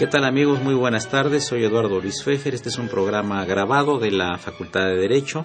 ¿Qué 0.00 0.06
tal 0.06 0.24
amigos? 0.24 0.62
Muy 0.62 0.72
buenas 0.72 1.10
tardes. 1.10 1.44
Soy 1.44 1.62
Eduardo 1.62 2.00
Luis 2.00 2.24
Fejer. 2.24 2.54
Este 2.54 2.70
es 2.70 2.78
un 2.78 2.88
programa 2.88 3.44
grabado 3.44 3.98
de 3.98 4.10
la 4.10 4.38
Facultad 4.38 4.86
de 4.86 4.96
Derecho, 4.96 5.44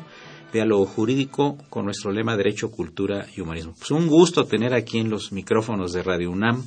diálogo 0.53 0.85
jurídico 0.85 1.57
con 1.69 1.83
nuestro 1.83 2.13
lema 2.13 2.37
Derecho, 2.37 2.71
Cultura 2.71 3.27
y 3.35 3.41
Humanismo. 3.41 3.73
Pues 3.77 3.91
un 3.91 4.07
gusto 4.07 4.45
tener 4.45 4.73
aquí 4.73 4.99
en 4.99 5.09
los 5.09 5.33
micrófonos 5.33 5.91
de 5.91 6.03
Radio 6.03 6.31
UNAM 6.31 6.63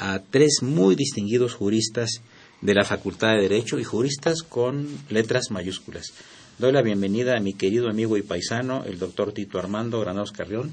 a 0.00 0.20
tres 0.20 0.62
muy 0.62 0.94
distinguidos 0.94 1.52
juristas 1.52 2.22
de 2.62 2.74
la 2.74 2.86
Facultad 2.86 3.34
de 3.34 3.42
Derecho 3.42 3.78
y 3.78 3.84
juristas 3.84 4.42
con 4.42 4.88
letras 5.10 5.50
mayúsculas. 5.50 6.14
Doy 6.56 6.72
la 6.72 6.80
bienvenida 6.80 7.36
a 7.36 7.40
mi 7.40 7.52
querido 7.52 7.90
amigo 7.90 8.16
y 8.16 8.22
paisano, 8.22 8.84
el 8.86 8.98
doctor 8.98 9.32
Tito 9.32 9.58
Armando 9.58 10.00
Granados 10.00 10.32
Carrión. 10.32 10.72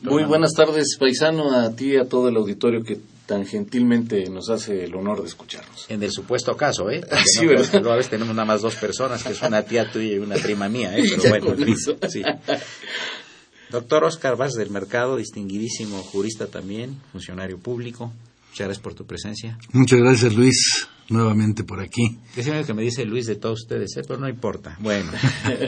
Muy 0.00 0.24
buenas 0.24 0.54
tardes, 0.54 0.96
paisano, 0.98 1.52
a 1.52 1.76
ti 1.76 1.92
y 1.92 1.96
a 1.96 2.08
todo 2.08 2.30
el 2.30 2.36
auditorio 2.36 2.82
que 2.82 2.98
tan 3.26 3.44
gentilmente 3.44 4.30
nos 4.30 4.48
hace 4.50 4.84
el 4.84 4.94
honor 4.94 5.20
de 5.20 5.28
escucharnos. 5.28 5.86
En 5.88 6.02
el 6.02 6.12
supuesto 6.12 6.56
caso, 6.56 6.90
¿eh? 6.90 7.02
sí, 7.24 7.44
¿verdad? 7.44 7.92
a 7.92 7.96
veces 7.96 8.10
tenemos 8.10 8.34
nada 8.34 8.46
más 8.46 8.62
dos 8.62 8.76
personas, 8.76 9.22
que 9.22 9.32
es 9.32 9.42
una 9.42 9.62
tía 9.62 9.90
tuya 9.90 10.14
y 10.14 10.18
una 10.18 10.36
prima 10.36 10.68
mía, 10.68 10.96
¿eh? 10.96 11.04
Pero 11.22 11.40
bueno, 11.56 11.76
sí. 12.08 12.22
Doctor 13.70 14.04
Oscar 14.04 14.36
Vaz 14.36 14.52
del 14.52 14.70
Mercado, 14.70 15.16
distinguidísimo 15.16 15.98
jurista 15.98 16.46
también, 16.46 17.00
funcionario 17.10 17.58
público. 17.58 18.12
Muchas 18.50 18.68
gracias 18.68 18.82
por 18.82 18.94
tu 18.94 19.04
presencia. 19.04 19.58
Muchas 19.72 19.98
gracias, 19.98 20.34
Luis, 20.34 20.88
nuevamente 21.08 21.64
por 21.64 21.80
aquí. 21.80 22.16
Es 22.36 22.46
que 22.46 22.74
me 22.74 22.82
dice 22.82 23.04
Luis 23.04 23.26
de 23.26 23.34
todos 23.34 23.62
ustedes, 23.62 23.96
¿eh? 23.96 24.02
pero 24.06 24.20
no 24.20 24.28
importa. 24.28 24.78
Bueno, 24.80 25.10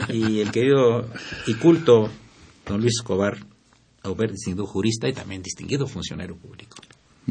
y 0.07 0.39
el 0.39 0.51
querido 0.51 1.07
y 1.45 1.55
culto 1.55 2.09
don 2.65 2.79
Luis 2.81 2.95
Escobar, 2.99 3.37
Aubert, 4.03 4.31
distinguido 4.31 4.65
jurista 4.65 5.09
y 5.09 5.13
también 5.13 5.43
distinguido 5.43 5.85
funcionario 5.85 6.37
público. 6.37 6.77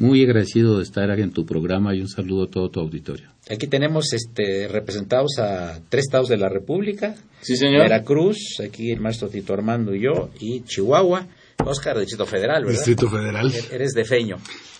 Muy 0.00 0.22
agradecido 0.22 0.78
de 0.78 0.84
estar 0.84 1.10
aquí 1.10 1.22
en 1.22 1.32
tu 1.32 1.44
programa 1.44 1.94
y 1.94 2.00
un 2.00 2.08
saludo 2.08 2.44
a 2.44 2.50
todo 2.50 2.70
tu 2.70 2.80
auditorio. 2.80 3.28
Aquí 3.50 3.66
tenemos 3.66 4.12
este, 4.12 4.68
representados 4.68 5.38
a 5.38 5.80
tres 5.88 6.04
estados 6.04 6.28
de 6.28 6.36
la 6.36 6.48
República. 6.48 7.16
Sí, 7.40 7.56
señor. 7.56 7.82
Veracruz, 7.82 8.60
aquí 8.64 8.92
el 8.92 9.00
maestro 9.00 9.28
Tito 9.28 9.54
Armando 9.54 9.94
y 9.94 10.02
yo, 10.02 10.30
y 10.40 10.62
Chihuahua. 10.62 11.26
Oscar, 11.64 11.98
Distrito 11.98 12.24
Federal, 12.24 12.64
¿verdad? 12.64 12.78
Distrito 12.78 13.10
Federal. 13.10 13.52
E-, 13.52 13.74
eres 13.74 13.92
de 13.92 14.04
Feño. 14.04 14.36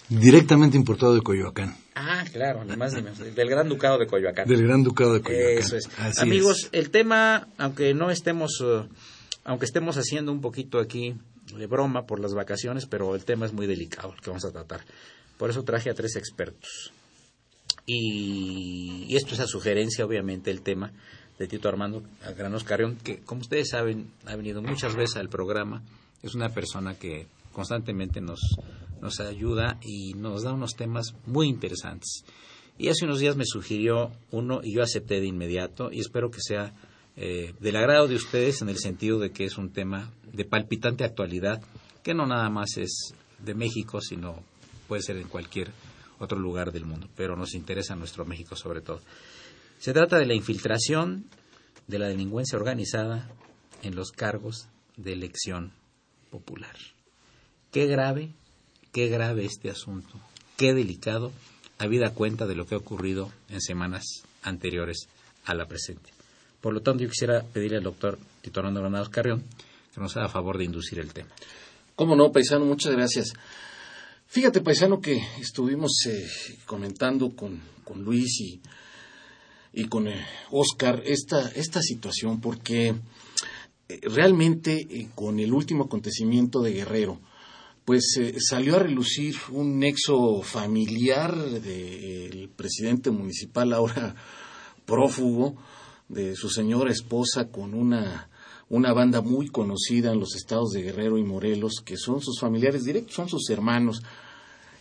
Directamente 0.09 0.77
importado 0.77 1.15
de 1.15 1.21
Coyoacán. 1.21 1.77
Ah, 1.95 2.25
claro, 2.33 2.65
ni 2.65 2.77
más 2.77 2.95
ni 2.95 3.03
menos. 3.03 3.19
Del 3.19 3.51
Gran 3.51 3.69
Ducado 3.69 3.99
de 3.99 4.07
Coyoacán. 4.07 4.49
Del 4.49 4.63
Gran 4.63 4.83
Ducado 4.83 5.15
de 5.15 5.21
Coyoacán. 5.21 5.59
Eso 5.59 5.77
es. 5.77 5.89
Amigos, 6.19 6.69
el 6.73 6.91
tema, 6.91 7.49
aunque 7.59 7.93
no 7.93 8.11
estemos, 8.11 8.61
uh, 8.61 8.87
aunque 9.45 9.67
estemos 9.67 9.97
haciendo 9.97 10.33
un 10.33 10.41
poquito 10.41 10.79
aquí 10.79 11.15
de 11.57 11.67
broma 11.67 12.07
por 12.07 12.21
las 12.21 12.35
vacaciones, 12.35 12.87
pero 12.87 13.15
el 13.15 13.25
tema 13.25 13.47
es 13.47 13.53
muy 13.53 13.67
delicado 13.67 14.13
el 14.15 14.21
que 14.21 14.31
vamos 14.31 14.45
a 14.45 14.53
tratar. 14.53 14.81
Por 15.37 15.51
eso 15.51 15.63
traje 15.63 15.91
a 15.91 15.95
tres 15.95 16.17
expertos. 16.17 16.93
Y, 17.87 19.17
esto 19.17 19.35
es 19.35 19.41
a 19.41 19.47
sugerencia, 19.47 20.05
obviamente, 20.05 20.51
el 20.51 20.61
tema 20.61 20.93
de 21.39 21.47
Tito 21.47 21.69
Armando 21.69 22.03
Granos 22.37 22.65
Carrión, 22.65 22.97
que, 22.97 23.21
como 23.21 23.41
ustedes 23.41 23.71
saben, 23.71 24.11
ha 24.27 24.37
venido 24.37 24.61
muchas 24.61 24.95
veces 24.95 25.17
al 25.17 25.29
programa. 25.29 25.83
Es 26.23 26.35
una 26.35 26.51
persona 26.51 26.95
que 26.95 27.29
constantemente 27.53 28.21
nos, 28.21 28.41
nos 29.01 29.21
ayuda 29.21 29.79
y 29.83 30.13
nos 30.15 30.43
da 30.43 30.53
unos 30.53 30.75
temas 30.75 31.15
muy 31.27 31.49
interesantes. 31.49 32.25
Y 32.77 32.89
hace 32.89 33.07
unos 33.07 33.21
días 33.21 33.37
me 33.37 33.45
sugirió 33.45 34.13
uno 34.31 34.61
y 34.63 34.75
yo 34.75 34.83
acepté 34.83 35.21
de 35.21 35.27
inmediato 35.27 35.91
y 35.91 36.01
espero 36.01 36.31
que 36.31 36.41
sea 36.41 36.75
eh, 37.21 37.53
del 37.59 37.75
agrado 37.75 38.07
de 38.07 38.15
ustedes 38.15 38.63
en 38.63 38.69
el 38.69 38.79
sentido 38.79 39.19
de 39.19 39.33
que 39.33 39.45
es 39.45 39.59
un 39.59 39.73
tema 39.73 40.13
de 40.33 40.45
palpitante 40.45 41.03
actualidad, 41.03 41.61
que 42.05 42.15
no 42.15 42.27
nada 42.27 42.49
más 42.49 42.77
es 42.77 43.13
de 43.41 43.55
México, 43.55 44.01
sino 44.01 44.45
puede 44.87 45.03
ser 45.03 45.17
en 45.17 45.27
cualquier 45.27 45.73
otro 46.21 46.39
lugar 46.39 46.71
del 46.71 46.85
mundo, 46.85 47.09
pero 47.17 47.35
nos 47.35 47.55
interesa 47.55 47.97
nuestro 47.97 48.25
México 48.25 48.55
sobre 48.55 48.83
todo. 48.83 49.01
Se 49.81 49.93
trata 49.93 50.17
de 50.17 50.27
la 50.27 50.35
infiltración 50.35 51.25
de 51.89 51.99
la 51.99 52.07
delincuencia 52.07 52.57
organizada 52.57 53.29
en 53.83 53.97
los 53.97 54.13
cargos 54.13 54.69
de 54.97 55.13
elección 55.13 55.73
popular. 56.31 56.77
Qué 57.73 57.87
grave, 57.87 58.33
qué 58.93 59.09
grave 59.09 59.45
este 59.45 59.71
asunto, 59.71 60.21
qué 60.57 60.73
delicado, 60.73 61.33
habida 61.79 62.15
cuenta 62.15 62.47
de 62.47 62.55
lo 62.55 62.65
que 62.67 62.77
ha 62.77 62.79
ocurrido 62.79 63.33
en 63.49 63.61
semanas 63.61 64.05
anteriores 64.43 65.09
a 65.45 65.55
la 65.55 65.67
presente. 65.67 66.18
Por 66.61 66.75
lo 66.75 66.81
tanto, 66.81 67.03
yo 67.03 67.09
quisiera 67.09 67.43
pedirle 67.43 67.79
al 67.79 67.85
doctor 67.85 68.19
Tito 68.43 68.61
Hernando 68.61 68.81
Granados 68.81 69.09
Carrión 69.11 69.45
que 69.95 70.01
nos 70.01 70.17
haga 70.17 70.29
favor 70.29 70.59
de 70.59 70.65
inducir 70.65 70.99
el 70.99 71.13
tema. 71.13 71.31
Cómo 71.95 72.15
no, 72.15 72.31
paisano, 72.31 72.65
muchas 72.65 72.93
gracias. 72.93 73.33
Fíjate, 74.27 74.61
paisano, 74.61 75.01
que 75.01 75.21
estuvimos 75.41 75.93
eh, 76.07 76.27
comentando 76.67 77.35
con, 77.35 77.61
con, 77.83 78.03
Luis 78.03 78.41
y, 78.41 78.61
y 79.73 79.85
con 79.87 80.07
eh, 80.07 80.25
Oscar 80.51 81.03
esta, 81.07 81.49
esta 81.51 81.81
situación, 81.81 82.41
porque 82.41 82.95
eh, 83.89 84.01
realmente 84.03 85.09
con 85.15 85.41
el 85.41 85.53
último 85.53 85.85
acontecimiento 85.85 86.61
de 86.61 86.73
Guerrero, 86.73 87.21
pues 87.85 88.21
salió 88.47 88.77
a 88.77 88.81
relucir 88.81 89.35
un 89.51 89.79
nexo 89.79 90.43
familiar 90.43 91.35
del 91.35 92.51
presidente 92.55 93.11
municipal, 93.11 93.73
ahora 93.73 94.15
prófugo, 94.85 95.57
de 96.09 96.37
su 96.37 96.49
señora 96.49 96.91
esposa 96.91 97.49
con 97.51 97.75
una, 97.75 98.29
una 98.69 98.93
banda 98.93 99.21
muy 99.21 99.49
conocida 99.49 100.13
en 100.13 100.21
los 100.21 100.35
estados 100.35 100.71
de 100.71 100.83
Guerrero 100.83 101.19
y 101.19 101.25
Morelos, 101.25 101.83
que 101.85 101.97
son 101.97 102.21
sus 102.21 102.41
familiares 102.41 102.85
directos, 102.85 103.15
son 103.15 103.29
sus 103.29 103.49
hermanos. 103.51 104.03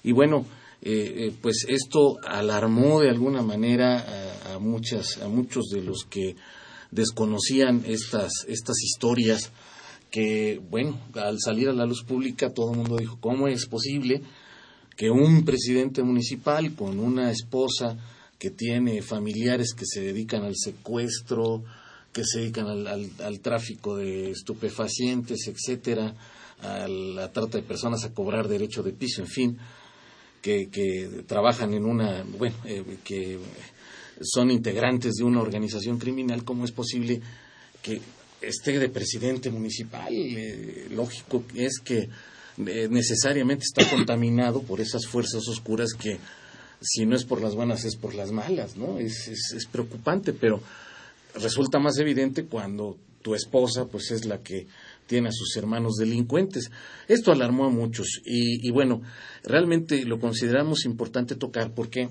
Y 0.04 0.12
bueno, 0.12 0.46
eh, 0.82 1.14
eh, 1.28 1.34
pues 1.42 1.66
esto 1.68 2.18
alarmó 2.26 3.02
de 3.02 3.10
alguna 3.10 3.42
manera 3.42 4.00
a, 4.00 4.56
a, 4.56 4.60
muchas, 4.60 5.18
a 5.22 5.28
muchos 5.28 5.68
de 5.70 5.82
los 5.82 6.06
que 6.06 6.36
desconocían 6.92 7.84
estas, 7.86 8.46
estas 8.48 8.82
historias 8.82 9.52
que, 10.12 10.62
bueno, 10.70 10.98
al 11.16 11.40
salir 11.40 11.70
a 11.70 11.74
la 11.74 11.86
luz 11.86 12.04
pública 12.04 12.54
todo 12.54 12.72
el 12.72 12.78
mundo 12.78 12.98
dijo, 12.98 13.18
¿cómo 13.20 13.48
es 13.48 13.66
posible 13.66 14.22
que 14.96 15.10
un 15.10 15.46
presidente 15.46 16.02
municipal 16.02 16.74
con 16.76 17.00
una 17.00 17.30
esposa 17.30 17.98
que 18.40 18.52
tiene 18.52 19.02
familiares 19.02 19.74
que 19.74 19.86
se 19.86 20.02
dedican 20.02 20.44
al 20.44 20.56
secuestro, 20.56 21.64
que 22.14 22.24
se 22.24 22.40
dedican 22.40 22.68
al, 22.68 23.12
al, 23.20 23.40
tráfico 23.40 23.96
de 23.96 24.32
estupefacientes, 24.32 25.48
etcétera, 25.48 26.16
a 26.62 26.88
la 26.88 27.32
trata 27.32 27.58
de 27.58 27.64
personas 27.64 28.04
a 28.04 28.14
cobrar 28.14 28.48
derecho 28.48 28.84
de 28.84 28.94
piso, 28.94 29.22
en 29.22 29.28
fin, 29.28 29.58
que, 30.42 30.70
que 30.70 31.24
trabajan 31.28 31.74
en 31.74 31.86
una, 31.86 32.24
bueno, 32.38 32.56
eh, 32.66 32.84
que 33.04 33.40
son 34.22 34.52
integrantes 34.52 35.16
de 35.16 35.24
una 35.24 35.42
organización 35.42 35.98
criminal, 35.98 36.44
¿cómo 36.44 36.66
es 36.66 36.72
posible 36.72 37.22
que 37.82 38.02
esté 38.42 38.80
de 38.80 38.90
presidente 38.90 39.50
municipal? 39.50 40.14
Eh, 40.14 40.88
lógico 40.92 41.44
es 41.56 41.80
que 41.80 42.10
eh, 42.66 42.88
necesariamente 42.90 43.66
está 43.66 43.88
contaminado 43.90 44.62
por 44.64 44.82
esas 44.82 45.06
fuerzas 45.06 45.48
oscuras 45.48 45.94
que 45.94 46.18
si 46.82 47.06
no 47.06 47.16
es 47.16 47.26
por 47.26 47.42
las 47.42 47.56
buenas 47.56 47.86
es 47.86 47.96
por 47.96 48.14
las 48.14 48.32
malas, 48.32 48.78
¿no? 48.78 49.00
Es, 49.00 49.28
es, 49.28 49.66
preocupante, 49.72 50.34
pero 50.34 50.62
resulta 51.36 51.80
más 51.80 51.98
evidente 51.98 52.46
cuando 52.46 52.98
tu 53.22 53.36
esposa 53.36 53.86
pues 53.86 54.12
es 54.12 54.26
la 54.26 54.42
que 54.42 54.68
tiene 55.08 55.30
a 55.30 55.32
sus 55.32 55.56
hermanos 55.58 55.96
delincuentes. 55.96 56.70
Esto 57.08 57.32
alarmó 57.32 57.66
a 57.66 57.70
muchos 57.70 58.22
y, 58.26 58.70
bueno, 58.72 59.02
realmente 59.44 60.06
lo 60.06 60.20
consideramos 60.20 60.86
importante 60.86 61.36
tocar 61.36 61.74
porque 61.74 62.10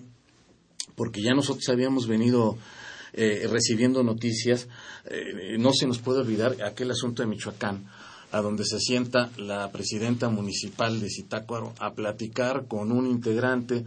porque 0.95 1.21
ya 1.21 1.35
nosotros 1.35 1.69
habíamos 1.69 2.09
venido 2.09 2.57
eh, 3.13 3.47
recibiendo 3.51 4.03
noticias, 4.03 4.67
eh, 5.05 5.59
no 5.59 5.73
se 5.75 5.87
nos 5.87 5.99
puede 5.99 6.21
olvidar 6.21 6.57
aquel 6.63 6.91
asunto 6.91 7.23
de 7.23 7.29
Michoacán, 7.29 7.85
a 8.33 8.41
donde 8.41 8.65
se 8.65 8.81
sienta 8.81 9.31
la 9.37 9.71
presidenta 9.71 10.31
municipal 10.31 10.99
de 10.99 11.11
Zitácuaro 11.11 11.75
a 11.81 11.93
platicar 11.93 12.67
con 12.67 12.93
un 12.93 13.07
integrante 13.07 13.85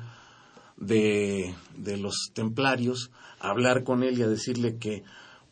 de, 0.80 1.54
de 1.78 1.98
los 1.98 2.32
templarios, 2.34 3.12
a 3.40 3.50
hablar 3.50 3.84
con 3.84 4.04
él 4.04 4.18
y 4.18 4.24
a 4.24 4.28
decirle 4.28 4.78
que 4.78 5.04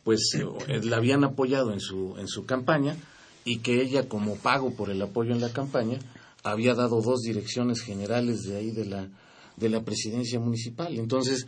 pues 0.04 0.30
eh, 0.34 0.80
la 0.84 0.96
habían 0.96 1.24
apoyado 1.24 1.72
en 1.72 1.80
su, 1.80 2.16
en 2.18 2.28
su 2.28 2.46
campaña 2.46 2.96
y 3.44 3.58
que 3.58 3.82
ella 3.82 4.08
como 4.08 4.36
pago 4.36 4.74
por 4.74 4.90
el 4.90 5.02
apoyo 5.02 5.32
en 5.32 5.40
la 5.40 5.52
campaña 5.52 5.98
había 6.42 6.74
dado 6.74 7.00
dos 7.02 7.20
direcciones 7.20 7.80
generales 7.80 8.42
de 8.42 8.56
ahí 8.56 8.70
de 8.70 8.86
la, 8.86 9.08
de 9.56 9.68
la 9.68 9.82
presidencia 9.84 10.40
municipal. 10.40 10.98
Entonces, 10.98 11.46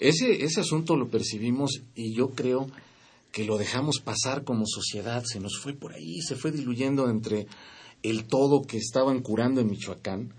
ese, 0.00 0.44
ese 0.44 0.60
asunto 0.60 0.96
lo 0.96 1.08
percibimos 1.08 1.82
y 1.94 2.14
yo 2.14 2.30
creo 2.30 2.66
que 3.32 3.44
lo 3.44 3.58
dejamos 3.58 4.00
pasar 4.00 4.44
como 4.44 4.64
sociedad, 4.66 5.24
se 5.24 5.40
nos 5.40 5.58
fue 5.58 5.72
por 5.72 5.92
ahí, 5.92 6.20
se 6.20 6.36
fue 6.36 6.52
diluyendo 6.52 7.08
entre 7.08 7.46
el 8.02 8.24
todo 8.26 8.62
que 8.62 8.76
estaban 8.76 9.22
curando 9.22 9.60
en 9.60 9.68
Michoacán, 9.68 10.34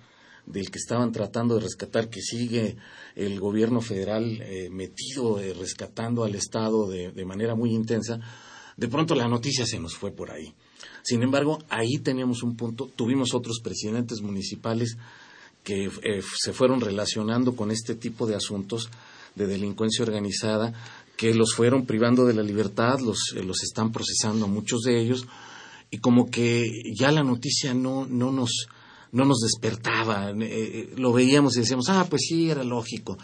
del 0.45 0.69
que 0.69 0.77
estaban 0.77 1.11
tratando 1.11 1.55
de 1.55 1.61
rescatar, 1.61 2.09
que 2.09 2.21
sigue 2.21 2.77
el 3.15 3.39
gobierno 3.39 3.81
federal 3.81 4.41
eh, 4.41 4.69
metido 4.69 5.39
eh, 5.39 5.53
rescatando 5.53 6.23
al 6.23 6.35
Estado 6.35 6.87
de, 6.87 7.11
de, 7.11 7.25
manera 7.25 7.55
muy 7.55 7.71
intensa, 7.71 8.19
de 8.77 8.87
pronto 8.87 9.15
la 9.15 9.27
noticia 9.27 9.65
se 9.65 9.79
nos 9.79 9.95
fue 9.95 10.11
por 10.11 10.31
ahí. 10.31 10.53
Sin 11.03 11.23
embargo, 11.23 11.59
ahí 11.69 11.97
teníamos 11.99 12.43
un 12.43 12.55
punto, 12.55 12.89
tuvimos 12.95 13.33
otros 13.33 13.59
presidentes 13.63 14.21
municipales 14.21 14.97
que 15.63 15.85
eh, 15.85 16.21
se 16.37 16.53
fueron 16.53 16.79
relacionando 16.79 17.55
con 17.55 17.71
este 17.71 17.95
tipo 17.95 18.27
de 18.27 18.35
asuntos 18.35 18.89
de 19.33 19.47
delincuencia 19.47 20.03
organizada, 20.03 20.73
que 21.17 21.33
los 21.33 21.53
fueron 21.53 21.85
privando 21.85 22.25
de 22.25 22.33
la 22.33 22.43
libertad, 22.43 22.99
los, 22.99 23.33
los 23.43 23.63
están 23.63 23.91
procesando 23.91 24.47
muchos 24.47 24.81
de 24.81 25.01
ellos, 25.01 25.25
y 25.89 25.97
como 25.97 26.29
que 26.29 26.69
ya 26.97 27.11
la 27.11 27.23
noticia 27.23 27.73
no, 27.73 28.05
no 28.05 28.31
nos 28.31 28.67
no 29.15 29.23
nos 29.23 29.39
despertaba, 29.39 30.31
eh, 30.31 30.35
eh, 30.41 30.93
lo 30.97 31.13
veíamos 31.13 31.55
y 31.55 31.61
decíamos, 31.61 31.87
ah, 31.87 32.05
pues 32.09 32.23
sí, 32.27 32.49
era 32.49 32.65
lógico, 32.65 33.17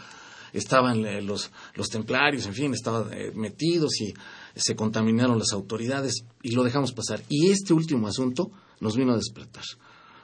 estaban 0.54 1.06
eh, 1.06 1.22
los, 1.22 1.52
los 1.76 1.90
templarios, 1.90 2.46
en 2.46 2.54
fin, 2.54 2.74
estaban 2.74 3.10
metidos 3.36 4.00
y 4.00 4.14
se 4.56 4.74
contaminaron 4.74 5.38
las 5.38 5.52
autoridades 5.52 6.24
y 6.42 6.52
lo 6.52 6.64
dejamos 6.64 6.94
pasar. 6.94 7.22
Y 7.28 7.50
este 7.50 7.74
último 7.74 8.08
asunto 8.08 8.52
nos 8.80 8.96
vino 8.96 9.12
a 9.12 9.18
despertar, 9.18 9.66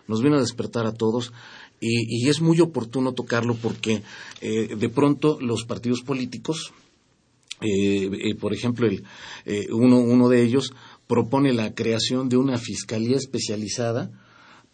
nos 0.08 0.22
vino 0.22 0.38
a 0.38 0.40
despertar 0.40 0.86
a 0.86 0.94
todos 0.94 1.34
y, 1.82 2.24
y 2.26 2.30
es 2.30 2.40
muy 2.40 2.62
oportuno 2.62 3.12
tocarlo 3.12 3.56
porque 3.56 4.04
de 4.42 4.90
pronto 4.90 5.38
los 5.42 5.66
partidos 5.66 6.02
políticos, 6.02 6.72
por 8.40 8.54
ejemplo, 8.54 8.88
el, 8.88 9.04
uno, 9.72 10.00
uno 10.00 10.30
de 10.30 10.44
ellos 10.44 10.72
propone 11.08 11.52
la 11.52 11.74
creación 11.74 12.30
de 12.30 12.38
una 12.38 12.58
fiscalía 12.58 13.18
especializada 13.18 14.12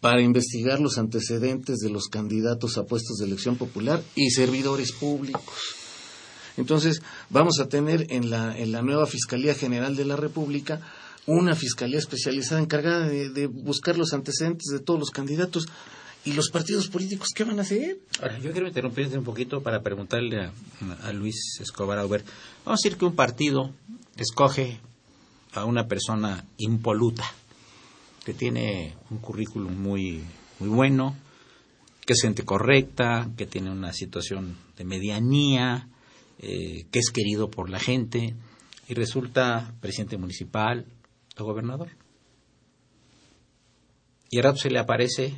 para 0.04 0.20
investigar 0.20 0.80
los 0.80 0.98
antecedentes 0.98 1.78
de 1.78 1.88
los 1.88 2.08
candidatos 2.08 2.76
a 2.76 2.84
puestos 2.84 3.16
de 3.16 3.24
elección 3.24 3.56
popular 3.56 4.02
y 4.14 4.28
servidores 4.32 4.92
públicos. 4.92 5.42
Entonces, 6.58 7.00
vamos 7.30 7.58
a 7.58 7.70
tener 7.70 8.12
en 8.12 8.28
la, 8.28 8.54
en 8.54 8.70
la 8.70 8.82
nueva 8.82 9.06
Fiscalía 9.06 9.54
General 9.54 9.96
de 9.96 10.04
la 10.04 10.16
República 10.16 10.82
una 11.24 11.56
fiscalía 11.56 11.98
especializada 11.98 12.60
encargada 12.60 13.08
de, 13.08 13.46
buscar 13.46 13.96
los 13.96 14.12
antecedentes 14.12 14.66
de 14.70 14.80
todos 14.80 15.00
los 15.00 15.08
candidatos. 15.08 15.68
¿Y 16.26 16.34
los 16.34 16.50
partidos 16.50 16.88
políticos 16.88 17.28
qué 17.34 17.44
van 17.44 17.58
a 17.60 17.62
hacer? 17.62 17.96
Ahora, 18.20 18.38
yo 18.40 18.52
quiero 18.52 18.68
interrumpirte 18.68 19.16
un 19.16 19.24
poquito 19.24 19.62
para 19.62 19.80
preguntarle 19.80 20.50
a, 21.02 21.12
Luis 21.14 21.58
Escobar 21.62 21.98
Auber. 21.98 22.22
Vamos 22.66 22.78
a 22.78 22.82
decir 22.84 22.98
que 22.98 23.06
un 23.06 23.16
partido 23.16 23.72
escoge 24.18 24.80
a 25.54 25.64
una 25.64 25.88
persona 25.88 26.44
impoluta 26.58 27.24
que 28.24 28.34
tiene 28.34 28.94
un 29.10 29.18
currículum 29.18 29.76
muy, 29.80 30.24
muy 30.58 30.68
bueno, 30.68 31.16
que 32.06 32.14
es 32.14 32.22
gente 32.22 32.44
correcta, 32.44 33.30
que 33.36 33.46
tiene 33.46 33.70
una 33.70 33.92
situación 33.92 34.56
de 34.76 34.84
medianía, 34.84 35.88
eh, 36.38 36.86
que 36.90 36.98
es 36.98 37.10
querido 37.10 37.50
por 37.50 37.70
la 37.70 37.78
gente, 37.78 38.34
y 38.88 38.94
resulta 38.94 39.74
presidente 39.80 40.18
municipal 40.18 40.86
o 41.38 41.44
gobernador. 41.44 41.90
Y 44.30 44.38
ahora 44.38 44.56
se 44.56 44.70
le 44.70 44.78
aparece 44.78 45.34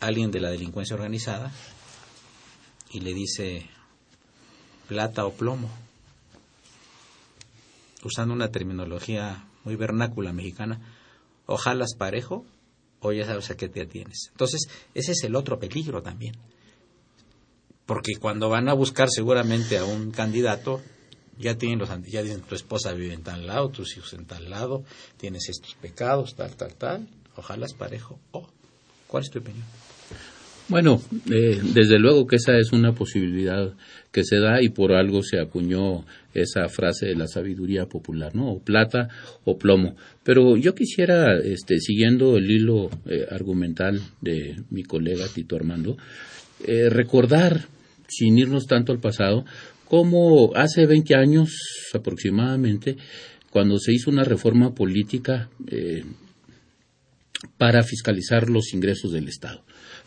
alguien 0.00 0.30
de 0.30 0.40
la 0.40 0.50
delincuencia 0.50 0.94
organizada 0.94 1.52
y 2.90 3.00
le 3.00 3.14
dice 3.14 3.66
plata 4.88 5.26
o 5.26 5.32
plomo, 5.32 5.70
usando 8.04 8.34
una 8.34 8.52
terminología 8.52 9.44
muy 9.64 9.74
vernácula 9.74 10.32
mexicana, 10.32 10.95
o 11.46 11.58
parejo 11.98 12.44
o 13.00 13.12
ya 13.12 13.24
sabes 13.24 13.50
a 13.50 13.56
qué 13.56 13.68
te 13.68 13.82
atienes. 13.82 14.28
Entonces, 14.32 14.68
ese 14.94 15.12
es 15.12 15.24
el 15.24 15.36
otro 15.36 15.58
peligro 15.58 16.02
también. 16.02 16.36
Porque 17.84 18.16
cuando 18.16 18.48
van 18.48 18.68
a 18.68 18.74
buscar 18.74 19.08
seguramente 19.10 19.78
a 19.78 19.84
un 19.84 20.10
candidato, 20.10 20.82
ya 21.38 21.56
tienen 21.56 21.78
los 21.78 21.88
ya 22.10 22.22
dicen 22.22 22.40
tu 22.40 22.54
esposa 22.54 22.92
vive 22.92 23.14
en 23.14 23.22
tal 23.22 23.46
lado, 23.46 23.68
tus 23.68 23.96
hijos 23.96 24.12
en 24.14 24.26
tal 24.26 24.50
lado, 24.50 24.82
tienes 25.18 25.48
estos 25.48 25.74
pecados, 25.74 26.34
tal, 26.34 26.56
tal, 26.56 26.74
tal, 26.74 27.08
ojalá 27.36 27.66
es 27.66 27.74
parejo. 27.74 28.18
Oh, 28.32 28.48
¿Cuál 29.06 29.22
es 29.22 29.30
tu 29.30 29.38
opinión? 29.38 29.64
Bueno, 30.68 31.00
eh, 31.30 31.60
desde 31.62 32.00
luego 32.00 32.26
que 32.26 32.36
esa 32.36 32.58
es 32.58 32.72
una 32.72 32.92
posibilidad 32.92 33.72
que 34.10 34.24
se 34.24 34.40
da 34.40 34.60
y 34.60 34.70
por 34.70 34.92
algo 34.92 35.22
se 35.22 35.38
acuñó 35.38 36.04
esa 36.34 36.68
frase 36.68 37.06
de 37.06 37.14
la 37.14 37.28
sabiduría 37.28 37.86
popular, 37.86 38.34
¿no? 38.34 38.50
O 38.50 38.58
plata 38.60 39.08
o 39.44 39.56
plomo. 39.56 39.94
Pero 40.24 40.56
yo 40.56 40.74
quisiera, 40.74 41.38
este, 41.38 41.78
siguiendo 41.78 42.36
el 42.36 42.50
hilo 42.50 42.90
eh, 43.06 43.26
argumental 43.30 44.00
de 44.20 44.56
mi 44.70 44.82
colega 44.82 45.28
Tito 45.32 45.54
Armando, 45.54 45.96
eh, 46.66 46.88
recordar, 46.90 47.66
sin 48.08 48.36
irnos 48.36 48.66
tanto 48.66 48.90
al 48.90 48.98
pasado, 48.98 49.44
cómo 49.84 50.50
hace 50.56 50.84
20 50.84 51.14
años 51.14 51.50
aproximadamente, 51.94 52.96
cuando 53.50 53.78
se 53.78 53.92
hizo 53.92 54.10
una 54.10 54.24
reforma 54.24 54.74
política 54.74 55.48
para 57.56 57.82
fiscalizar 57.84 58.50
los 58.50 58.74
ingresos 58.74 59.12
del 59.12 59.28
Estado 59.28 59.62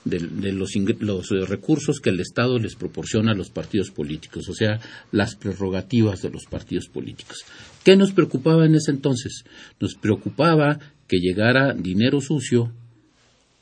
de, 0.06 0.52
los, 0.52 0.76
los, 0.76 1.50
recursos 1.50 2.00
que 2.00 2.10
el 2.10 2.20
Estado 2.20 2.58
les 2.60 2.76
proporciona 2.76 3.32
a 3.32 3.36
los 3.36 3.50
partidos 3.50 3.92
políticos, 3.92 4.48
o 4.50 4.54
sea, 4.54 4.80
las 5.12 5.36
prerrogativas 5.36 6.22
de 6.22 6.30
los 6.30 6.46
partidos 6.46 6.88
políticos. 6.88 7.40
¿Qué 7.84 7.96
nos 7.96 8.12
preocupaba 8.12 8.66
en 8.66 8.76
ese 8.76 8.92
entonces? 8.92 9.44
Nos 9.80 9.96
preocupaba 9.96 10.80
que 11.08 11.18
llegara 11.18 11.74
dinero 11.74 12.22
sucio 12.22 12.74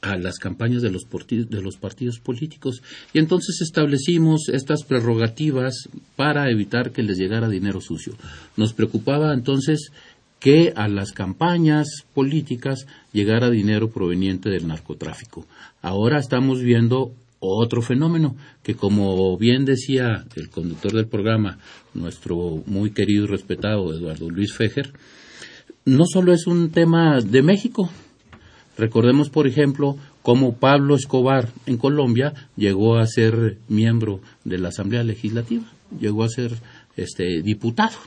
a 0.01 0.15
las 0.15 0.37
campañas 0.37 0.81
de 0.83 0.91
los, 0.91 1.07
de 1.07 1.61
los 1.61 1.77
partidos 1.77 2.19
políticos 2.19 2.83
y 3.13 3.19
entonces 3.19 3.61
establecimos 3.61 4.47
estas 4.49 4.83
prerrogativas 4.83 5.89
para 6.15 6.51
evitar 6.51 6.91
que 6.91 7.03
les 7.03 7.17
llegara 7.17 7.49
dinero 7.49 7.81
sucio. 7.81 8.15
Nos 8.55 8.73
preocupaba 8.73 9.33
entonces 9.33 9.91
que 10.39 10.73
a 10.75 10.87
las 10.87 11.11
campañas 11.11 11.87
políticas 12.13 12.85
llegara 13.11 13.49
dinero 13.49 13.89
proveniente 13.89 14.49
del 14.49 14.67
narcotráfico. 14.67 15.45
Ahora 15.81 16.19
estamos 16.19 16.61
viendo 16.61 17.11
otro 17.39 17.81
fenómeno 17.81 18.35
que, 18.63 18.75
como 18.75 19.37
bien 19.37 19.65
decía 19.65 20.25
el 20.35 20.49
conductor 20.49 20.93
del 20.93 21.07
programa, 21.07 21.57
nuestro 21.93 22.63
muy 22.65 22.91
querido 22.91 23.25
y 23.25 23.27
respetado 23.27 23.93
Eduardo 23.93 24.29
Luis 24.29 24.53
Fejer, 24.53 24.93
no 25.85 26.05
solo 26.05 26.33
es 26.33 26.47
un 26.47 26.69
tema 26.71 27.19
de 27.21 27.41
México. 27.41 27.89
Recordemos, 28.77 29.29
por 29.29 29.47
ejemplo, 29.47 29.97
cómo 30.21 30.57
Pablo 30.57 30.95
Escobar 30.95 31.49
en 31.65 31.77
Colombia 31.77 32.33
llegó 32.55 32.97
a 32.97 33.07
ser 33.07 33.57
miembro 33.69 34.19
de 34.43 34.57
la 34.59 34.69
Asamblea 34.69 35.03
Legislativa, 35.03 35.63
llegó 35.99 36.23
a 36.23 36.29
ser 36.29 36.51
este 36.95 37.41
diputado, 37.41 37.97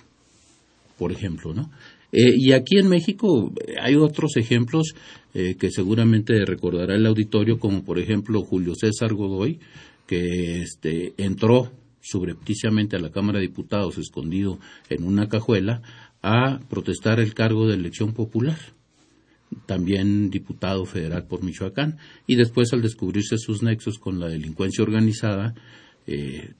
por 0.98 1.12
ejemplo, 1.12 1.54
¿no? 1.54 1.70
Eh, 2.12 2.34
y 2.36 2.52
aquí 2.52 2.78
en 2.78 2.88
México 2.88 3.52
eh, 3.66 3.74
hay 3.80 3.94
otros 3.94 4.36
ejemplos 4.36 4.94
eh, 5.34 5.54
que 5.58 5.70
seguramente 5.70 6.44
recordará 6.44 6.96
el 6.96 7.06
auditorio, 7.06 7.58
como 7.58 7.84
por 7.84 7.98
ejemplo 7.98 8.42
Julio 8.42 8.74
César 8.74 9.14
Godoy, 9.14 9.60
que 10.06 10.62
este, 10.62 11.14
entró 11.18 11.70
subrepticiamente 12.00 12.96
a 12.96 13.00
la 13.00 13.10
Cámara 13.10 13.38
de 13.38 13.46
Diputados 13.46 13.98
escondido 13.98 14.58
en 14.88 15.04
una 15.04 15.28
cajuela 15.28 15.82
a 16.22 16.58
protestar 16.68 17.20
el 17.20 17.34
cargo 17.34 17.68
de 17.68 17.74
elección 17.74 18.12
popular 18.12 18.58
también 19.66 20.30
diputado 20.30 20.84
federal 20.84 21.26
por 21.26 21.42
Michoacán, 21.42 21.98
y 22.24 22.36
después 22.36 22.72
al 22.72 22.82
descubrirse 22.82 23.36
sus 23.36 23.64
nexos 23.64 23.98
con 23.98 24.20
la 24.20 24.28
delincuencia 24.28 24.84
organizada, 24.84 25.54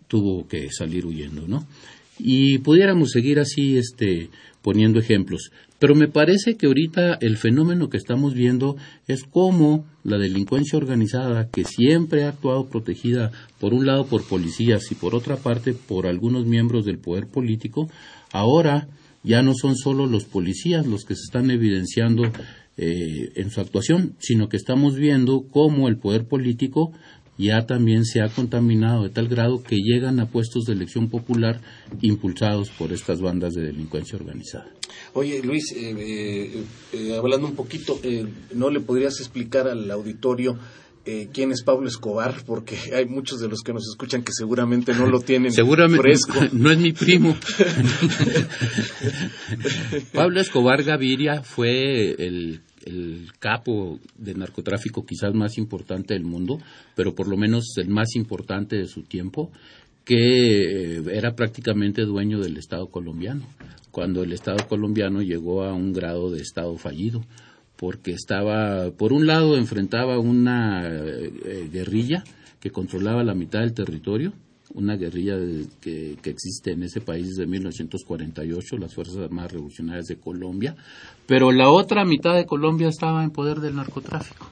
tuvo 0.09 0.49
que 0.49 0.71
salir 0.73 1.07
huyendo, 1.07 1.47
¿no? 1.47 1.69
Y 2.23 2.59
pudiéramos 2.59 3.11
seguir 3.11 3.39
así, 3.41 3.77
este, 3.77 4.31
poniendo 4.62 4.99
ejemplos. 4.99 5.50
Pero 5.79 5.95
me 5.95 6.09
parece 6.09 6.57
que 6.57 6.67
ahorita 6.67 7.15
el 7.23 7.39
fenómeno 7.39 7.89
que 7.89 7.97
estamos 7.97 8.35
viendo 8.35 8.77
es 9.09 9.25
cómo 9.25 9.87
la 10.05 10.19
delincuencia 10.19 10.77
organizada, 10.77 11.49
que 11.49 11.65
siempre 11.65 12.25
ha 12.25 12.29
actuado 12.29 12.69
protegida 12.69 13.33
por 13.59 13.73
un 13.73 13.87
lado 13.87 14.05
por 14.05 14.23
policías 14.29 14.93
y 14.93 14.95
por 14.95 15.15
otra 15.15 15.37
parte 15.37 15.73
por 15.73 16.07
algunos 16.07 16.45
miembros 16.45 16.85
del 16.85 16.99
poder 16.99 17.29
político, 17.29 17.89
ahora 18.31 18.89
ya 19.23 19.43
no 19.43 19.55
son 19.55 19.75
solo 19.75 20.07
los 20.07 20.25
policías 20.25 20.87
los 20.87 21.05
que 21.05 21.15
se 21.15 21.23
están 21.23 21.50
evidenciando 21.50 22.25
eh, 22.77 23.33
en 23.37 23.50
su 23.50 23.61
actuación, 23.61 24.15
sino 24.19 24.49
que 24.49 24.57
estamos 24.57 24.97
viendo 24.97 25.47
cómo 25.50 25.89
el 25.89 25.99
poder 25.99 26.27
político 26.27 26.93
ya 27.40 27.66
también 27.66 28.04
se 28.04 28.20
ha 28.20 28.28
contaminado 28.28 29.04
de 29.04 29.11
tal 29.11 29.28
grado 29.28 29.62
que 29.62 29.76
llegan 29.76 30.20
a 30.20 30.26
puestos 30.26 30.64
de 30.64 30.75
elección 30.75 31.09
popular 31.09 31.61
impulsados 32.00 32.70
por 32.70 32.92
estas 32.92 33.20
bandas 33.20 33.54
de 33.54 33.62
delincuencia 33.62 34.18
organizada. 34.18 34.66
Oye, 35.14 35.42
Luis, 35.42 35.73
eh, 35.73 35.94
eh, 35.99 36.64
eh, 36.92 37.16
hablando 37.16 37.47
un 37.47 37.54
poquito, 37.54 37.99
¿no 38.54 38.70
le 38.70 38.80
podrías 38.80 39.18
explicar 39.20 39.68
al 39.68 39.90
auditorio 39.90 40.59
eh, 41.06 41.28
quién 41.32 41.50
es 41.50 41.62
Pablo 41.62 41.88
Escobar, 41.88 42.35
porque 42.44 42.76
hay 42.94 43.06
muchos 43.06 43.40
de 43.40 43.49
los 43.49 43.62
que 43.62 43.73
nos 43.73 43.88
escuchan 43.88 44.23
que 44.23 44.32
seguramente 44.32 44.92
no 44.92 45.06
lo 45.06 45.20
tienen 45.20 45.52
seguramente, 45.52 46.02
fresco. 46.02 46.35
No 46.52 46.70
es 46.70 46.78
mi 46.78 46.92
primo. 46.92 47.37
Pablo 50.12 50.40
Escobar 50.40 50.82
Gaviria 50.82 51.42
fue 51.42 52.11
el, 52.18 52.61
el 52.85 53.29
capo 53.39 53.99
de 54.17 54.35
narcotráfico 54.35 55.05
quizás 55.05 55.35
más 55.35 55.59
importante 55.59 56.15
del 56.15 56.25
mundo, 56.25 56.59
pero 56.95 57.15
por 57.15 57.29
lo 57.29 57.37
menos 57.37 57.75
el 57.77 57.89
más 57.89 58.15
importante 58.15 58.77
de 58.77 58.87
su 58.87 59.03
tiempo, 59.03 59.51
que 60.05 60.97
eh, 60.97 61.03
era 61.13 61.35
prácticamente 61.35 62.03
dueño 62.03 62.41
del 62.41 62.57
Estado 62.57 62.89
colombiano, 62.89 63.47
cuando 63.91 64.23
el 64.23 64.33
Estado 64.33 64.67
colombiano 64.69 65.21
llegó 65.21 65.63
a 65.65 65.75
un 65.75 65.93
grado 65.93 66.31
de 66.31 66.41
Estado 66.41 66.77
fallido 66.77 67.23
porque 67.81 68.13
estaba, 68.13 68.91
por 68.91 69.15
un 69.15 69.27
lado, 69.27 69.57
enfrentaba 69.57 70.19
una 70.19 70.87
eh, 70.87 71.69
guerrilla 71.73 72.23
que 72.61 72.71
controlaba 72.71 73.25
la 73.25 73.35
mitad 73.35 73.61
del 73.61 73.73
territorio, 73.73 74.35
una 74.75 74.97
guerrilla 74.97 75.37
que, 75.81 76.17
que, 76.23 76.31
existe 76.31 76.73
en 76.73 76.83
ese 76.83 77.00
país 77.00 77.29
desde 77.29 77.47
1948, 77.47 78.77
las 78.79 78.95
Fuerzas 78.95 79.17
Armadas 79.17 79.53
Revolucionarias 79.53 80.07
de 80.07 80.17
Colombia, 80.17 80.77
pero 81.27 81.53
la 81.53 81.71
otra 81.71 82.05
mitad 82.05 82.35
de 82.35 82.47
Colombia 82.47 82.89
estaba 82.89 83.25
en 83.25 83.31
poder 83.31 83.59
del 83.59 83.77
narcotráfico. 83.77 84.50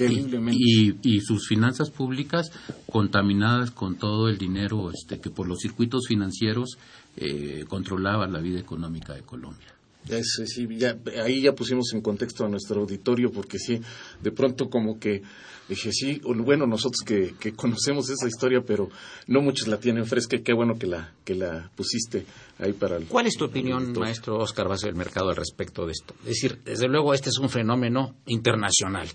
Y, 0.00 0.94
y, 1.02 1.20
sus 1.20 1.48
finanzas 1.48 1.90
públicas 1.90 2.52
contaminadas 2.88 3.72
con 3.72 3.96
todo 3.96 4.28
el 4.28 4.38
dinero 4.38 4.92
este, 4.92 5.18
que 5.18 5.28
por 5.28 5.48
los 5.48 5.58
circuitos 5.58 6.06
financieros 6.06 6.78
eh, 7.16 7.64
controlaba 7.66 8.28
la 8.28 8.38
vida 8.38 8.60
económica 8.60 9.12
de 9.14 9.22
Colombia 9.22 9.74
sí, 10.22 10.66
ya, 10.76 10.96
ahí 11.22 11.42
ya 11.42 11.54
pusimos 11.54 11.92
en 11.94 12.00
contexto 12.00 12.44
a 12.44 12.48
nuestro 12.48 12.80
auditorio 12.80 13.30
porque 13.30 13.58
sí, 13.58 13.80
de 14.22 14.32
pronto 14.32 14.68
como 14.68 14.98
que 14.98 15.22
dije, 15.68 15.92
sí, 15.92 16.20
bueno, 16.24 16.66
nosotros 16.66 17.02
que, 17.04 17.34
que 17.38 17.52
conocemos 17.56 18.08
esa 18.10 18.26
historia, 18.26 18.62
pero 18.66 18.88
no 19.26 19.40
muchos 19.40 19.68
la 19.68 19.78
tienen 19.78 20.06
fresca 20.06 20.36
y 20.36 20.42
qué 20.42 20.52
bueno 20.52 20.78
que 20.78 20.86
la, 20.86 21.12
que 21.24 21.34
la 21.34 21.70
pusiste 21.76 22.24
ahí 22.58 22.72
para 22.72 22.96
el, 22.96 23.06
¿Cuál 23.06 23.26
es 23.26 23.36
tu 23.36 23.44
opinión, 23.44 23.92
maestro 23.92 24.38
Oscar 24.38 24.68
Vázquez 24.68 24.88
del 24.88 24.96
Mercado 24.96 25.30
al 25.30 25.36
respecto 25.36 25.86
de 25.86 25.92
esto? 25.92 26.14
Es 26.20 26.28
decir, 26.28 26.60
desde 26.64 26.88
luego 26.88 27.14
este 27.14 27.28
es 27.28 27.38
un 27.38 27.48
fenómeno 27.48 28.16
internacional. 28.26 29.08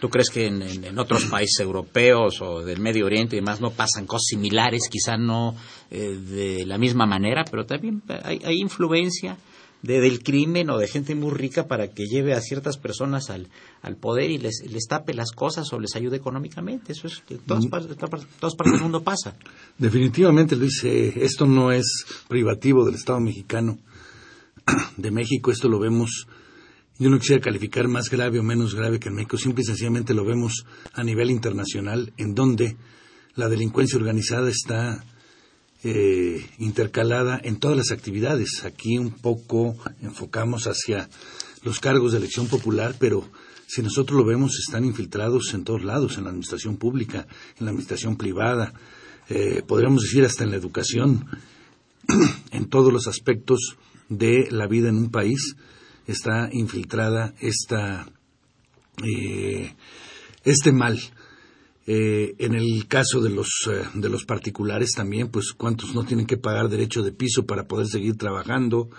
¿Tú 0.00 0.08
crees 0.08 0.30
que 0.30 0.46
en, 0.46 0.98
otros 0.98 1.24
países 1.30 1.60
europeos 1.60 2.40
o 2.40 2.62
del 2.62 2.80
Medio 2.80 3.06
Oriente 3.06 3.36
y 3.36 3.40
demás 3.40 3.60
no 3.60 3.70
pasan 3.70 4.06
cosas 4.06 4.26
similares, 4.28 4.88
quizá 4.90 5.16
no 5.16 5.54
eh, 5.90 6.16
de 6.16 6.66
la 6.66 6.78
misma 6.78 7.06
manera, 7.06 7.44
pero 7.50 7.66
también 7.66 8.02
hay, 8.24 8.40
hay 8.44 8.60
influencia? 8.60 9.36
De, 9.82 10.00
del 10.00 10.22
crimen 10.22 10.70
o 10.70 10.78
de 10.78 10.88
gente 10.88 11.14
muy 11.14 11.30
rica 11.30 11.66
para 11.66 11.88
que 11.88 12.06
lleve 12.06 12.34
a 12.34 12.40
ciertas 12.40 12.78
personas 12.78 13.30
al, 13.30 13.48
al 13.82 13.96
poder 13.96 14.30
y 14.30 14.38
les, 14.38 14.62
les 14.68 14.86
tape 14.86 15.14
las 15.14 15.30
cosas 15.32 15.72
o 15.72 15.78
les 15.78 15.94
ayude 15.96 16.16
económicamente. 16.16 16.92
Eso 16.92 17.06
es 17.06 17.22
en 17.28 17.38
todas, 17.38 17.66
mm. 17.66 17.68
partes, 17.68 17.96
todas 17.96 18.54
partes 18.54 18.72
del 18.72 18.82
mundo 18.82 19.02
pasa. 19.02 19.36
Definitivamente, 19.78 20.56
Luis, 20.56 20.82
eh, 20.84 21.12
esto 21.16 21.46
no 21.46 21.72
es 21.72 22.04
privativo 22.28 22.84
del 22.84 22.96
Estado 22.96 23.20
mexicano. 23.20 23.78
De 24.96 25.10
México 25.10 25.50
esto 25.50 25.68
lo 25.68 25.78
vemos, 25.78 26.26
yo 26.98 27.10
no 27.10 27.18
quisiera 27.18 27.40
calificar 27.40 27.88
más 27.88 28.10
grave 28.10 28.38
o 28.40 28.42
menos 28.42 28.74
grave 28.74 28.98
que 28.98 29.08
en 29.08 29.14
México, 29.14 29.38
simple 29.38 29.62
y 29.62 29.66
sencillamente 29.66 30.14
lo 30.14 30.24
vemos 30.24 30.64
a 30.92 31.04
nivel 31.04 31.30
internacional, 31.30 32.12
en 32.16 32.34
donde 32.34 32.76
la 33.34 33.48
delincuencia 33.48 33.96
organizada 33.96 34.50
está 34.50 35.04
eh, 35.84 36.44
intercalada 36.58 37.40
en 37.42 37.58
todas 37.58 37.76
las 37.76 37.90
actividades. 37.90 38.64
Aquí 38.64 38.98
un 38.98 39.10
poco 39.10 39.76
enfocamos 40.02 40.66
hacia 40.66 41.08
los 41.62 41.80
cargos 41.80 42.12
de 42.12 42.18
elección 42.18 42.48
popular, 42.48 42.96
pero 42.98 43.28
si 43.66 43.82
nosotros 43.82 44.18
lo 44.18 44.24
vemos, 44.24 44.58
están 44.58 44.84
infiltrados 44.84 45.52
en 45.54 45.64
todos 45.64 45.84
lados, 45.84 46.16
en 46.16 46.24
la 46.24 46.30
administración 46.30 46.78
pública, 46.78 47.26
en 47.58 47.66
la 47.66 47.70
administración 47.70 48.16
privada, 48.16 48.72
eh, 49.28 49.62
podríamos 49.66 50.02
decir 50.02 50.24
hasta 50.24 50.44
en 50.44 50.50
la 50.50 50.56
educación, 50.56 51.26
en 52.50 52.68
todos 52.68 52.92
los 52.92 53.06
aspectos 53.06 53.76
de 54.08 54.48
la 54.50 54.66
vida 54.66 54.88
en 54.88 54.96
un 54.96 55.10
país 55.10 55.54
está 56.06 56.48
infiltrada 56.50 57.34
esta, 57.40 58.10
eh, 59.04 59.74
este 60.44 60.72
mal 60.72 60.98
eh, 61.90 62.34
en 62.38 62.54
el 62.54 62.86
caso 62.86 63.22
de 63.22 63.30
los, 63.30 63.48
eh, 63.66 63.82
de 63.94 64.10
los 64.10 64.26
particulares 64.26 64.90
también, 64.94 65.30
pues 65.30 65.54
cuántos 65.56 65.94
no 65.94 66.04
tienen 66.04 66.26
que 66.26 66.36
pagar 66.36 66.68
derecho 66.68 67.02
de 67.02 67.12
piso 67.12 67.46
para 67.46 67.66
poder 67.66 67.86
seguir 67.86 68.18
trabajando 68.18 68.90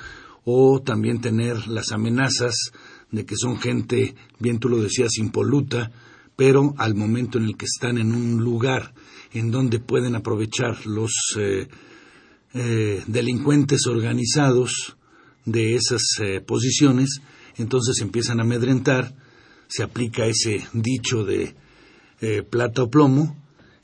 o 0.43 0.81
también 0.81 1.22
tener 1.22 1.67
las 1.67 1.91
amenazas 1.91 2.72
de 3.12 3.27
que 3.27 3.36
son 3.38 3.60
gente, 3.60 4.15
bien 4.39 4.58
tú 4.58 4.69
lo 4.69 4.81
decías, 4.81 5.19
impoluta, 5.19 5.91
pero 6.36 6.74
al 6.79 6.96
momento 6.96 7.38
en 7.38 7.43
el 7.43 7.58
que 7.58 7.67
están 7.67 8.00
en 8.00 8.12
un 8.12 8.43
lugar 8.43 8.96
en 9.34 9.51
donde 9.51 9.77
pueden 9.77 10.15
aprovechar 10.15 10.88
los 10.88 11.13
eh, 11.38 13.03
delincuentes 13.05 13.86
organizados 13.86 14.98
de 15.46 15.75
esas 15.75 16.01
posiciones, 16.48 17.22
entonces 17.58 18.01
empiezan 18.01 18.39
a 18.39 18.43
amedrentar, 18.43 19.13
se 19.67 19.84
aplica 19.84 20.25
ese 20.25 20.65
dicho 20.74 21.24
de 21.24 21.53
eh, 22.21 22.43
plata 22.43 22.83
o 22.83 22.89
plomo, 22.89 23.35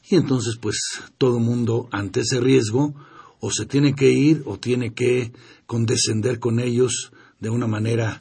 y 0.09 0.15
entonces 0.15 0.57
pues 0.59 0.77
todo 1.17 1.39
mundo 1.39 1.87
ante 1.91 2.21
ese 2.21 2.39
riesgo 2.39 2.93
o 3.39 3.51
se 3.51 3.65
tiene 3.65 3.95
que 3.95 4.11
ir 4.11 4.43
o 4.45 4.57
tiene 4.57 4.93
que 4.93 5.31
condescender 5.65 6.39
con 6.39 6.59
ellos 6.59 7.11
de 7.39 7.49
una 7.49 7.67
manera 7.67 8.17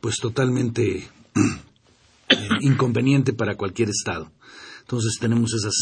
pues 0.00 0.16
totalmente 0.16 0.98
eh, 0.98 1.08
inconveniente 2.60 3.32
para 3.32 3.56
cualquier 3.56 3.90
estado. 3.90 4.30
Entonces 4.80 5.18
tenemos 5.20 5.52
esas 5.54 5.74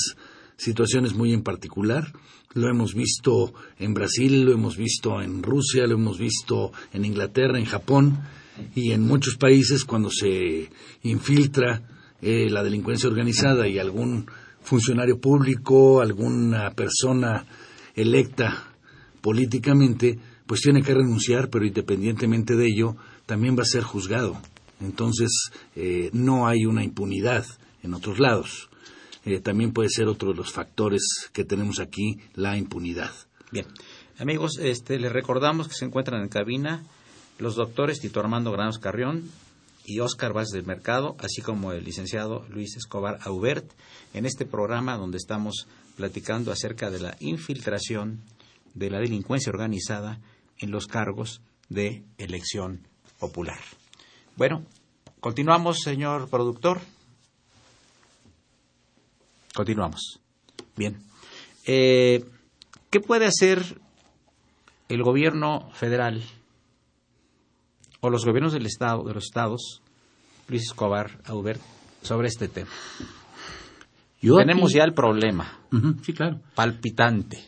situaciones 0.57 1.15
muy 1.15 1.33
en 1.33 1.43
particular. 1.43 2.13
Lo 2.55 2.69
hemos 2.69 2.95
visto 2.95 3.53
en 3.79 3.95
Brasil, 3.95 4.45
lo 4.45 4.53
hemos 4.53 4.77
visto 4.77 5.21
en 5.21 5.43
Rusia, 5.43 5.87
lo 5.87 5.95
hemos 5.95 6.19
visto 6.19 6.73
en 6.93 7.05
Inglaterra, 7.05 7.59
en 7.59 7.67
Japón 7.67 8.19
y 8.75 8.91
en 8.93 9.03
muchos 9.03 9.37
países 9.37 9.85
cuando 9.85 10.11
se 10.11 10.71
infiltra 11.03 11.98
eh, 12.21 12.49
la 12.51 12.63
delincuencia 12.63 13.09
organizada 13.09 13.69
y 13.69 13.79
algún 13.79 14.27
funcionario 14.63 15.21
público, 15.21 16.01
alguna 16.01 16.71
persona 16.73 17.45
electa 17.95 18.73
políticamente, 19.21 20.19
pues 20.47 20.61
tiene 20.61 20.83
que 20.83 20.95
renunciar, 20.95 21.51
pero 21.51 21.67
independientemente 21.67 22.57
de 22.57 22.67
ello, 22.67 22.97
también 23.27 23.57
va 23.57 23.63
a 23.63 23.67
ser 23.67 23.83
juzgado. 23.83 24.41
Entonces, 24.81 25.31
eh, 25.77 26.11
no 26.13 26.47
hay 26.47 26.65
una 26.65 26.85
impunidad 26.85 27.45
en 27.83 27.95
otros 27.95 28.19
lados. 28.19 28.69
Eh, 29.25 29.41
también 29.41 29.73
puede 29.73 29.89
ser 29.91 30.07
otro 30.07 30.31
de 30.31 30.37
los 30.37 30.53
factores 30.53 31.03
que 31.33 31.45
tenemos 31.45 31.81
aquí, 31.81 32.19
la 32.35 32.57
impunidad. 32.57 33.11
Bien. 33.51 33.67
Amigos, 34.19 34.59
este, 34.61 34.99
les 34.99 35.13
recordamos 35.13 35.69
que 35.69 35.75
se 35.75 35.85
encuentran 35.85 36.23
en 36.23 36.29
cabina 36.29 36.83
los 37.39 37.55
doctores 37.55 38.01
Tito 38.01 38.21
Armando 38.21 38.51
Granos 38.51 38.79
Carrión, 38.79 39.25
y 39.89 40.01
Oscar 40.01 40.35
Vázquez 40.35 40.53
del 40.53 40.67
Mercado, 40.67 41.17
así 41.19 41.41
como 41.41 41.73
el 41.73 41.83
licenciado 41.83 42.45
Luis 42.51 42.77
Escobar 42.77 43.19
Aubert, 43.23 43.65
en 44.13 44.27
este 44.27 44.45
programa 44.45 44.99
donde 44.99 45.17
estamos 45.17 45.67
platicando 45.97 46.53
acerca 46.53 46.91
de 46.91 47.01
la 47.01 47.17
infiltración 47.21 48.21
de 48.75 48.91
la 48.91 48.99
delincuencia 48.99 49.51
organizada 49.51 50.21
en 50.59 50.71
los 50.71 50.87
cargos 50.87 51.41
de 51.71 52.03
elección 52.19 52.87
popular. 53.19 53.59
Bueno, 54.37 54.63
continuamos, 55.21 55.81
señor 55.81 56.29
productor. 56.29 56.81
Continuamos. 59.55 60.21
Bien. 60.77 61.01
Eh, 61.67 62.27
¿Qué 62.91 63.01
puede 63.01 63.25
hacer 63.25 63.81
el 64.91 65.03
gobierno 65.03 65.71
federal 65.73 66.23
o 68.01 68.11
los 68.11 68.25
gobiernos 68.25 68.53
del 68.53 68.67
estado, 68.67 69.05
de 69.05 69.15
los 69.15 69.25
estados, 69.25 69.83
Luis 70.49 70.63
Escobar, 70.63 71.21
Aubert, 71.27 71.61
sobre 72.03 72.29
este 72.29 72.49
tema. 72.49 72.71
Tenemos 74.21 74.73
ya 74.73 74.85
el 74.85 74.95
problema. 74.95 75.61
sí, 76.03 76.13
claro. 76.13 76.41
Palpitante, 76.55 77.39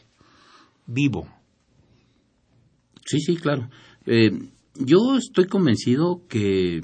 vivo. 0.87 1.27
Sí, 3.05 3.21
sí, 3.21 3.37
claro. 3.37 3.69
Eh, 4.07 4.31
yo 4.77 5.17
estoy 5.17 5.47
convencido 5.47 6.23
que 6.29 6.81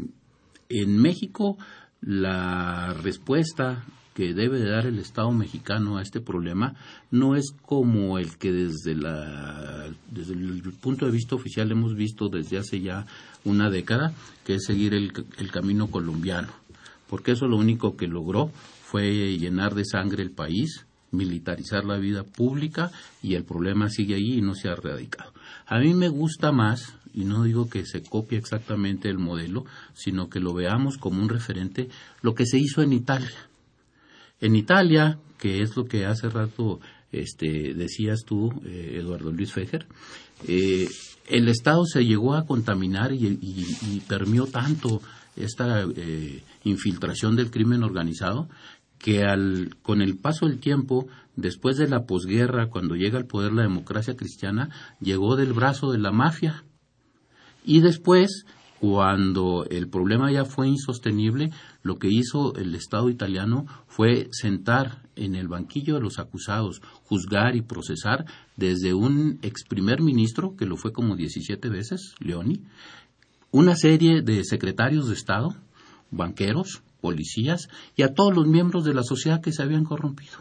en 0.69 1.01
México 1.01 1.57
la 2.01 2.95
respuesta 2.95 3.85
que 4.17 4.33
debe 4.33 4.65
dar 4.65 4.87
el 4.87 4.99
Estado 4.99 5.31
mexicano 5.31 5.99
a 5.99 6.03
este 6.03 6.23
problema 6.23 6.75
no 7.11 7.37
es 7.37 7.53
como 7.67 8.19
el 8.19 8.39
que 8.39 8.51
desde, 8.51 8.95
la, 8.95 9.85
desde 10.11 10.33
el 10.33 10.63
punto 10.81 11.05
de 11.05 11.13
vista 11.13 11.35
oficial 11.35 11.71
hemos 11.71 11.95
visto 11.95 12.31
desde 12.31 12.57
hace 12.57 12.81
ya 12.81 13.05
una 13.45 13.69
década, 13.69 14.15
que 14.47 14.55
es 14.55 14.65
seguir 14.65 14.95
el, 14.95 15.13
el 15.37 15.51
camino 15.51 15.89
colombiano, 15.89 16.49
porque 17.11 17.33
eso 17.33 17.47
lo 17.47 17.59
único 17.59 17.95
que 17.99 18.07
logró 18.07 18.51
fue 18.83 19.37
llenar 19.37 19.75
de 19.75 19.85
sangre 19.85 20.23
el 20.23 20.31
país, 20.31 20.87
militarizar 21.11 21.85
la 21.85 21.99
vida 21.99 22.25
pública 22.25 22.91
y 23.23 23.35
el 23.35 23.45
problema 23.45 23.91
sigue 23.91 24.15
ahí 24.15 24.39
y 24.39 24.41
no 24.41 24.55
se 24.55 24.71
ha 24.71 24.73
erradicado. 24.73 25.35
A 25.67 25.79
mí 25.79 25.93
me 25.93 26.09
gusta 26.09 26.53
más, 26.53 26.97
y 27.13 27.25
no 27.25 27.45
digo 27.45 27.69
que 27.69 27.85
se 27.85 28.03
copie 28.03 28.39
exactamente 28.39 29.11
el 29.11 29.19
modelo, 29.19 29.67
sino 29.93 30.31
que 30.31 30.41
lo 30.41 30.55
veamos 30.55 30.97
como 30.97 31.21
un 31.21 31.29
referente, 31.29 31.91
lo 32.23 32.35
que 32.35 32.47
se 32.47 32.59
hizo 32.59 32.83
en 32.83 32.95
Italia. 32.95 33.46
En 34.41 34.57
Italia, 34.57 35.19
que 35.39 35.63
es 35.63 35.77
lo 35.77 35.87
que 35.87 36.07
hace 36.07 36.29
rato 36.29 36.81
este, 37.13 37.75
decías 37.75 38.25
tú, 38.25 38.53
eh, 38.65 38.99
Eduardo 39.01 39.33
Luis 39.33 39.53
Fejer, 39.53 39.87
eh, 40.47 40.89
el 41.29 41.49
Estado 41.49 41.85
se 41.87 42.05
llegó 42.05 42.35
a 42.35 42.47
contaminar 42.47 43.13
y, 43.13 44.03
permió 44.09 44.47
tanto 44.47 45.01
esta 45.35 45.85
eh, 45.97 46.43
infiltración 46.65 47.37
del 47.37 47.51
crimen 47.51 47.83
organizado 47.83 48.49
que 48.99 49.25
al, 49.25 49.77
con 49.83 50.01
el 50.01 50.17
paso 50.17 50.47
del 50.47 50.59
tiempo, 50.59 51.09
después 51.35 51.77
de 51.77 51.89
la 51.89 52.05
posguerra, 52.07 52.69
cuando 52.69 52.95
llega 52.95 53.19
al 53.19 53.27
poder 53.27 53.53
la 53.53 53.63
democracia 53.63 54.17
cristiana, 54.17 54.71
llegó 55.01 55.37
del 55.37 55.53
brazo 55.53 55.91
de 55.93 55.99
la 55.99 56.13
mafia. 56.13 56.65
Y 57.65 57.81
después, 57.81 58.47
cuando 58.81 59.67
el 59.71 59.89
problema 59.89 60.31
ya 60.31 60.45
fue 60.45 60.69
insostenible, 60.69 61.51
lo 61.83 61.99
que 61.99 62.09
hizo 62.09 62.55
el 62.57 62.75
Estado 62.75 63.09
italiano 63.09 63.67
fue 63.87 64.29
sentar 64.33 65.03
en 65.17 65.35
el 65.35 65.49
banquillo 65.49 65.95
de 65.95 66.01
los 66.01 66.19
acusados, 66.19 66.83
juzgar 67.05 67.57
y 67.57 67.63
procesar 67.63 68.27
desde 68.57 68.93
un 68.93 69.39
ex 69.43 69.65
primer 69.65 70.03
ministro, 70.03 70.57
que 70.57 70.67
lo 70.67 70.77
fue 70.77 70.93
como 70.93 71.17
17 71.17 71.69
veces, 71.69 72.15
Leoni, 72.19 72.63
una 73.51 73.77
serie 73.77 74.21
de 74.21 74.45
secretarios 74.45 75.09
de 75.09 75.15
Estado, 75.15 75.55
banqueros, 76.11 76.83
policías 77.01 77.69
y 77.97 78.03
a 78.03 78.13
todos 78.13 78.35
los 78.35 78.47
miembros 78.47 78.85
de 78.85 78.95
la 78.95 79.03
sociedad 79.03 79.41
que 79.41 79.53
se 79.53 79.63
habían 79.63 79.85
corrompido. 79.85 80.39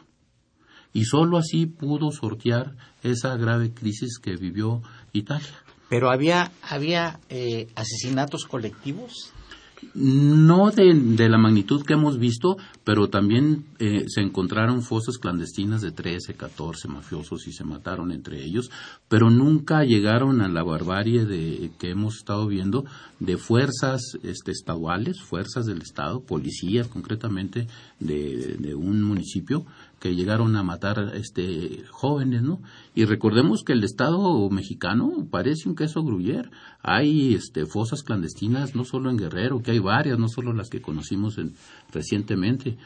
Y 0.93 1.03
sólo 1.05 1.37
así 1.37 1.65
pudo 1.65 2.11
sortear 2.11 2.75
esa 3.03 3.35
grave 3.35 3.73
crisis 3.73 4.17
que 4.17 4.37
vivió 4.37 4.81
Italia. 5.11 5.64
Pero 5.95 6.11
había, 6.11 6.51
había 6.61 7.21
eh, 7.29 7.69
asesinatos 7.73 8.43
colectivos 8.43 9.31
no 9.93 10.71
de, 10.71 11.29
la 11.29 11.37
magnitud 11.37 11.85
que 11.85 11.93
hemos 11.93 12.17
visto, 12.17 12.57
pero 12.83 13.07
también 13.09 13.65
eh, 13.79 14.05
se 14.07 14.21
encontraron 14.21 14.81
fosas 14.81 15.17
clandestinas 15.17 15.81
de 15.81 15.91
13, 15.91 16.33
14 16.33 16.87
mafiosos 16.87 17.47
y 17.47 17.53
se 17.53 17.63
mataron 17.63 18.11
entre 18.11 18.43
ellos, 18.43 18.71
pero 19.07 19.29
nunca 19.29 19.83
llegaron 19.83 20.41
a 20.41 20.49
la 20.49 20.63
barbarie 20.63 21.25
de, 21.25 21.71
que 21.79 21.91
hemos 21.91 22.17
estado 22.17 22.47
viendo 22.47 22.85
de 23.19 23.37
fuerzas 23.37 24.01
este, 24.23 24.51
estaduales, 24.51 25.21
fuerzas 25.21 25.65
del 25.65 25.81
Estado, 25.81 26.21
policías 26.21 26.87
concretamente 26.87 27.67
de 27.99 28.75
un 28.75 29.03
municipio, 29.03 29.65
que 30.05 30.13
llegaron 30.13 30.55
a 30.55 30.61
matar 30.61 31.13
este 31.15 31.83
jóvenes, 31.89 32.43
¿no? 32.43 32.59
Y 32.95 33.05
recordemos 33.05 33.63
que 33.63 33.73
el 33.73 33.83
Estado 33.83 34.49
mexicano 34.49 35.27
parece 35.29 35.67
un 35.67 35.75
queso 35.75 36.01
gruyer. 36.01 36.49
Hay 36.81 37.33
este 37.33 37.65
fosas 37.65 38.03
clandestinas 38.03 38.73
no 38.73 38.85
solo 38.85 39.09
en 39.09 39.17
Guerrero, 39.17 39.61
que 39.61 39.71
hay 39.71 39.79
varias, 39.79 40.17
no 40.17 40.29
solo 40.29 40.53
las 40.53 40.69
que 40.69 40.81
conocimos 40.81 41.37
recientemente 41.91 42.77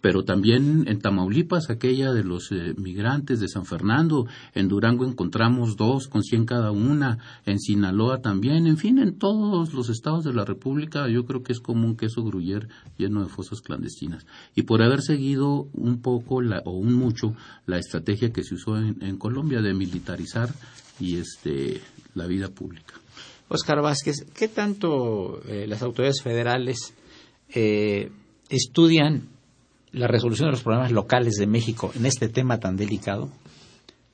pero 0.00 0.24
también 0.24 0.84
en 0.86 1.00
Tamaulipas, 1.00 1.70
aquella 1.70 2.12
de 2.12 2.24
los 2.24 2.52
eh, 2.52 2.74
migrantes 2.76 3.40
de 3.40 3.48
San 3.48 3.64
Fernando, 3.64 4.26
en 4.54 4.68
Durango 4.68 5.04
encontramos 5.04 5.76
dos 5.76 6.08
con 6.08 6.22
cien 6.22 6.44
cada 6.44 6.70
una, 6.70 7.18
en 7.46 7.58
Sinaloa 7.58 8.20
también, 8.20 8.66
en 8.66 8.76
fin, 8.76 8.98
en 8.98 9.18
todos 9.18 9.74
los 9.74 9.88
estados 9.88 10.24
de 10.24 10.32
la 10.32 10.44
República 10.44 11.08
yo 11.08 11.24
creo 11.24 11.42
que 11.42 11.52
es 11.52 11.60
como 11.60 11.86
un 11.86 11.96
queso 11.96 12.22
gruyer 12.22 12.68
lleno 12.96 13.22
de 13.22 13.28
fosas 13.28 13.60
clandestinas. 13.60 14.26
Y 14.54 14.62
por 14.62 14.82
haber 14.82 15.02
seguido 15.02 15.68
un 15.72 16.00
poco 16.00 16.42
la, 16.42 16.62
o 16.64 16.72
un 16.72 16.94
mucho 16.94 17.34
la 17.66 17.78
estrategia 17.78 18.32
que 18.32 18.44
se 18.44 18.54
usó 18.54 18.76
en, 18.76 19.18
Colombia 19.18 19.57
de 19.62 19.74
militarizar 19.74 20.48
y 21.00 21.18
este 21.18 21.80
la 22.14 22.26
vida 22.26 22.48
pública. 22.48 22.94
Oscar 23.48 23.80
Vázquez, 23.80 24.26
¿qué 24.34 24.48
tanto 24.48 25.42
eh, 25.46 25.66
las 25.66 25.82
autoridades 25.82 26.22
federales 26.22 26.94
eh, 27.54 28.10
estudian 28.50 29.28
la 29.92 30.06
resolución 30.06 30.48
de 30.48 30.52
los 30.52 30.62
problemas 30.62 30.92
locales 30.92 31.34
de 31.34 31.46
México 31.46 31.90
en 31.94 32.06
este 32.06 32.28
tema 32.28 32.58
tan 32.58 32.76
delicado 32.76 33.30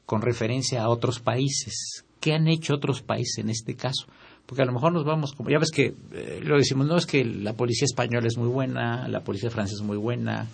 con 0.06 0.22
referencia 0.22 0.82
a 0.82 0.88
otros 0.88 1.20
países. 1.20 2.04
¿Qué 2.20 2.32
han 2.32 2.48
hecho 2.48 2.74
otros 2.74 3.02
países 3.02 3.38
en 3.38 3.50
este 3.50 3.74
caso? 3.74 4.06
Porque 4.46 4.62
a 4.62 4.66
lo 4.66 4.72
mejor 4.72 4.92
nos 4.92 5.04
vamos, 5.04 5.32
como 5.32 5.50
ya 5.50 5.58
ves 5.58 5.70
que 5.70 5.94
eh, 6.12 6.40
lo 6.42 6.56
decimos, 6.56 6.86
no 6.86 6.96
es 6.96 7.06
que 7.06 7.24
la 7.24 7.54
policía 7.54 7.86
española 7.86 8.26
es 8.26 8.36
muy 8.36 8.48
buena, 8.48 9.08
la 9.08 9.24
policía 9.24 9.50
francesa 9.50 9.82
es 9.82 9.86
muy 9.86 9.96
buena, 9.96 10.46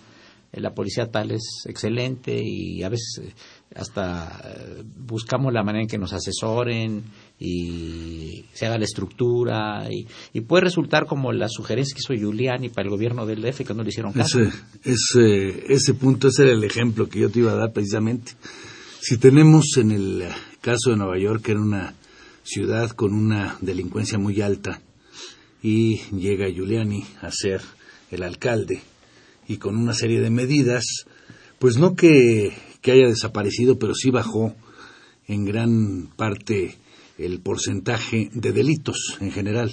la 0.53 0.73
policía 0.73 1.11
tal 1.11 1.31
es 1.31 1.63
excelente 1.65 2.41
y 2.43 2.83
a 2.83 2.89
veces 2.89 3.21
eh, 3.23 3.33
hasta 3.75 4.41
eh, 4.43 4.83
buscamos 4.83 5.53
la 5.53 5.63
manera 5.63 5.83
en 5.83 5.87
que 5.87 5.97
nos 5.97 6.13
asesoren 6.13 7.03
y 7.39 8.45
se 8.53 8.65
haga 8.65 8.77
la 8.77 8.83
estructura 8.83 9.87
y, 9.89 10.41
puede 10.41 10.65
resultar 10.65 11.05
como 11.05 11.31
la 11.31 11.47
sugerencia 11.47 11.95
que 11.95 12.01
hizo 12.01 12.13
Giuliani 12.13 12.69
para 12.69 12.87
el 12.87 12.89
gobierno 12.89 13.25
del 13.25 13.41
DF 13.41 13.65
que 13.65 13.73
no 13.73 13.83
le 13.83 13.89
hicieron 13.89 14.11
caso. 14.11 14.39
Ese, 14.83 15.73
ese, 15.73 15.93
punto, 15.93 16.27
ese 16.27 16.43
era 16.43 16.51
el 16.51 16.63
ejemplo 16.63 17.07
que 17.07 17.19
yo 17.19 17.29
te 17.29 17.39
iba 17.39 17.51
a 17.51 17.55
dar 17.55 17.71
precisamente. 17.71 18.33
Si 18.99 19.17
tenemos 19.17 19.77
en 19.77 19.91
el 19.91 20.23
caso 20.61 20.91
de 20.91 20.97
Nueva 20.97 21.17
York, 21.17 21.43
que 21.43 21.51
era 21.51 21.61
una 21.61 21.93
ciudad 22.43 22.91
con 22.91 23.13
una 23.13 23.57
delincuencia 23.61 24.17
muy 24.17 24.41
alta, 24.41 24.81
y 25.63 25.97
llega 26.11 26.49
Giuliani 26.49 27.05
a 27.21 27.31
ser 27.31 27.61
el 28.09 28.23
alcalde, 28.23 28.81
y 29.47 29.57
con 29.57 29.77
una 29.77 29.93
serie 29.93 30.19
de 30.19 30.29
medidas, 30.29 31.05
pues 31.59 31.77
no 31.77 31.95
que, 31.95 32.53
haya 32.89 33.07
desaparecido, 33.07 33.77
pero 33.77 33.93
sí 33.93 34.09
bajó 34.09 34.55
en 35.27 35.45
gran 35.45 36.09
parte 36.15 36.77
el 37.17 37.39
porcentaje 37.39 38.29
de 38.33 38.51
delitos 38.51 39.17
en 39.19 39.31
general. 39.31 39.71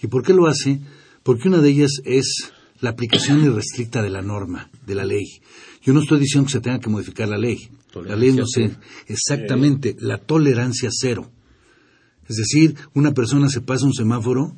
¿Y 0.00 0.06
por 0.06 0.22
qué 0.22 0.32
lo 0.32 0.46
hace? 0.46 0.80
Porque 1.22 1.48
una 1.48 1.58
de 1.58 1.70
ellas 1.70 1.92
es 2.04 2.52
la 2.80 2.90
aplicación 2.90 3.42
irrestricta 3.42 4.02
de 4.02 4.10
la 4.10 4.22
norma, 4.22 4.70
de 4.86 4.94
la 4.94 5.04
ley. 5.04 5.24
Yo 5.82 5.92
no 5.92 6.00
estoy 6.00 6.20
diciendo 6.20 6.46
que 6.46 6.52
se 6.52 6.60
tenga 6.60 6.80
que 6.80 6.90
modificar 6.90 7.28
la 7.28 7.38
ley. 7.38 7.68
la 8.04 8.16
ley 8.16 8.32
no 8.32 8.46
sé 8.46 8.70
exactamente 9.06 9.96
la 10.00 10.18
tolerancia 10.18 10.90
cero. 10.92 11.30
Es 12.28 12.36
decir, 12.36 12.76
una 12.94 13.12
persona 13.12 13.48
se 13.48 13.60
pasa 13.60 13.86
un 13.86 13.94
semáforo 13.94 14.56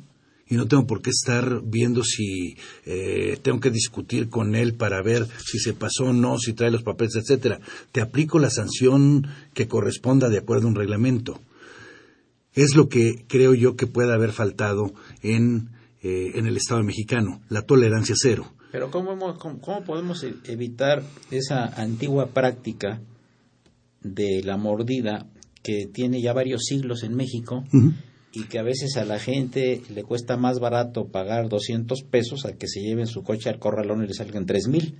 y 0.49 0.55
no 0.55 0.67
tengo 0.67 0.87
por 0.87 1.01
qué 1.01 1.09
estar 1.09 1.61
viendo 1.63 2.03
si 2.03 2.57
eh, 2.85 3.37
tengo 3.41 3.59
que 3.59 3.69
discutir 3.69 4.29
con 4.29 4.55
él 4.55 4.75
para 4.75 5.01
ver 5.01 5.27
si 5.45 5.59
se 5.59 5.73
pasó 5.73 6.05
o 6.05 6.13
no, 6.13 6.37
si 6.37 6.53
trae 6.53 6.71
los 6.71 6.83
papeles, 6.83 7.15
etcétera. 7.15 7.59
Te 7.91 8.01
aplico 8.01 8.39
la 8.39 8.49
sanción 8.49 9.27
que 9.53 9.67
corresponda 9.67 10.29
de 10.29 10.37
acuerdo 10.37 10.67
a 10.67 10.69
un 10.69 10.75
reglamento. 10.75 11.39
Es 12.53 12.75
lo 12.75 12.89
que 12.89 13.25
creo 13.27 13.53
yo 13.53 13.75
que 13.75 13.87
puede 13.87 14.13
haber 14.13 14.31
faltado 14.31 14.93
en, 15.21 15.69
eh, 16.01 16.31
en 16.35 16.47
el 16.47 16.57
Estado 16.57 16.81
mexicano, 16.83 17.41
la 17.49 17.63
tolerancia 17.63 18.15
cero. 18.17 18.53
Pero 18.71 18.89
¿cómo, 18.89 19.37
cómo, 19.37 19.83
podemos 19.83 20.23
e-, 20.23 20.35
evitar 20.45 21.03
esa 21.29 21.65
antigua 21.65 22.27
práctica 22.27 23.01
de 24.01 24.41
la 24.43 24.57
mordida 24.57 25.27
que 25.61 25.87
tiene 25.87 26.21
ya 26.21 26.33
varios 26.33 26.63
siglos 26.63 27.03
en 27.03 27.15
México 27.15 27.65
y 28.33 28.43
que 28.43 28.59
a 28.59 28.63
veces 28.63 28.97
a 28.97 29.05
la 29.05 29.19
gente 29.19 29.81
le 29.93 30.03
cuesta 30.03 30.37
más 30.37 30.59
barato 30.59 31.07
pagar 31.07 31.49
200 31.49 32.03
pesos 32.03 32.45
a 32.45 32.53
que 32.53 32.67
se 32.67 32.81
lleven 32.81 33.07
su 33.07 33.23
coche 33.23 33.49
al 33.49 33.59
corralón 33.59 34.03
y 34.03 34.07
le 34.07 34.13
salgan 34.13 34.45
3 34.45 34.67
mil. 34.67 34.95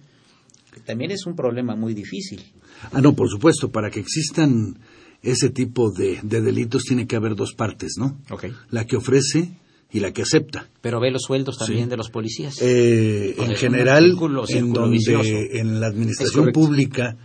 También 0.85 1.11
es 1.11 1.25
un 1.25 1.35
problema 1.35 1.75
muy 1.75 1.93
difícil. 1.93 2.43
Ah, 2.91 3.01
no, 3.01 3.13
por 3.13 3.29
supuesto, 3.29 3.71
para 3.71 3.89
que 3.89 3.99
existan 3.99 4.79
ese 5.21 5.49
tipo 5.49 5.91
de, 5.91 6.19
delitos 6.23 6.83
tiene 6.83 7.07
que 7.07 7.15
haber 7.15 7.35
dos 7.35 7.53
partes, 7.53 7.95
¿no? 7.97 8.19
Okay. 8.29 8.53
La 8.69 8.85
que 8.85 8.97
ofrece 8.97 9.57
y 9.91 9.99
la 9.99 10.11
que 10.11 10.21
acepta. 10.21 10.69
Pero 10.81 10.99
ve 10.99 11.11
los 11.11 11.23
sueldos 11.23 11.57
también 11.57 11.89
de 11.89 11.97
los 11.97 12.09
policías. 12.09 12.57
Eh, 12.61 13.35
en 13.37 13.55
general, 13.55 14.17
en, 14.49 14.73
donde, 14.73 15.59
en 15.59 15.79
la 15.79 15.87
administración 15.87 16.51
pública 16.51 17.17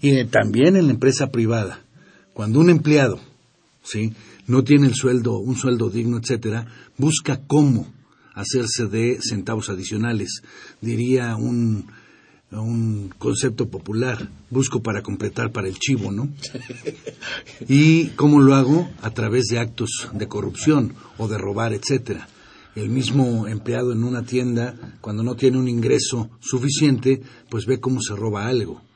y 0.00 0.24
también 0.24 0.76
en 0.76 0.86
la 0.86 0.92
empresa 0.92 1.30
privada, 1.30 1.84
cuando 2.32 2.60
un 2.60 2.70
empleado, 2.70 3.18
¿sí? 3.82 4.12
No 4.48 4.64
tiene 4.64 4.88
el 4.88 4.94
sueldo, 4.94 5.38
un 5.38 5.56
sueldo 5.56 5.90
digno, 5.90 6.18
etcétera, 6.18 6.66
busca 6.96 7.42
cómo 7.46 7.86
hacerse 8.34 8.86
de 8.86 9.18
centavos 9.20 9.68
adicionales. 9.68 10.42
Diría 10.80 11.36
un, 11.36 11.86
un 12.50 13.12
concepto 13.18 13.68
popular, 13.68 14.30
busco 14.50 14.82
para 14.82 15.02
completar 15.02 15.52
para 15.52 15.68
el 15.68 15.78
chivo, 15.78 16.10
¿no? 16.10 16.30
¿Y 17.68 18.08
cómo 18.16 18.40
lo 18.40 18.54
hago? 18.54 18.88
A 19.02 19.10
través 19.10 19.44
de 19.46 19.58
actos 19.58 20.08
de 20.12 20.28
corrupción 20.28 20.94
o 21.18 21.28
de 21.28 21.38
robar, 21.38 21.74
etcétera. 21.74 22.26
El 22.74 22.88
mismo 22.88 23.46
empleado 23.48 23.92
en 23.92 24.02
una 24.02 24.24
tienda, 24.24 24.96
cuando 25.00 25.22
no 25.22 25.34
tiene 25.34 25.58
un 25.58 25.68
ingreso 25.68 26.30
suficiente, 26.40 27.20
pues 27.50 27.66
ve 27.66 27.80
cómo 27.80 28.00
se 28.00 28.16
roba 28.16 28.46
algo 28.46 28.87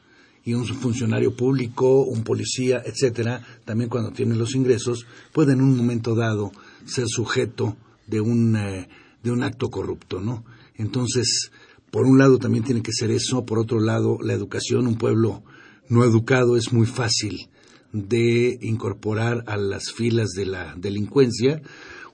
y 0.45 0.55
un 0.55 0.65
funcionario 0.67 1.37
público, 1.37 2.03
un 2.03 2.25
policía, 2.25 2.83
etcétera, 2.85 3.43
también 3.65 3.89
cuando 3.89 4.11
tiene 4.11 4.35
los 4.35 4.55
ingresos, 4.55 5.07
puede 5.33 5.53
en 5.53 5.63
un 5.63 5.77
momento 5.77 6.15
dado 6.15 6.53
ser 6.85 7.07
sujeto 7.09 7.77
de 8.07 8.21
un, 8.21 8.57
eh, 8.57 8.89
de 9.23 9.31
un 9.31 9.43
acto 9.43 9.71
corrupto, 9.71 10.21
¿no? 10.21 10.45
Entonces, 10.77 11.51
por 11.91 12.07
un 12.07 12.19
lado 12.19 12.39
también 12.39 12.65
tiene 12.65 12.83
que 12.83 12.93
ser 12.93 13.11
eso, 13.11 13.45
por 13.45 13.59
otro 13.59 13.79
lado, 13.79 14.19
la 14.23 14.33
educación, 14.33 14.87
un 14.87 14.97
pueblo 14.97 15.43
no 15.89 16.05
educado 16.05 16.57
es 16.57 16.73
muy 16.73 16.87
fácil 16.87 17.49
de 17.93 18.59
incorporar 18.63 19.45
a 19.47 19.57
las 19.57 19.93
filas 19.93 20.31
de 20.31 20.47
la 20.47 20.75
delincuencia, 20.77 21.61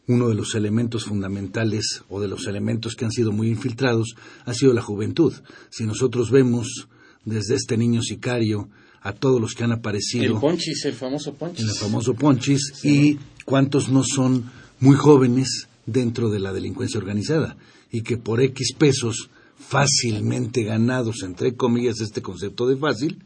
uno 0.09 0.29
de 0.29 0.35
los 0.35 0.55
elementos 0.55 1.05
fundamentales 1.05 2.03
o 2.09 2.21
de 2.21 2.29
los 2.29 2.47
elementos 2.47 2.95
que 2.97 3.05
han 3.05 3.13
sido 3.13 3.31
muy 3.31 3.49
infiltrados 3.49 4.17
ha 4.47 4.55
sido 4.55 4.73
la 4.73 4.83
juventud. 4.83 5.35
Si 5.71 5.85
nosotros 5.85 6.31
vemos 6.31 6.89
desde 7.25 7.55
este 7.55 7.77
niño 7.77 8.03
sicario 8.03 8.69
a 9.01 9.13
todos 9.13 9.41
los 9.41 9.55
que 9.55 9.65
han 9.65 9.73
aparecido. 9.73 10.35
El 10.35 10.41
Ponchis, 10.41 10.85
el 10.85 10.95
famoso 10.95 11.35
Ponchis. 11.35 11.65
El 11.65 11.75
famoso 11.75 12.15
Ponchis 12.15 12.85
y 12.85 13.19
cuántos 13.45 13.89
no 13.89 14.03
son 14.05 14.51
muy 14.81 14.97
jóvenes 14.97 15.69
dentro 15.87 16.31
de 16.31 16.41
la 16.41 16.53
delincuencia 16.53 16.99
organizada 16.99 17.57
y 17.91 18.03
que 18.03 18.17
por 18.19 18.41
X 18.41 18.75
pesos 18.77 19.31
fácilmente 19.59 20.63
ganados, 20.63 21.23
entre 21.23 21.55
comillas, 21.55 22.01
este 22.01 22.23
concepto 22.23 22.67
de 22.69 22.77
fácil, 22.77 23.19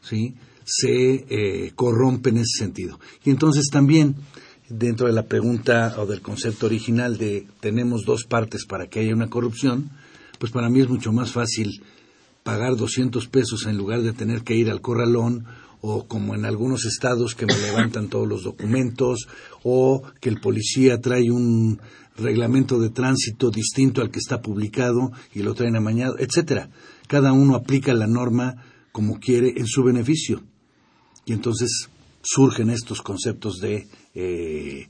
¿sí? 0.00 0.34
se 0.64 1.24
eh, 1.28 1.72
corrompe 1.74 2.30
en 2.30 2.38
ese 2.38 2.58
sentido. 2.58 3.00
Y 3.24 3.30
entonces 3.30 3.68
también, 3.70 4.16
dentro 4.68 5.06
de 5.06 5.12
la 5.12 5.26
pregunta 5.26 5.94
o 5.98 6.06
del 6.06 6.20
concepto 6.20 6.66
original 6.66 7.16
de 7.16 7.46
tenemos 7.60 8.04
dos 8.04 8.24
partes 8.24 8.66
para 8.66 8.86
que 8.86 9.00
haya 9.00 9.14
una 9.14 9.30
corrupción, 9.30 9.90
pues 10.38 10.52
para 10.52 10.68
mí 10.68 10.80
es 10.80 10.88
mucho 10.88 11.12
más 11.12 11.32
fácil 11.32 11.82
pagar 12.48 12.76
200 12.76 13.28
pesos 13.28 13.66
en 13.66 13.76
lugar 13.76 14.00
de 14.00 14.14
tener 14.14 14.40
que 14.40 14.56
ir 14.56 14.70
al 14.70 14.80
corralón 14.80 15.44
o 15.82 16.08
como 16.08 16.34
en 16.34 16.46
algunos 16.46 16.86
estados 16.86 17.34
que 17.34 17.44
me 17.44 17.54
levantan 17.66 18.08
todos 18.08 18.26
los 18.26 18.42
documentos 18.42 19.28
o 19.64 20.02
que 20.18 20.30
el 20.30 20.40
policía 20.40 20.98
trae 20.98 21.30
un 21.30 21.78
reglamento 22.16 22.80
de 22.80 22.88
tránsito 22.88 23.50
distinto 23.50 24.00
al 24.00 24.10
que 24.10 24.18
está 24.18 24.40
publicado 24.40 25.12
y 25.34 25.42
lo 25.42 25.52
traen 25.52 25.76
amañado, 25.76 26.16
etcétera. 26.18 26.70
Cada 27.06 27.34
uno 27.34 27.54
aplica 27.54 27.92
la 27.92 28.06
norma 28.06 28.64
como 28.92 29.20
quiere 29.20 29.52
en 29.58 29.66
su 29.66 29.84
beneficio. 29.84 30.40
Y 31.26 31.34
entonces 31.34 31.90
surgen 32.22 32.70
estos 32.70 33.02
conceptos 33.02 33.58
de, 33.60 33.88
eh, 34.14 34.88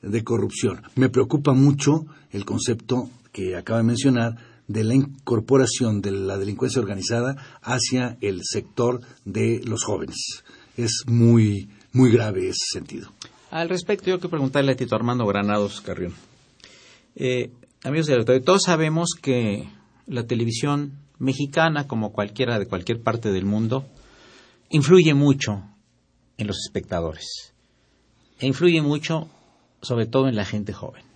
de 0.00 0.22
corrupción. 0.22 0.82
Me 0.94 1.08
preocupa 1.08 1.54
mucho 1.54 2.06
el 2.30 2.44
concepto 2.44 3.10
que 3.32 3.56
acaba 3.56 3.80
de 3.80 3.86
mencionar 3.86 4.49
de 4.70 4.84
la 4.84 4.94
incorporación 4.94 6.00
de 6.00 6.12
la 6.12 6.38
delincuencia 6.38 6.80
organizada 6.80 7.36
hacia 7.60 8.16
el 8.20 8.42
sector 8.44 9.00
de 9.24 9.60
los 9.64 9.82
jóvenes. 9.82 10.44
Es 10.76 11.02
muy, 11.08 11.68
muy 11.92 12.12
grave 12.12 12.48
ese 12.48 12.66
sentido. 12.72 13.10
Al 13.50 13.68
respecto, 13.68 14.06
yo 14.06 14.18
quiero 14.18 14.30
preguntarle 14.30 14.72
a 14.72 14.76
Tito 14.76 14.94
Armando 14.94 15.26
Granados 15.26 15.80
Carrión. 15.80 16.14
Eh, 17.16 17.50
amigos 17.82 18.06
del 18.06 18.24
todos 18.44 18.62
sabemos 18.64 19.10
que 19.20 19.68
la 20.06 20.24
televisión 20.28 20.92
mexicana, 21.18 21.88
como 21.88 22.12
cualquiera 22.12 22.60
de 22.60 22.66
cualquier 22.66 23.02
parte 23.02 23.32
del 23.32 23.46
mundo, 23.46 23.84
influye 24.70 25.14
mucho 25.14 25.64
en 26.38 26.46
los 26.46 26.58
espectadores. 26.64 27.54
E 28.38 28.46
influye 28.46 28.80
mucho, 28.82 29.28
sobre 29.82 30.06
todo, 30.06 30.28
en 30.28 30.36
la 30.36 30.44
gente 30.44 30.72
joven. 30.72 31.09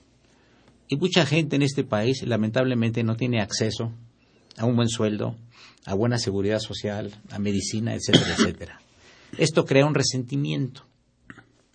Y 0.89 0.97
mucha 0.97 1.25
gente 1.27 1.57
en 1.57 1.63
este 1.63 1.85
país, 1.85 2.23
lamentablemente, 2.23 3.03
no 3.03 3.17
tiene 3.17 3.41
acceso 3.41 3.93
a 4.57 4.67
un 4.67 4.77
buen 4.77 4.89
sueldo, 4.89 5.37
a 5.87 5.95
buena 5.95 6.19
seguridad 6.19 6.59
social, 6.59 7.13
a 7.31 7.39
medicina, 7.39 7.95
etcétera, 7.95 8.35
etcétera. 8.39 8.81
Esto 9.39 9.65
crea 9.65 9.87
un 9.87 9.95
resentimiento. 9.95 10.85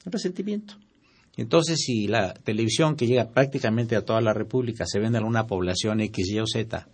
Un 0.05 0.11
resentimiento. 0.11 0.75
Entonces, 1.37 1.79
si 1.79 2.07
la 2.07 2.33
televisión 2.33 2.95
que 2.95 3.07
llega 3.07 3.31
prácticamente 3.31 3.95
a 3.95 4.03
toda 4.03 4.21
la 4.21 4.33
República 4.33 4.85
se 4.85 4.99
vende 4.99 5.19
a 5.19 5.23
una 5.23 5.47
población 5.47 6.01
X, 6.01 6.29
Y 6.29 6.39
o 6.39 6.45
Z, 6.45 6.87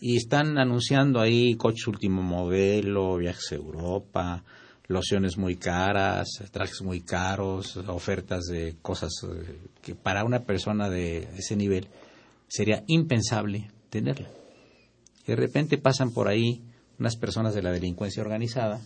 y 0.00 0.16
están 0.16 0.58
anunciando 0.58 1.20
ahí 1.20 1.54
coches 1.56 1.86
último 1.86 2.22
modelo, 2.22 3.16
viajes 3.16 3.52
a 3.52 3.56
Europa, 3.56 4.44
lociones 4.88 5.36
muy 5.36 5.56
caras, 5.56 6.28
trajes 6.50 6.80
muy 6.82 7.02
caros, 7.02 7.76
ofertas 7.76 8.46
de 8.46 8.76
cosas 8.82 9.12
eh, 9.24 9.58
que 9.82 9.94
para 9.94 10.24
una 10.24 10.44
persona 10.44 10.88
de 10.88 11.28
ese 11.36 11.54
nivel 11.56 11.88
sería 12.48 12.82
impensable 12.86 13.70
tenerla. 13.90 14.28
De 15.26 15.36
repente 15.36 15.76
pasan 15.76 16.10
por 16.10 16.26
ahí 16.26 16.62
unas 16.98 17.16
personas 17.16 17.54
de 17.54 17.62
la 17.62 17.70
delincuencia 17.70 18.22
organizada 18.22 18.80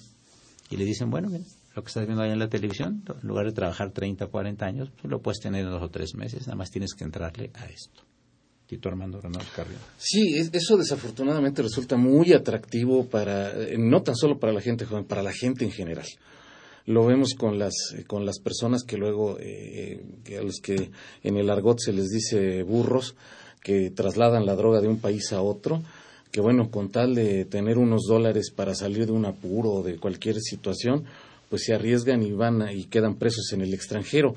y 0.70 0.76
le 0.76 0.84
dicen, 0.84 1.08
bueno, 1.08 1.30
lo 1.30 1.82
que 1.82 1.88
estás 1.88 2.04
viendo 2.04 2.22
ahí 2.24 2.32
en 2.32 2.40
la 2.40 2.48
televisión, 2.48 3.04
en 3.22 3.28
lugar 3.28 3.46
de 3.46 3.52
trabajar 3.52 3.92
30 3.92 4.24
o 4.24 4.30
40 4.30 4.66
años, 4.66 4.90
pues 4.90 5.10
lo 5.10 5.22
puedes 5.22 5.40
tener 5.40 5.64
en 5.64 5.70
dos 5.70 5.82
o 5.82 5.90
tres 5.90 6.14
meses, 6.16 6.46
nada 6.46 6.56
más 6.56 6.70
tienes 6.70 6.94
que 6.94 7.04
entrarle 7.04 7.52
a 7.54 7.66
esto. 7.66 8.02
Armando. 8.84 9.78
Sí, 9.98 10.34
eso 10.52 10.76
desafortunadamente 10.76 11.62
resulta 11.62 11.96
muy 11.96 12.32
atractivo 12.32 13.06
para, 13.06 13.50
eh, 13.50 13.76
no 13.78 14.02
tan 14.02 14.16
solo 14.16 14.38
para 14.38 14.52
la 14.52 14.60
gente 14.60 14.84
joven, 14.84 15.04
para 15.04 15.22
la 15.22 15.32
gente 15.32 15.64
en 15.64 15.70
general. 15.70 16.06
Lo 16.86 17.06
vemos 17.06 17.34
con 17.34 17.58
las, 17.58 17.74
con 18.06 18.26
las 18.26 18.40
personas 18.40 18.82
que 18.82 18.96
luego, 18.96 19.36
eh, 19.38 20.00
a 20.38 20.42
los 20.42 20.56
que 20.60 20.90
en 21.22 21.36
el 21.36 21.48
argot 21.48 21.78
se 21.78 21.92
les 21.92 22.08
dice 22.08 22.62
burros, 22.62 23.14
que 23.62 23.90
trasladan 23.90 24.46
la 24.46 24.56
droga 24.56 24.80
de 24.80 24.88
un 24.88 24.98
país 24.98 25.32
a 25.32 25.40
otro, 25.40 25.82
que 26.32 26.40
bueno, 26.40 26.70
con 26.70 26.90
tal 26.90 27.14
de 27.14 27.44
tener 27.44 27.78
unos 27.78 28.02
dólares 28.08 28.50
para 28.50 28.74
salir 28.74 29.06
de 29.06 29.12
un 29.12 29.26
apuro 29.26 29.70
o 29.70 29.82
de 29.82 29.98
cualquier 29.98 30.40
situación, 30.40 31.04
pues 31.48 31.64
se 31.64 31.74
arriesgan 31.74 32.22
y 32.22 32.32
van 32.32 32.66
y 32.74 32.84
quedan 32.84 33.16
presos 33.16 33.52
en 33.52 33.60
el 33.60 33.74
extranjero 33.74 34.34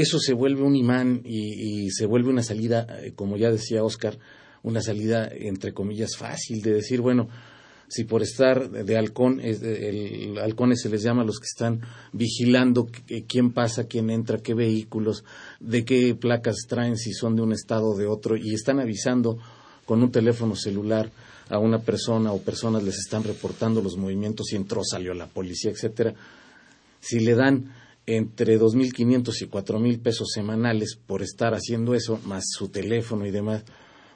eso 0.00 0.18
se 0.18 0.32
vuelve 0.32 0.62
un 0.62 0.76
imán 0.76 1.22
y, 1.24 1.90
se 1.90 2.06
vuelve 2.06 2.30
una 2.30 2.42
salida, 2.42 2.86
eh, 3.02 3.12
como 3.14 3.36
ya 3.36 3.50
decía 3.50 3.84
Oscar, 3.84 4.18
una 4.62 4.80
salida 4.80 5.28
entre 5.32 5.72
comillas 5.72 6.16
fácil 6.16 6.62
de 6.62 6.74
decir, 6.74 7.00
bueno, 7.00 7.28
si 7.88 8.04
por 8.04 8.22
estar 8.22 8.70
de 8.70 8.96
halcón, 8.96 9.40
el 9.40 10.38
halcones 10.38 10.80
se 10.80 10.88
les 10.88 11.02
llama 11.02 11.22
a 11.22 11.24
los 11.24 11.40
que 11.40 11.46
están 11.46 11.80
vigilando 12.12 12.88
quién 13.26 13.52
pasa, 13.52 13.88
quién 13.88 14.10
entra, 14.10 14.38
qué 14.38 14.54
vehículos, 14.54 15.24
de 15.58 15.84
qué 15.84 16.14
placas 16.14 16.66
traen, 16.68 16.96
si 16.96 17.12
son 17.12 17.34
de 17.34 17.42
un 17.42 17.52
estado 17.52 17.88
o 17.88 17.96
de 17.96 18.06
otro, 18.06 18.36
y 18.36 18.54
están 18.54 18.78
avisando 18.78 19.38
con 19.86 20.04
un 20.04 20.12
teléfono 20.12 20.54
celular 20.54 21.10
a 21.48 21.58
una 21.58 21.80
persona 21.80 22.30
o 22.30 22.40
personas 22.40 22.84
les 22.84 22.96
están 22.96 23.24
reportando 23.24 23.82
los 23.82 23.96
movimientos 23.96 24.52
y 24.52 24.56
entró, 24.56 24.82
salió 24.84 25.12
la 25.12 25.26
policía, 25.26 25.72
etcétera. 25.72 26.14
Si 27.00 27.18
le 27.18 27.34
dan 27.34 27.74
entre 28.16 28.58
2.500 28.58 29.42
y 29.42 29.46
4.000 29.46 30.02
pesos 30.02 30.30
semanales 30.32 30.98
por 31.06 31.22
estar 31.22 31.54
haciendo 31.54 31.94
eso, 31.94 32.18
más 32.24 32.44
su 32.50 32.68
teléfono 32.68 33.26
y 33.26 33.30
demás, 33.30 33.64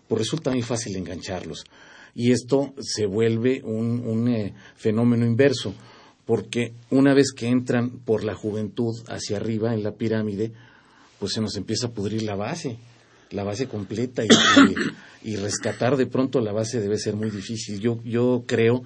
pues 0.08 0.20
resulta 0.20 0.50
muy 0.50 0.62
fácil 0.62 0.96
engancharlos. 0.96 1.64
Y 2.14 2.32
esto 2.32 2.74
se 2.80 3.06
vuelve 3.06 3.62
un, 3.64 4.28
eh, 4.28 4.54
fenómeno 4.76 5.26
inverso, 5.26 5.74
porque 6.24 6.72
una 6.90 7.14
vez 7.14 7.32
que 7.32 7.48
entran 7.48 7.90
por 7.90 8.24
la 8.24 8.34
juventud 8.34 8.94
hacia 9.08 9.36
arriba 9.36 9.74
en 9.74 9.82
la 9.82 9.92
pirámide, 9.92 10.52
pues 11.18 11.32
se 11.32 11.40
nos 11.40 11.56
empieza 11.56 11.88
a 11.88 11.92
pudrir 11.92 12.22
la 12.22 12.36
base, 12.36 12.78
la 13.30 13.44
base 13.44 13.66
completa, 13.66 14.22
y, 15.22 15.36
rescatar 15.36 15.96
de 15.96 16.06
pronto 16.06 16.40
la 16.40 16.52
base 16.52 16.80
debe 16.80 16.98
ser 16.98 17.16
muy 17.16 17.30
difícil. 17.30 17.80
Yo, 17.80 18.00
yo 18.04 18.44
creo 18.46 18.82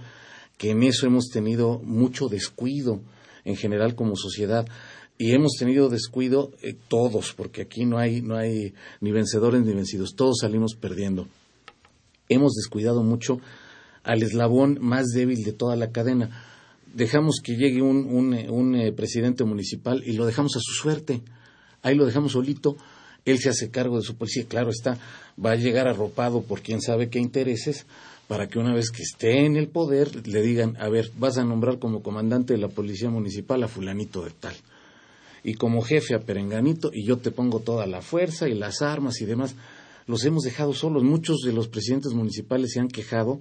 que 0.56 0.70
en 0.70 0.82
eso 0.82 1.06
hemos 1.06 1.28
tenido 1.28 1.80
mucho 1.80 2.28
descuido 2.28 3.00
en 3.44 3.56
general 3.56 3.94
como 3.94 4.16
sociedad 4.16 4.66
y 5.18 5.32
hemos 5.32 5.56
tenido 5.58 5.88
descuido 5.88 6.52
eh, 6.62 6.76
todos, 6.86 7.34
porque 7.36 7.62
aquí 7.62 7.84
no 7.84 7.98
hay, 7.98 8.22
no 8.22 8.36
hay 8.36 8.72
ni 9.00 9.10
vencedores 9.10 9.62
ni 9.62 9.74
vencidos, 9.74 10.14
todos 10.14 10.38
salimos 10.40 10.76
perdiendo. 10.76 11.26
Hemos 12.28 12.54
descuidado 12.54 13.02
mucho 13.02 13.40
al 14.04 14.22
eslabón 14.22 14.78
más 14.80 15.08
débil 15.08 15.42
de 15.42 15.52
toda 15.52 15.74
la 15.74 15.90
cadena. 15.90 16.44
Dejamos 16.94 17.40
que 17.42 17.56
llegue 17.56 17.82
un, 17.82 18.06
un, 18.06 18.32
un 18.48 18.76
eh, 18.76 18.92
presidente 18.92 19.44
municipal 19.44 20.02
y 20.06 20.12
lo 20.12 20.24
dejamos 20.24 20.56
a 20.56 20.60
su 20.60 20.72
suerte. 20.72 21.20
Ahí 21.82 21.96
lo 21.96 22.06
dejamos 22.06 22.32
solito. 22.32 22.76
Él 23.24 23.38
se 23.38 23.48
hace 23.48 23.70
cargo 23.70 23.96
de 23.96 24.02
su 24.02 24.14
policía. 24.14 24.44
Claro 24.46 24.70
está, 24.70 24.98
va 25.44 25.52
a 25.52 25.56
llegar 25.56 25.88
arropado 25.88 26.42
por 26.42 26.62
quién 26.62 26.80
sabe 26.80 27.10
qué 27.10 27.18
intereses 27.18 27.86
para 28.28 28.48
que 28.48 28.58
una 28.58 28.74
vez 28.74 28.90
que 28.90 29.02
esté 29.02 29.46
en 29.46 29.56
el 29.56 29.68
poder 29.68 30.28
le 30.28 30.42
digan, 30.42 30.76
a 30.78 30.88
ver, 30.88 31.10
vas 31.18 31.38
a 31.38 31.44
nombrar 31.44 31.78
como 31.78 32.02
comandante 32.02 32.52
de 32.52 32.60
la 32.60 32.68
policía 32.68 33.10
municipal 33.10 33.62
a 33.64 33.68
fulanito 33.68 34.22
de 34.22 34.30
tal 34.30 34.54
y 35.44 35.54
como 35.54 35.82
jefe 35.82 36.14
a 36.14 36.20
Perenganito 36.20 36.90
y 36.92 37.04
yo 37.04 37.18
te 37.18 37.30
pongo 37.30 37.60
toda 37.60 37.86
la 37.86 38.02
fuerza 38.02 38.48
y 38.48 38.54
las 38.54 38.82
armas 38.82 39.20
y 39.20 39.26
demás. 39.26 39.54
Los 40.06 40.24
hemos 40.24 40.44
dejado 40.44 40.72
solos. 40.72 41.02
Muchos 41.02 41.40
de 41.44 41.52
los 41.52 41.68
presidentes 41.68 42.12
municipales 42.12 42.72
se 42.72 42.80
han 42.80 42.88
quejado 42.88 43.40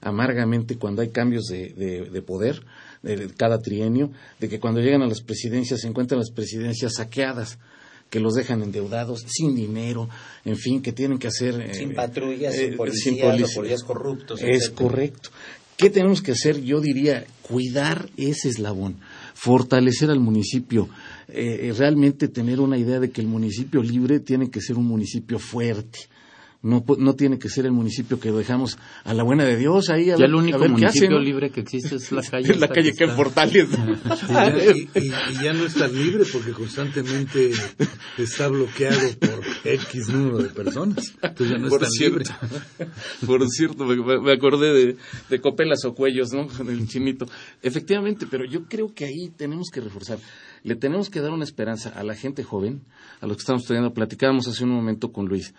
amargamente 0.00 0.76
cuando 0.76 1.02
hay 1.02 1.08
cambios 1.08 1.46
de, 1.46 1.70
de, 2.10 2.22
poder 2.22 2.62
de 3.02 3.28
cada 3.36 3.60
trienio, 3.60 4.10
de 4.38 4.48
que 4.48 4.60
cuando 4.60 4.80
llegan 4.80 5.02
a 5.02 5.06
las 5.06 5.22
presidencias 5.22 5.80
se 5.80 5.88
encuentran 5.88 6.20
las 6.20 6.30
presidencias 6.30 6.94
saqueadas 6.94 7.58
que 8.10 8.20
los 8.20 8.34
dejan 8.34 8.62
endeudados, 8.62 9.24
sin 9.26 9.54
dinero, 9.54 10.08
en 10.44 10.56
fin, 10.56 10.80
que 10.80 10.92
tienen 10.92 11.18
que 11.18 11.28
hacer... 11.28 11.60
Eh, 11.60 11.74
sin 11.74 11.94
patrullas, 11.94 12.54
sin, 12.54 12.72
eh, 12.72 12.76
policías, 12.76 13.54
policías 13.54 13.82
corruptos. 13.82 14.40
Es 14.42 14.70
correcto. 14.70 15.30
¿Qué 15.76 15.90
tenemos 15.90 16.22
que 16.22 16.32
hacer? 16.32 16.62
Yo 16.62 16.80
diría, 16.80 17.26
cuidar 17.42 18.08
ese 18.16 18.48
eslabón, 18.48 18.98
fortalecer 19.38 20.10
al 20.10 20.18
municipio, 20.18 20.88
eh, 21.28 21.72
realmente 21.78 22.26
tener 22.26 22.58
una 22.58 22.76
idea 22.76 22.98
de 22.98 23.12
que 23.12 23.20
el 23.20 23.28
municipio 23.28 23.80
libre 23.84 24.18
tiene 24.18 24.50
que 24.50 24.60
ser 24.60 24.76
un 24.76 24.86
municipio 24.86 25.38
fuerte, 25.38 26.00
No, 26.60 26.84
pu- 26.84 26.98
no 26.98 27.14
tiene 27.14 27.38
que 27.38 27.48
ser 27.48 27.66
el 27.66 27.72
municipio 27.72 28.18
que 28.18 28.32
dejamos 28.32 28.78
a 29.04 29.14
la 29.14 29.22
buena 29.22 29.44
de 29.44 29.56
Dios 29.56 29.90
ahí 29.90 30.10
a 30.10 30.16
Ya 30.16 30.22
ver, 30.22 30.26
el 30.30 30.34
a 30.34 30.38
único 30.38 30.58
ver 30.58 30.68
qué 30.70 30.86
hace, 30.86 31.02
municipio 31.02 31.10
¿no? 31.10 31.20
libre 31.20 31.50
que 31.50 31.60
existe 31.60 31.94
es 31.94 32.10
la 32.10 32.20
calle. 32.28 32.50
Es 32.50 32.58
la 32.58 32.66
esta 32.66 32.74
calle 32.74 32.92
que 32.94 33.04
en 33.04 33.10
está- 33.10 33.16
Portales. 33.22 33.68
Y 34.28 34.32
ya, 34.32 34.56
y- 34.74 34.90
y- 34.94 35.06
y 35.38 35.44
ya 35.44 35.52
no 35.52 35.64
estás 35.66 35.92
libre 35.92 36.24
porque 36.32 36.50
constantemente 36.50 37.52
está 38.18 38.48
bloqueado 38.48 38.98
por 39.20 39.40
X 39.64 40.08
número 40.08 40.38
de 40.38 40.48
personas. 40.48 41.14
Entonces 41.22 41.48
ya 41.50 41.58
no 41.62 41.68
Por 41.68 41.82
estás 41.84 41.94
cierto, 41.96 42.18
libre. 42.18 42.88
por 43.26 43.48
cierto, 43.48 43.84
me, 43.84 44.20
me 44.20 44.32
acordé 44.32 44.72
de, 44.72 44.96
de 45.30 45.40
Copelas 45.40 45.84
o 45.84 45.94
Cuellos, 45.94 46.32
¿no? 46.32 46.48
Con 46.48 46.68
el 46.70 46.88
chinito. 46.88 47.26
Efectivamente, 47.62 48.26
pero 48.28 48.44
yo 48.44 48.64
creo 48.64 48.92
que 48.92 49.04
ahí 49.04 49.30
tenemos 49.36 49.68
que 49.72 49.80
reforzar. 49.80 50.18
Le 50.64 50.74
tenemos 50.74 51.08
que 51.08 51.20
dar 51.20 51.30
una 51.30 51.44
esperanza 51.44 51.90
a 51.90 52.02
la 52.02 52.16
gente 52.16 52.42
joven, 52.42 52.82
a 53.20 53.28
los 53.28 53.36
que 53.36 53.42
estamos 53.42 53.62
estudiando. 53.62 53.94
Platicábamos 53.94 54.48
hace 54.48 54.64
un 54.64 54.70
momento 54.70 55.12
con 55.12 55.26
Luis. 55.26 55.54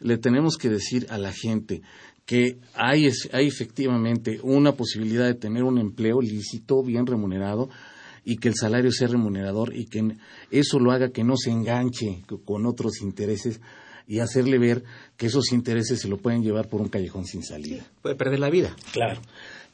Le 0.00 0.18
tenemos 0.18 0.56
que 0.56 0.68
decir 0.68 1.06
a 1.10 1.18
la 1.18 1.32
gente 1.32 1.82
que 2.26 2.58
hay, 2.74 3.06
es- 3.06 3.28
hay 3.32 3.46
efectivamente 3.46 4.40
una 4.42 4.72
posibilidad 4.72 5.24
de 5.26 5.34
tener 5.34 5.62
un 5.64 5.78
empleo 5.78 6.20
lícito, 6.20 6.82
bien 6.82 7.06
remunerado, 7.06 7.68
y 8.24 8.36
que 8.36 8.48
el 8.48 8.54
salario 8.54 8.92
sea 8.92 9.08
remunerador 9.08 9.74
y 9.74 9.86
que 9.86 10.16
eso 10.50 10.78
lo 10.78 10.92
haga 10.92 11.08
que 11.10 11.24
no 11.24 11.36
se 11.36 11.50
enganche 11.50 12.22
co- 12.26 12.40
con 12.42 12.66
otros 12.66 13.00
intereses 13.00 13.60
y 14.06 14.18
hacerle 14.18 14.58
ver 14.58 14.84
que 15.16 15.26
esos 15.26 15.52
intereses 15.52 16.00
se 16.00 16.08
lo 16.08 16.18
pueden 16.18 16.42
llevar 16.42 16.68
por 16.68 16.80
un 16.82 16.88
callejón 16.88 17.24
sin 17.24 17.42
salida. 17.42 17.86
Puede 18.02 18.16
perder 18.16 18.38
la 18.40 18.50
vida. 18.50 18.76
Claro. 18.92 19.20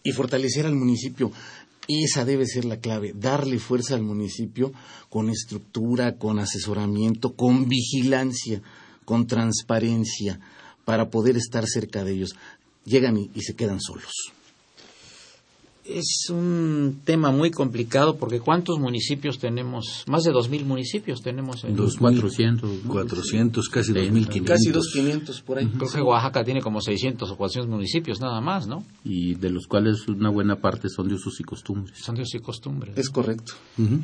Y 0.04 0.12
fortalecer 0.12 0.66
al 0.66 0.74
municipio. 0.76 1.32
Esa 1.88 2.24
debe 2.24 2.46
ser 2.46 2.64
la 2.64 2.78
clave, 2.78 3.12
darle 3.14 3.58
fuerza 3.58 3.94
al 3.94 4.02
municipio 4.02 4.72
con 5.10 5.28
estructura, 5.28 6.16
con 6.16 6.38
asesoramiento, 6.38 7.34
con 7.34 7.68
vigilancia, 7.68 8.62
con 9.04 9.26
transparencia, 9.26 10.40
para 10.84 11.10
poder 11.10 11.36
estar 11.36 11.66
cerca 11.66 12.04
de 12.04 12.12
ellos. 12.12 12.36
Llegan 12.84 13.16
y, 13.16 13.30
y 13.34 13.42
se 13.42 13.54
quedan 13.54 13.80
solos. 13.80 14.32
Es 15.84 16.30
un 16.30 17.00
tema 17.04 17.30
muy 17.30 17.50
complicado 17.50 18.16
porque 18.16 18.40
¿cuántos 18.40 18.78
municipios 18.78 19.38
tenemos? 19.38 20.04
Más 20.06 20.24
de 20.24 20.32
2.000 20.32 20.64
municipios 20.64 21.20
tenemos. 21.20 21.62
En, 21.64 21.76
Dos 21.76 21.96
400, 21.98 22.84
¿no? 22.84 22.90
400, 22.90 23.68
casi 23.68 23.92
Sí, 23.92 23.98
2.500. 23.98 24.44
Casi 24.44 24.70
dos 24.70 24.90
quinientos 24.90 25.42
por 25.42 25.58
ahí. 25.58 25.66
Creo 25.66 25.90
que 25.90 26.00
Oaxaca 26.00 26.42
tiene 26.42 26.62
como 26.62 26.80
600 26.80 27.30
o 27.30 27.36
400 27.36 27.70
municipios 27.70 28.18
nada 28.18 28.40
más, 28.40 28.66
¿no? 28.66 28.82
Y 29.04 29.34
de 29.34 29.50
los 29.50 29.66
cuales 29.66 30.08
una 30.08 30.30
buena 30.30 30.56
parte 30.56 30.88
son 30.88 31.06
de 31.08 31.16
usos 31.16 31.38
y 31.40 31.44
costumbres. 31.44 31.98
Son 31.98 32.14
dios 32.14 32.34
y 32.34 32.38
costumbres. 32.38 32.96
Es 32.96 33.10
correcto. 33.10 33.52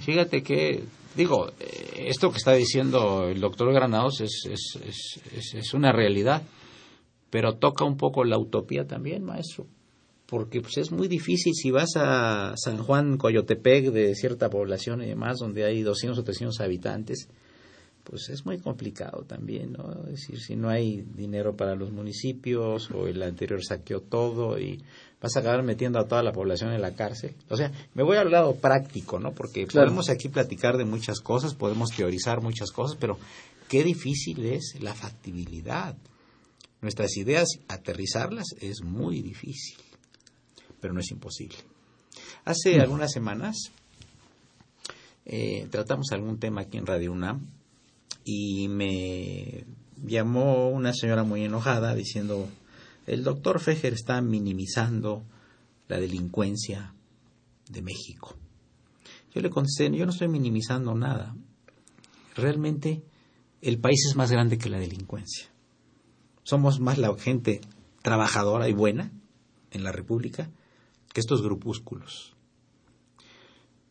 Fíjate 0.00 0.42
que, 0.42 0.84
digo, 1.16 1.50
esto 1.96 2.30
que 2.30 2.36
está 2.36 2.52
diciendo 2.52 3.26
el 3.26 3.40
doctor 3.40 3.72
Granados 3.72 4.20
es, 4.20 4.42
es, 4.50 4.78
es, 4.86 5.20
es- 5.34 5.54
es 5.54 5.72
una 5.72 5.92
realidad, 5.92 6.42
pero 7.30 7.54
toca 7.54 7.84
un 7.86 7.96
poco 7.96 8.24
la 8.24 8.36
utopía 8.38 8.86
también, 8.86 9.24
maestro. 9.24 9.66
Porque 10.30 10.60
pues, 10.60 10.78
es 10.78 10.92
muy 10.92 11.08
difícil 11.08 11.52
si 11.54 11.72
vas 11.72 11.90
a 11.96 12.54
San 12.56 12.78
Juan 12.78 13.16
Coyotepec 13.18 13.90
de 13.90 14.14
cierta 14.14 14.48
población 14.48 15.02
y 15.02 15.06
demás, 15.06 15.38
donde 15.40 15.64
hay 15.64 15.82
200 15.82 16.16
o 16.18 16.22
300 16.22 16.60
habitantes, 16.60 17.28
pues 18.04 18.28
es 18.28 18.46
muy 18.46 18.58
complicado 18.58 19.24
también, 19.24 19.72
¿no? 19.72 20.04
Es 20.04 20.12
decir, 20.20 20.40
si 20.40 20.54
no 20.56 20.68
hay 20.68 21.02
dinero 21.02 21.56
para 21.56 21.74
los 21.74 21.90
municipios 21.90 22.90
o 22.92 23.08
el 23.08 23.22
anterior 23.22 23.62
saqueó 23.64 24.00
todo 24.00 24.58
y 24.58 24.82
vas 25.20 25.36
a 25.36 25.40
acabar 25.40 25.62
metiendo 25.64 25.98
a 25.98 26.06
toda 26.06 26.22
la 26.22 26.32
población 26.32 26.72
en 26.72 26.80
la 26.80 26.94
cárcel. 26.94 27.34
O 27.48 27.56
sea, 27.56 27.72
me 27.94 28.02
voy 28.02 28.16
al 28.16 28.30
lado 28.30 28.54
práctico, 28.54 29.18
¿no? 29.18 29.32
Porque 29.32 29.66
Claro. 29.66 29.88
podemos 29.88 30.08
aquí 30.10 30.28
platicar 30.28 30.76
de 30.76 30.84
muchas 30.84 31.20
cosas, 31.20 31.54
podemos 31.54 31.90
teorizar 31.90 32.40
muchas 32.40 32.70
cosas, 32.70 32.96
pero 32.98 33.18
qué 33.68 33.82
difícil 33.84 34.44
es 34.46 34.76
la 34.80 34.94
factibilidad. 34.94 35.96
Nuestras 36.80 37.16
ideas, 37.16 37.48
aterrizarlas 37.68 38.46
es 38.60 38.82
muy 38.82 39.20
difícil, 39.20 39.76
pero 40.80 40.94
no 40.94 41.00
es 41.00 41.10
imposible. 41.10 41.56
Hace 42.44 42.80
algunas 42.80 43.12
semanas 43.12 43.70
eh, 45.24 45.68
tratamos 45.70 46.10
algún 46.12 46.38
tema 46.38 46.62
aquí 46.62 46.78
en 46.78 46.86
Radio 46.86 47.12
UNAM 47.12 47.46
y 48.24 48.68
me 48.68 49.64
llamó 50.04 50.68
una 50.70 50.92
señora 50.92 51.24
muy 51.24 51.44
enojada 51.44 51.94
diciendo, 51.94 52.48
el 53.06 53.24
doctor 53.24 53.60
Fejer 53.60 53.92
está 53.92 54.20
minimizando 54.22 55.24
la 55.88 55.98
delincuencia 55.98 56.94
de 57.68 57.82
México. 57.82 58.36
Yo 59.34 59.40
le 59.40 59.50
contesté, 59.50 59.90
yo 59.96 60.04
no 60.06 60.12
estoy 60.12 60.28
minimizando 60.28 60.94
nada. 60.94 61.36
Realmente 62.34 63.02
el 63.62 63.78
país 63.78 64.06
es 64.08 64.16
más 64.16 64.30
grande 64.30 64.58
que 64.58 64.70
la 64.70 64.78
delincuencia. 64.78 65.46
Somos 66.42 66.80
más 66.80 66.98
la 66.98 67.14
gente 67.16 67.60
trabajadora 68.02 68.68
y 68.68 68.72
buena 68.72 69.12
en 69.70 69.84
la 69.84 69.92
República 69.92 70.50
que 71.12 71.20
estos 71.20 71.42
grupúsculos. 71.42 72.34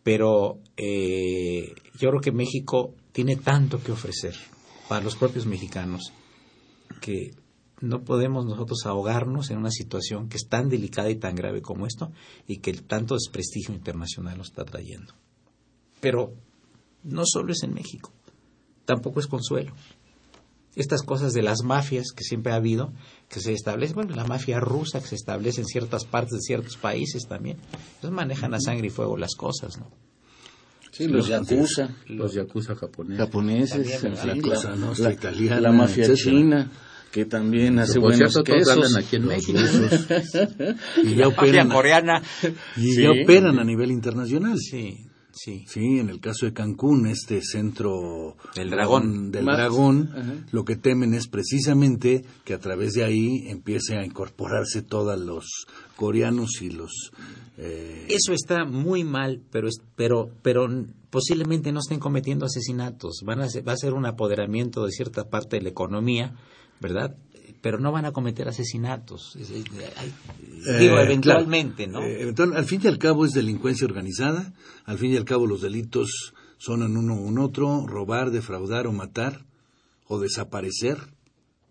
Pero 0.04 0.60
eh, 0.78 1.74
yo 2.00 2.10
creo 2.10 2.22
que 2.22 2.32
México 2.32 2.94
tiene 3.12 3.36
tanto 3.36 3.82
que 3.82 3.92
ofrecer 3.92 4.36
para 4.88 5.04
los 5.04 5.16
propios 5.16 5.46
mexicanos 5.46 6.14
que 7.02 7.32
no 7.82 8.04
podemos 8.04 8.46
nosotros 8.46 8.86
ahogarnos 8.86 9.52
en 9.52 9.58
una 9.58 9.72
situación 9.72 10.28
que 10.28 10.38
es 10.38 10.48
tan 10.48 10.70
delicada 10.70 11.10
y 11.10 11.16
tan 11.16 11.36
grave 11.36 11.62
como 11.62 11.86
esto 11.86 12.12
y 12.48 12.58
que 12.58 12.74
tanto 12.74 13.16
desprestigio 13.16 13.74
internacional 13.74 14.38
nos 14.38 14.48
está 14.48 14.66
trayendo. 14.66 15.14
Pero 16.02 16.34
no 17.04 17.24
solo 17.26 17.52
es 17.54 17.64
en 17.64 17.74
México, 17.74 18.12
tampoco 18.86 19.20
es 19.20 19.28
consuelo. 19.28 19.74
Estas 20.76 21.02
cosas 21.04 21.34
de 21.34 21.42
las 21.42 21.64
mafias 21.64 22.12
que 22.16 22.24
siempre 22.24 22.52
ha 22.54 22.56
habido, 22.56 22.94
que 23.28 23.40
se 23.40 23.54
establecen, 23.54 23.96
bueno, 23.96 24.16
la 24.16 24.24
mafia 24.26 24.60
rusa 24.60 25.02
que 25.02 25.08
se 25.08 25.16
establece 25.16 25.62
en 25.62 25.68
ciertas 25.68 26.06
partes 26.06 26.34
de 26.34 26.42
ciertos 26.42 26.78
países 26.78 27.24
también, 27.28 27.58
ellos 28.00 28.12
manejan 28.14 28.54
a 28.54 28.60
sangre 28.60 28.88
y 28.88 28.90
fuego 28.90 29.18
las 29.18 29.36
cosas, 29.36 29.78
¿no? 29.78 29.90
Sí, 30.92 31.08
los 31.08 31.28
yakuza, 31.28 31.90
Los 32.08 32.34
yakuza 32.34 32.76
japoneses. 32.76 34.04
La 34.26 34.36
cosa 34.42 34.70
la, 34.72 34.76
nostra 34.76 35.10
la- 35.10 35.14
italiana, 35.14 35.62
la 35.62 35.72
mafia 35.72 36.06
etcétera. 36.06 36.38
china, 36.38 36.72
que 37.12 37.26
también 37.26 37.80
hace 37.80 37.94
Por 38.00 38.12
buenos 38.12 38.32
cierto, 38.34 38.44
quesos. 38.44 38.96
aquí 38.96 39.16
en 39.16 39.22
Los 39.24 39.32
México. 39.32 39.60
rusos. 39.60 40.08
Y 41.04 41.16
ya 41.16 41.26
La 41.26 41.28
mafia 41.28 41.28
operan, 41.28 41.70
coreana. 41.70 42.22
y 42.78 42.92
Sí. 42.94 43.02
ya 43.04 43.12
operan 43.12 43.60
a 43.60 43.64
nivel 43.64 43.92
internacional. 43.92 44.58
Sí, 44.60 44.98
sí. 45.44 45.66
Sí, 45.68 46.00
en 46.00 46.10
el 46.10 46.20
caso 46.20 46.46
de 46.46 46.54
Cancún, 46.54 47.08
este 47.08 47.42
centro 47.42 48.36
Del 48.56 48.70
dragón. 48.70 49.32
del 49.32 49.46
dragón, 49.46 50.10
Ajá. 50.14 50.34
lo 50.52 50.66
que 50.66 50.76
temen 50.76 51.14
es 51.14 51.28
precisamente 51.28 52.24
que 52.46 52.54
a 52.54 52.60
través 52.60 52.94
de 52.94 53.04
ahí 53.04 53.46
empiece 53.48 53.98
a 53.98 54.06
incorporarse 54.06 54.82
todos 54.82 55.20
los 55.20 55.46
coreanos 55.96 56.62
y 56.62 56.70
los 56.72 57.12
eh, 57.58 58.06
Eso 58.10 58.32
está 58.34 58.64
muy 58.66 59.04
mal, 59.04 59.42
pero 59.52 59.68
es- 59.68 59.82
pero 59.96 60.30
pero 60.42 60.68
posiblemente 61.10 61.72
no 61.72 61.80
estén 61.80 62.00
cometiendo 62.00 62.46
asesinatos. 62.46 63.22
Van 63.26 63.42
a 63.42 63.50
ser- 63.50 63.68
va 63.68 63.74
a 63.74 63.78
ser 63.78 63.94
un 63.94 64.06
apoderamiento 64.06 64.86
de 64.86 64.92
cierta 64.92 65.30
parte 65.30 65.58
de 65.58 65.64
la 65.64 65.70
economía, 65.70 66.36
¿verdad? 66.80 67.16
Pero 67.62 67.80
no 67.80 67.92
van 67.92 68.06
a 68.06 68.12
cometer 68.12 68.48
asesinatos. 68.48 69.36
Es- 69.36 69.50
es- 69.50 69.66
hay- 69.98 70.14
digo, 70.80 70.98
Eh, 71.00 71.04
eventualmente, 71.04 71.86
claro. 71.88 72.02
¿no? 72.02 72.06
Eh, 72.08 72.22
eventual- 72.22 72.56
al 72.56 72.66
fin 72.66 72.82
y 72.84 72.88
al 72.88 72.98
cabo 72.98 73.26
es 73.26 73.32
delincuencia 73.34 73.86
organizada, 73.86 74.54
al 74.86 74.98
fin 74.98 75.12
y 75.14 75.18
al 75.18 75.26
cabo 75.26 75.48
los 75.48 75.62
delitos 75.62 76.34
son 76.58 76.84
en 76.84 76.98
uno 76.98 77.16
o 77.16 77.28
en 77.30 77.38
otro, 77.40 77.86
robar, 77.88 78.32
defraudar 78.32 78.88
o 78.88 78.92
matar 78.92 79.46
o 80.08 80.20
desaparecer, 80.20 80.98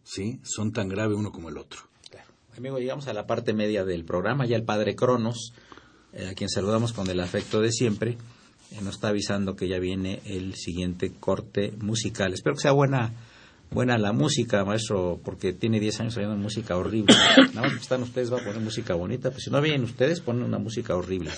¿sí? 0.04 0.40
Son 0.42 0.72
tan 0.72 0.88
grave 0.88 1.14
uno 1.14 1.30
como 1.32 1.48
el 1.48 1.58
otro. 1.58 1.80
Claro. 2.10 2.28
Amigo, 2.56 2.78
llegamos 2.78 3.06
a 3.08 3.12
la 3.12 3.26
parte 3.26 3.52
media 3.52 3.84
del 3.84 4.04
programa. 4.04 4.46
Ya 4.46 4.56
el 4.56 4.64
padre 4.64 4.94
Cronos, 4.96 5.52
eh, 6.12 6.28
a 6.30 6.34
quien 6.34 6.48
saludamos 6.48 6.92
con 6.92 7.10
el 7.10 7.20
afecto 7.20 7.60
de 7.60 7.70
siempre, 7.72 8.16
eh, 8.70 8.80
nos 8.82 8.94
está 8.94 9.08
avisando 9.08 9.56
que 9.56 9.68
ya 9.68 9.78
viene 9.78 10.20
el 10.24 10.54
siguiente 10.54 11.12
corte 11.12 11.72
musical. 11.80 12.32
Espero 12.32 12.54
que 12.56 12.62
sea 12.62 12.72
buena 12.72 13.12
buena 13.70 13.98
la 13.98 14.12
música, 14.12 14.64
maestro, 14.64 15.20
porque 15.24 15.52
tiene 15.52 15.80
10 15.80 16.00
años 16.00 16.16
oyendo 16.16 16.36
música 16.36 16.76
horrible. 16.76 17.14
Nada 17.54 17.68
más 17.68 17.72
que 17.72 17.82
están 17.82 18.02
ustedes, 18.02 18.32
va 18.32 18.38
a 18.38 18.44
poner 18.44 18.60
música 18.60 18.94
bonita. 18.94 19.30
Pues 19.30 19.44
si 19.44 19.50
no 19.50 19.60
vienen 19.60 19.84
ustedes, 19.84 20.20
ponen 20.20 20.42
una 20.42 20.58
música 20.58 20.96
horrible. 20.96 21.30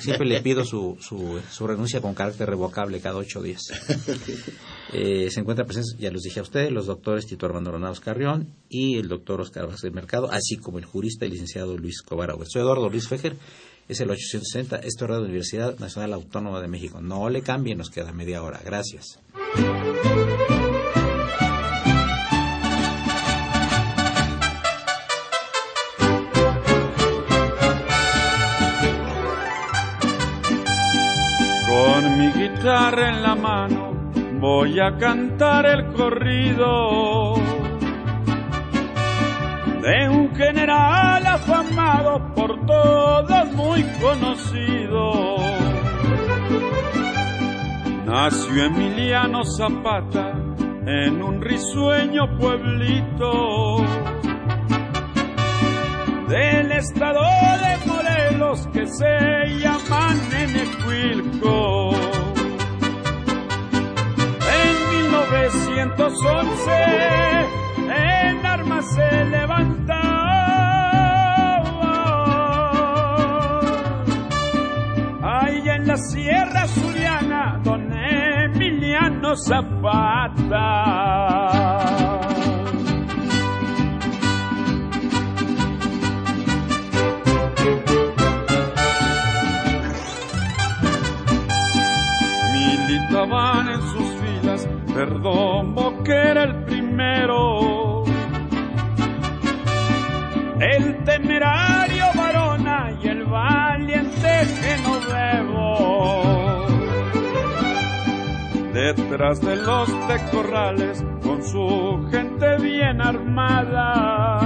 Siempre 0.00 0.26
le 0.26 0.40
pido 0.42 0.64
su, 0.64 0.96
su, 1.00 1.40
su 1.50 1.66
renuncia 1.66 2.00
con 2.00 2.14
carácter 2.14 2.48
revocable 2.48 3.00
cada 3.00 3.16
ocho 3.16 3.42
días. 3.42 3.62
Eh, 4.96 5.28
se 5.28 5.40
encuentran 5.40 5.66
presentes, 5.66 5.96
ya 5.98 6.08
los 6.12 6.22
dije 6.22 6.38
a 6.38 6.44
ustedes, 6.44 6.70
los 6.70 6.86
doctores 6.86 7.26
Tito 7.26 7.46
Armando 7.46 7.70
Granados 7.70 7.98
Carrión 7.98 8.54
y 8.68 8.96
el 8.96 9.08
doctor 9.08 9.40
Oscar 9.40 9.66
Vázquez 9.66 9.92
Mercado, 9.92 10.30
así 10.30 10.56
como 10.56 10.78
el 10.78 10.84
jurista 10.84 11.26
y 11.26 11.30
licenciado 11.30 11.76
Luis 11.76 12.00
Cobar 12.02 12.32
Soy 12.46 12.62
Eduardo 12.62 12.88
Luis 12.88 13.08
Fejer, 13.08 13.36
es 13.88 14.00
el 14.00 14.10
860, 14.10 14.76
esto 14.76 15.04
es 15.04 15.10
Radio 15.10 15.24
Universidad 15.24 15.78
Nacional 15.80 16.12
Autónoma 16.12 16.60
de 16.60 16.68
México. 16.68 17.00
No 17.00 17.28
le 17.28 17.42
cambien, 17.42 17.78
nos 17.78 17.90
queda 17.90 18.12
media 18.12 18.42
hora. 18.44 18.60
Gracias. 18.64 19.18
En 32.66 33.22
la 33.22 33.34
mano 33.34 33.92
voy 34.40 34.80
a 34.80 34.96
cantar 34.96 35.66
el 35.66 35.92
corrido 35.92 37.34
un 40.08 40.34
general 40.34 41.26
afamado 41.26 42.32
por 42.34 42.64
todos 42.64 43.52
muy 43.52 43.82
conocido. 44.00 45.36
Nació 48.06 48.64
Emiliano 48.64 49.42
Zapata 49.44 50.32
en 50.86 51.22
un 51.22 51.42
risueño 51.42 52.38
pueblito 52.38 53.84
del 56.28 56.72
estado 56.72 57.20
de 57.60 57.86
Morelos 57.86 58.66
que 58.72 58.86
se 58.86 59.58
llama 59.58 60.14
Nenecuilco. 60.30 62.23
1911 65.34 66.70
en 67.76 68.46
armas 68.46 68.84
se 68.94 69.24
levantaba. 69.24 70.04
Ahí 75.22 75.68
en 75.68 75.86
la 75.88 75.96
Sierra 75.96 76.66
Zuliana, 76.68 77.60
don 77.64 77.92
Emiliano 77.92 79.34
Zapata. 79.36 80.64
Perdón, 95.24 96.04
que 96.04 96.12
era 96.12 96.44
el 96.44 96.64
primero. 96.64 98.04
El 100.60 101.02
temerario 101.04 102.04
varona 102.14 102.90
y 103.02 103.08
el 103.08 103.24
valiente 103.24 104.46
Genovevo. 104.60 106.66
Detrás 108.72 109.40
de 109.40 109.56
los 109.56 109.88
tecorrales, 110.08 111.04
con 111.22 111.42
su 111.42 112.06
gente 112.10 112.56
bien 112.60 113.00
armada, 113.00 114.40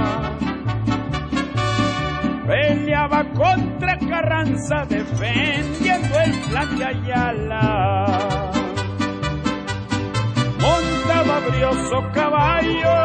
peleaba 2.47 3.25
contra 3.33 3.97
Carranza 3.97 4.85
defendiendo 4.87 6.19
el 6.19 6.31
plan 6.49 6.77
de 6.77 6.85
Ayala. 6.85 8.48
Caballo, 12.13 12.97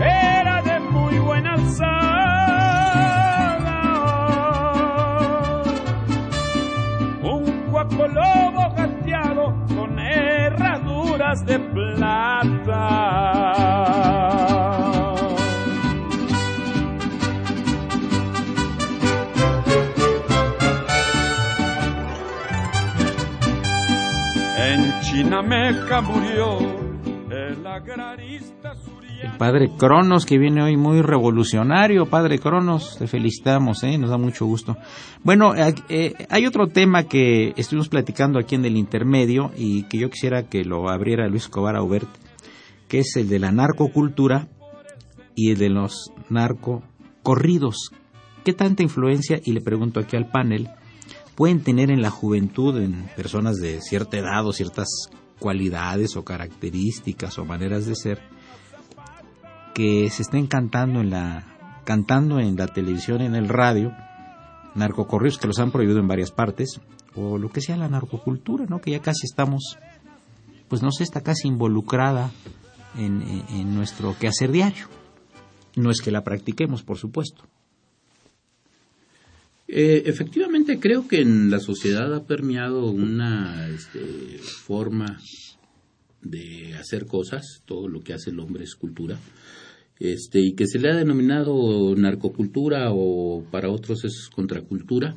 era 0.00 0.62
de 0.62 0.80
muy 0.80 1.18
buena 1.18 1.54
alzada. 1.54 2.00
Un 7.22 7.70
cuaco 7.70 8.06
lobo 8.06 8.74
gateado 8.76 9.54
con 9.74 9.98
herraduras 9.98 11.44
de 11.46 11.58
plata. 11.58 12.86
En 24.58 25.00
Chinameca 25.00 26.00
murió 26.02 26.79
El 29.22 29.36
padre 29.36 29.70
Cronos, 29.76 30.24
que 30.24 30.38
viene 30.38 30.62
hoy 30.62 30.78
muy 30.78 31.02
revolucionario. 31.02 32.06
Padre 32.06 32.38
Cronos, 32.38 32.96
te 32.98 33.06
felicitamos, 33.06 33.82
¿eh? 33.84 33.98
nos 33.98 34.08
da 34.08 34.16
mucho 34.16 34.46
gusto. 34.46 34.78
Bueno, 35.22 35.54
eh, 35.54 35.74
eh, 35.90 36.14
hay 36.30 36.46
otro 36.46 36.68
tema 36.68 37.02
que 37.02 37.52
estuvimos 37.58 37.90
platicando 37.90 38.38
aquí 38.38 38.54
en 38.54 38.64
el 38.64 38.78
intermedio 38.78 39.50
y 39.58 39.82
que 39.84 39.98
yo 39.98 40.08
quisiera 40.08 40.48
que 40.48 40.64
lo 40.64 40.88
abriera 40.88 41.28
Luis 41.28 41.42
Escobar 41.42 41.76
Aubert, 41.76 42.08
que 42.88 43.00
es 43.00 43.14
el 43.16 43.28
de 43.28 43.40
la 43.40 43.52
narcocultura 43.52 44.48
y 45.34 45.50
el 45.50 45.58
de 45.58 45.68
los 45.68 46.12
narcocorridos. 46.30 47.92
¿Qué 48.42 48.54
tanta 48.54 48.82
influencia, 48.82 49.38
y 49.44 49.52
le 49.52 49.60
pregunto 49.60 50.00
aquí 50.00 50.16
al 50.16 50.30
panel, 50.30 50.70
pueden 51.34 51.62
tener 51.62 51.90
en 51.90 52.00
la 52.00 52.10
juventud, 52.10 52.78
en 52.78 53.04
personas 53.16 53.56
de 53.56 53.82
cierta 53.82 54.16
edad 54.16 54.46
o 54.46 54.52
ciertas 54.54 55.10
cualidades 55.38 56.16
o 56.16 56.24
características 56.24 57.38
o 57.38 57.44
maneras 57.44 57.84
de 57.84 57.96
ser, 57.96 58.20
que 59.80 60.10
se 60.10 60.20
estén 60.22 60.46
cantando 60.46 61.00
en 61.00 61.08
la, 61.08 61.82
cantando 61.86 62.38
en 62.38 62.54
la 62.54 62.66
televisión, 62.66 63.22
en 63.22 63.34
el 63.34 63.48
radio, 63.48 63.92
narcocorridos 64.74 65.38
que 65.38 65.46
los 65.46 65.58
han 65.58 65.70
prohibido 65.72 65.98
en 66.00 66.06
varias 66.06 66.32
partes, 66.32 66.80
o 67.14 67.38
lo 67.38 67.48
que 67.48 67.62
sea 67.62 67.78
la 67.78 67.88
narcocultura, 67.88 68.66
¿no? 68.68 68.82
Que 68.82 68.90
ya 68.90 69.00
casi 69.00 69.24
estamos, 69.24 69.78
pues 70.68 70.82
no 70.82 70.90
sé, 70.92 71.02
está 71.04 71.22
casi 71.22 71.48
involucrada 71.48 72.30
en, 72.98 73.22
en- 73.22 73.44
en 73.56 73.74
nuestro 73.74 74.14
quehacer 74.18 74.52
diario. 74.52 74.86
No 75.76 75.90
es 75.90 76.02
que 76.02 76.10
la 76.10 76.22
practiquemos, 76.24 76.82
por 76.82 76.98
supuesto. 76.98 77.44
Eh, 79.66 80.02
efectivamente, 80.06 80.78
creo 80.78 81.08
que 81.08 81.20
en 81.22 81.50
la 81.50 81.58
sociedad 81.60 82.12
ha 82.14 82.24
permeado 82.26 82.90
una 82.90 83.66
este, 83.68 84.38
forma 84.66 85.18
de 86.20 86.74
hacer 86.76 87.06
cosas, 87.06 87.62
todo 87.64 87.88
lo 87.88 88.00
que 88.02 88.12
hace 88.12 88.28
el 88.30 88.40
hombre 88.40 88.64
es 88.64 88.74
cultura, 88.74 89.16
este, 90.00 90.40
y 90.40 90.54
que 90.54 90.66
se 90.66 90.78
le 90.78 90.90
ha 90.90 90.96
denominado 90.96 91.94
narcocultura 91.94 92.90
o 92.90 93.44
para 93.50 93.70
otros 93.70 94.04
es 94.04 94.30
contracultura, 94.34 95.14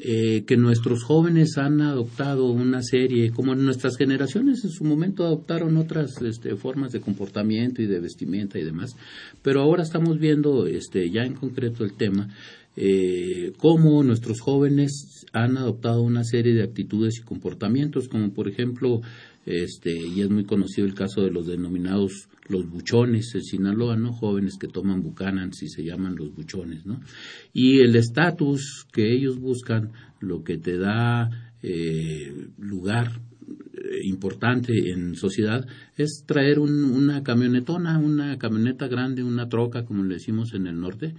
eh, 0.00 0.44
que 0.46 0.56
nuestros 0.56 1.02
jóvenes 1.02 1.58
han 1.58 1.80
adoptado 1.80 2.52
una 2.52 2.82
serie, 2.82 3.32
como 3.32 3.54
nuestras 3.56 3.96
generaciones 3.96 4.64
en 4.64 4.70
su 4.70 4.84
momento 4.84 5.24
adoptaron 5.24 5.76
otras 5.76 6.22
este, 6.22 6.54
formas 6.54 6.92
de 6.92 7.00
comportamiento 7.00 7.82
y 7.82 7.86
de 7.86 7.98
vestimenta 7.98 8.58
y 8.58 8.64
demás, 8.64 8.94
pero 9.42 9.60
ahora 9.60 9.82
estamos 9.82 10.20
viendo 10.20 10.66
este, 10.66 11.10
ya 11.10 11.22
en 11.22 11.34
concreto 11.34 11.84
el 11.84 11.94
tema, 11.94 12.28
eh, 12.76 13.54
cómo 13.56 14.04
nuestros 14.04 14.40
jóvenes 14.40 15.26
han 15.32 15.58
adoptado 15.58 16.02
una 16.02 16.22
serie 16.22 16.54
de 16.54 16.62
actitudes 16.62 17.18
y 17.18 17.24
comportamientos, 17.24 18.06
como 18.06 18.32
por 18.32 18.48
ejemplo, 18.48 19.00
este, 19.48 19.90
y 19.96 20.20
es 20.20 20.28
muy 20.28 20.44
conocido 20.44 20.86
el 20.86 20.94
caso 20.94 21.22
de 21.22 21.30
los 21.30 21.46
denominados 21.46 22.28
los 22.48 22.68
buchones 22.68 23.34
en 23.34 23.42
Sinaloa, 23.42 23.96
¿no? 23.96 24.12
Jóvenes 24.12 24.56
que 24.58 24.68
toman 24.68 25.02
Buchanan, 25.02 25.52
si 25.52 25.68
se 25.68 25.84
llaman 25.84 26.16
los 26.16 26.34
buchones, 26.34 26.84
¿no? 26.86 27.00
Y 27.52 27.80
el 27.80 27.94
estatus 27.96 28.86
que 28.92 29.14
ellos 29.14 29.38
buscan, 29.38 29.92
lo 30.20 30.42
que 30.44 30.58
te 30.58 30.76
da 30.78 31.30
eh, 31.62 32.46
lugar 32.58 33.20
eh, 33.74 34.00
importante 34.04 34.72
en 34.92 35.14
sociedad 35.14 35.66
es 35.96 36.24
traer 36.26 36.58
un- 36.58 36.84
una 36.84 37.22
camionetona, 37.22 37.98
una 37.98 38.38
camioneta 38.38 38.86
grande, 38.86 39.22
una 39.22 39.48
troca, 39.48 39.84
como 39.84 40.04
le 40.04 40.14
decimos 40.14 40.54
en 40.54 40.66
el 40.66 40.78
norte, 40.78 41.14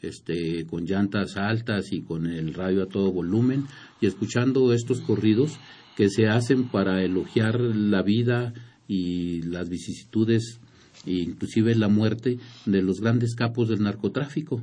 este, 0.00 0.66
con 0.66 0.84
llantas 0.84 1.36
altas 1.36 1.92
y 1.92 2.02
con 2.02 2.26
el 2.26 2.54
radio 2.54 2.82
a 2.82 2.86
todo 2.86 3.12
volumen, 3.12 3.64
y 4.00 4.06
escuchando 4.06 4.72
estos 4.72 5.00
corridos 5.00 5.58
que 5.96 6.08
se 6.08 6.26
hacen 6.26 6.68
para 6.68 7.02
elogiar 7.02 7.60
la 7.60 8.02
vida 8.02 8.52
y 8.88 9.42
las 9.42 9.68
vicisitudes 9.68 10.60
e 11.06 11.14
inclusive 11.14 11.74
la 11.74 11.88
muerte 11.88 12.38
de 12.66 12.82
los 12.82 13.00
grandes 13.00 13.34
capos 13.34 13.68
del 13.68 13.82
narcotráfico. 13.82 14.62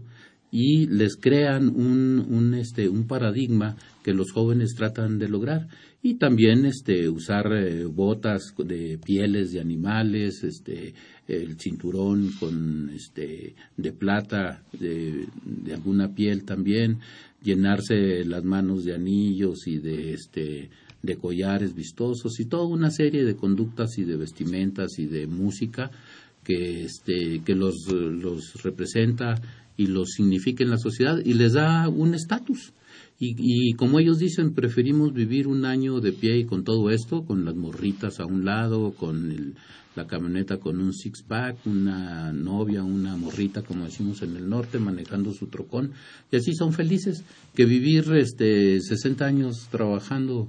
Y 0.52 0.88
les 0.88 1.16
crean 1.16 1.70
un, 1.70 2.26
un, 2.28 2.56
este, 2.56 2.90
un 2.90 3.06
paradigma 3.06 3.76
que 4.04 4.14
los 4.14 4.32
jóvenes 4.32 4.74
tratan 4.76 5.20
de 5.20 5.30
lograr. 5.30 5.68
Y 6.02 6.16
también 6.16 6.66
este, 6.66 7.08
usar 7.08 7.54
eh, 7.54 7.86
botas 7.86 8.56
de 8.58 8.98
pieles 8.98 9.52
de 9.52 9.60
animales, 9.60 10.44
este, 10.44 10.96
el 11.28 11.60
cinturón 11.60 12.32
con 12.40 12.90
este, 12.90 13.54
de 13.78 13.92
plata 13.92 14.64
de, 14.72 15.28
de 15.46 15.74
alguna 15.74 16.16
piel 16.16 16.46
también, 16.46 16.98
llenarse 17.44 18.26
las 18.26 18.44
manos 18.44 18.86
de 18.86 18.96
anillos 18.96 19.68
y 19.68 19.78
de 19.78 20.14
este, 20.14 20.70
de 21.02 21.16
collares 21.18 21.74
vistosos 21.76 22.40
y 22.40 22.46
toda 22.46 22.66
una 22.66 22.92
serie 22.92 23.24
de 23.24 23.36
conductas 23.36 23.98
y 23.98 24.04
de 24.04 24.18
vestimentas 24.18 25.00
y 25.00 25.06
de 25.06 25.28
música 25.28 25.92
que 26.44 26.84
este 26.84 27.42
que 27.46 27.56
los, 27.56 27.88
los 27.88 28.62
representa 28.64 29.36
y 29.78 29.88
los 29.88 30.10
significa 30.12 30.64
en 30.64 30.70
la 30.72 30.78
sociedad 30.78 31.18
y 31.24 31.34
les 31.36 31.54
da 31.54 31.88
un 31.88 32.14
estatus. 32.16 32.74
Y, 33.20 33.36
y 33.38 33.74
como 33.74 34.00
ellos 34.00 34.18
dicen 34.20 34.54
preferimos 34.54 35.14
vivir 35.14 35.48
un 35.48 35.64
año 35.66 36.00
de 36.02 36.12
pie 36.12 36.38
y 36.38 36.46
con 36.46 36.64
todo 36.64 36.90
esto 36.90 37.24
con 37.24 37.46
las 37.46 37.56
morritas 37.56 38.20
a 38.20 38.26
un 38.26 38.44
lado 38.46 38.92
con 38.92 39.32
el- 39.32 39.56
la 39.96 40.06
camioneta 40.08 40.58
con 40.58 40.80
un 40.80 40.94
six 40.94 41.24
pack 41.24 41.66
una 41.66 42.32
novia 42.32 42.84
una 42.84 43.18
morrita 43.18 43.64
como 43.64 43.84
decimos 43.86 44.22
en 44.22 44.36
el 44.38 44.48
norte 44.48 44.80
manejando 44.80 45.34
su 45.34 45.48
trocón. 45.48 45.92
Y 46.32 46.38
así 46.38 46.54
son 46.54 46.72
felices 46.74 47.24
que 47.56 47.66
vivir 47.66 48.06
este 48.14 48.80
60 48.82 49.26
años 49.26 49.68
trabajando 49.72 50.48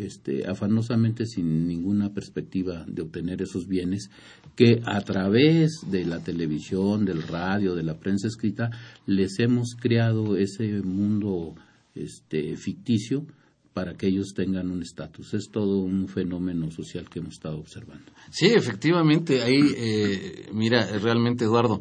este, 0.00 0.46
afanosamente 0.46 1.26
sin 1.26 1.66
ninguna 1.66 2.12
perspectiva 2.12 2.84
de 2.86 3.02
obtener 3.02 3.42
esos 3.42 3.66
bienes 3.66 4.10
que 4.56 4.80
a 4.84 5.00
través 5.02 5.80
de 5.90 6.04
la 6.04 6.20
televisión, 6.22 7.04
del 7.04 7.22
radio, 7.22 7.74
de 7.74 7.82
la 7.82 7.98
prensa 7.98 8.28
escrita, 8.28 8.70
les 9.06 9.38
hemos 9.38 9.76
creado 9.78 10.36
ese 10.36 10.82
mundo 10.82 11.54
este, 11.94 12.56
ficticio 12.56 13.26
para 13.72 13.94
que 13.94 14.08
ellos 14.08 14.34
tengan 14.34 14.70
un 14.70 14.82
estatus. 14.82 15.34
Es 15.34 15.50
todo 15.50 15.78
un 15.78 16.08
fenómeno 16.08 16.70
social 16.70 17.08
que 17.08 17.20
hemos 17.20 17.34
estado 17.34 17.58
observando. 17.58 18.12
Sí, 18.30 18.46
efectivamente, 18.46 19.42
ahí, 19.42 19.60
eh, 19.76 20.48
mira, 20.52 20.86
realmente 20.98 21.44
Eduardo, 21.44 21.80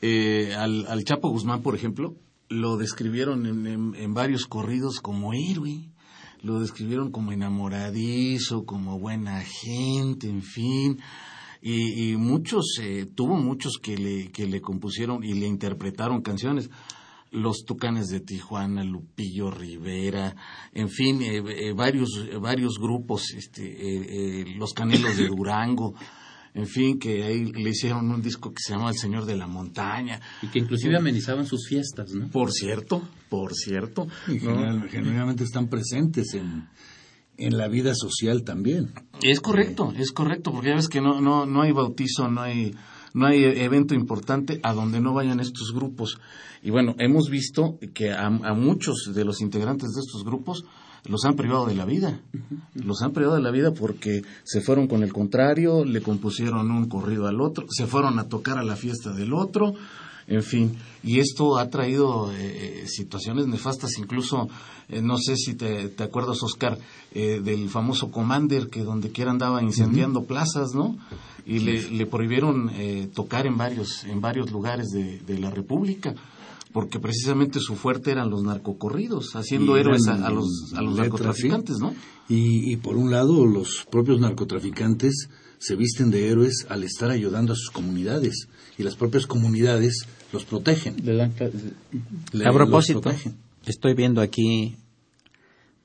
eh, 0.00 0.52
al, 0.54 0.86
al, 0.86 1.04
Chapo 1.04 1.28
Guzmán, 1.28 1.62
por 1.62 1.76
ejemplo, 1.76 2.16
lo 2.48 2.76
describieron 2.76 3.46
en, 3.46 3.94
en, 3.94 4.14
varios 4.14 4.46
corridos 4.46 5.00
como 5.00 5.32
héroe, 5.32 5.91
lo 6.42 6.60
describieron 6.60 7.10
como 7.10 7.32
enamoradizo, 7.32 8.64
como 8.64 8.98
buena 8.98 9.40
gente, 9.40 10.28
en 10.28 10.42
fin. 10.42 11.00
Y, 11.60 12.10
y 12.10 12.16
muchos, 12.16 12.78
eh, 12.82 13.06
tuvo 13.14 13.36
muchos 13.36 13.78
que 13.80 13.96
le, 13.96 14.30
que 14.30 14.46
le 14.46 14.60
compusieron 14.60 15.22
y 15.24 15.34
le 15.34 15.46
interpretaron 15.46 16.20
canciones 16.22 16.68
los 17.32 17.64
Tucanes 17.64 18.08
de 18.08 18.20
Tijuana, 18.20 18.84
Lupillo 18.84 19.50
Rivera, 19.50 20.36
en 20.72 20.88
fin, 20.90 21.22
eh, 21.22 21.42
eh, 21.46 21.72
varios, 21.72 22.10
varios 22.40 22.78
grupos, 22.78 23.32
este, 23.34 23.62
eh, 23.64 24.54
los 24.56 24.72
Canelos 24.74 25.16
de 25.16 25.26
Durango, 25.34 25.94
en 26.54 26.66
fin, 26.66 26.98
que 26.98 27.22
ahí 27.24 27.46
le 27.46 27.70
hicieron 27.70 28.10
un 28.10 28.20
disco 28.20 28.50
que 28.50 28.60
se 28.62 28.74
llama 28.74 28.90
El 28.90 28.96
Señor 28.96 29.24
de 29.24 29.36
la 29.36 29.46
Montaña. 29.46 30.20
Y 30.42 30.48
que 30.48 30.58
inclusive 30.58 30.96
amenizaban 30.96 31.46
sus 31.46 31.66
fiestas, 31.66 32.12
¿no? 32.12 32.28
Por 32.28 32.52
cierto, 32.52 33.02
por 33.28 33.54
cierto. 33.54 34.06
generalmente 34.26 35.44
están 35.44 35.68
presentes 35.68 36.34
en, 36.34 36.68
en 37.38 37.56
la 37.56 37.68
vida 37.68 37.94
social 37.94 38.44
también. 38.44 38.92
Es 39.22 39.40
correcto, 39.40 39.92
es 39.96 40.12
correcto, 40.12 40.52
porque 40.52 40.68
ya 40.68 40.76
ves 40.76 40.88
que 40.88 41.00
no, 41.00 41.20
no, 41.20 41.46
no 41.46 41.62
hay 41.62 41.72
bautizo, 41.72 42.28
no 42.28 42.42
hay, 42.42 42.74
no 43.14 43.26
hay 43.26 43.44
evento 43.44 43.94
importante 43.94 44.60
a 44.62 44.72
donde 44.72 45.00
no 45.00 45.14
vayan 45.14 45.40
estos 45.40 45.72
grupos. 45.74 46.18
Y 46.62 46.70
bueno, 46.70 46.94
hemos 46.98 47.28
visto 47.30 47.78
que 47.94 48.12
a, 48.12 48.30
muchos 48.30 49.12
de 49.14 49.24
los 49.24 49.40
integrantes 49.40 49.90
de 49.94 50.00
estos 50.00 50.24
grupos 50.24 50.64
los 51.04 51.24
han 51.24 51.34
privado 51.34 51.66
de 51.66 51.74
la 51.74 51.84
vida. 51.84 52.20
Los 52.74 53.02
han 53.02 53.12
privado 53.12 53.36
de 53.36 53.42
la 53.42 53.50
vida 53.50 53.72
porque 53.72 54.22
se 54.44 54.60
fueron 54.60 54.86
con 54.86 55.02
el 55.02 55.12
contrario, 55.12 55.84
le 55.84 56.00
compusieron 56.00 56.70
un 56.70 56.88
corrido 56.88 57.26
al 57.26 57.40
otro, 57.40 57.66
se 57.70 57.86
fueron 57.86 58.18
a 58.18 58.28
tocar 58.28 58.58
a 58.58 58.62
la 58.62 58.76
fiesta 58.76 59.12
del 59.12 59.32
otro, 59.32 59.74
en 60.28 60.42
fin. 60.42 60.76
Y 61.02 61.18
esto 61.18 61.58
ha 61.58 61.68
traído 61.70 62.32
eh, 62.32 62.84
situaciones 62.86 63.48
nefastas, 63.48 63.98
incluso, 63.98 64.48
eh, 64.88 65.02
no 65.02 65.18
sé 65.18 65.36
si 65.36 65.54
te, 65.54 65.92
acuerdas, 65.98 66.42
Oscar, 66.42 66.78
eh, 67.12 67.40
del 67.42 67.68
famoso 67.68 68.12
Commander 68.12 68.68
que 68.68 68.84
donde 68.84 69.10
quiera 69.10 69.32
andaba 69.32 69.62
incendiando 69.62 70.24
plazas, 70.24 70.72
¿no? 70.74 70.96
Y 71.44 71.58
le, 71.58 72.06
prohibieron 72.06 72.70
tocar 73.14 73.48
en 73.48 73.56
varios, 73.56 74.04
en 74.04 74.20
varios 74.20 74.52
lugares 74.52 74.90
de 74.90 75.38
la 75.40 75.50
República 75.50 76.14
porque 76.72 76.98
precisamente 76.98 77.60
su 77.60 77.76
fuerte 77.76 78.10
eran 78.10 78.30
los 78.30 78.42
narcocorridos, 78.42 79.36
haciendo 79.36 79.76
héroes 79.76 80.06
a, 80.08 80.30
los, 80.30 80.72
a 80.74 80.82
los 80.82 80.96
narcotraficantes, 80.96 81.78
¿no? 81.78 81.94
Y, 82.28 82.72
y, 82.72 82.76
por 82.76 82.96
un 82.96 83.10
lado, 83.10 83.44
los 83.46 83.86
propios 83.90 84.20
narcotraficantes 84.20 85.28
se 85.58 85.76
visten 85.76 86.10
de 86.10 86.28
héroes 86.28 86.66
al 86.68 86.82
estar 86.82 87.10
ayudando 87.10 87.52
a 87.52 87.56
sus 87.56 87.70
comunidades, 87.70 88.48
y 88.78 88.82
las 88.82 88.96
propias 88.96 89.26
comunidades 89.26 90.06
los 90.32 90.44
protegen. 90.44 90.96
a 92.44 92.52
propósito, 92.52 93.10
estoy 93.66 93.94
viendo 93.94 94.20
aquí, 94.22 94.76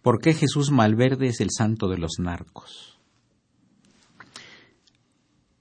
¿por 0.02 0.20
qué 0.20 0.34
Jesús 0.34 0.72
Malverde 0.72 1.28
es 1.28 1.42
el 1.42 1.50
santo 1.52 1.90
de 1.90 1.98
los 1.98 2.14
narcos? 2.20 2.98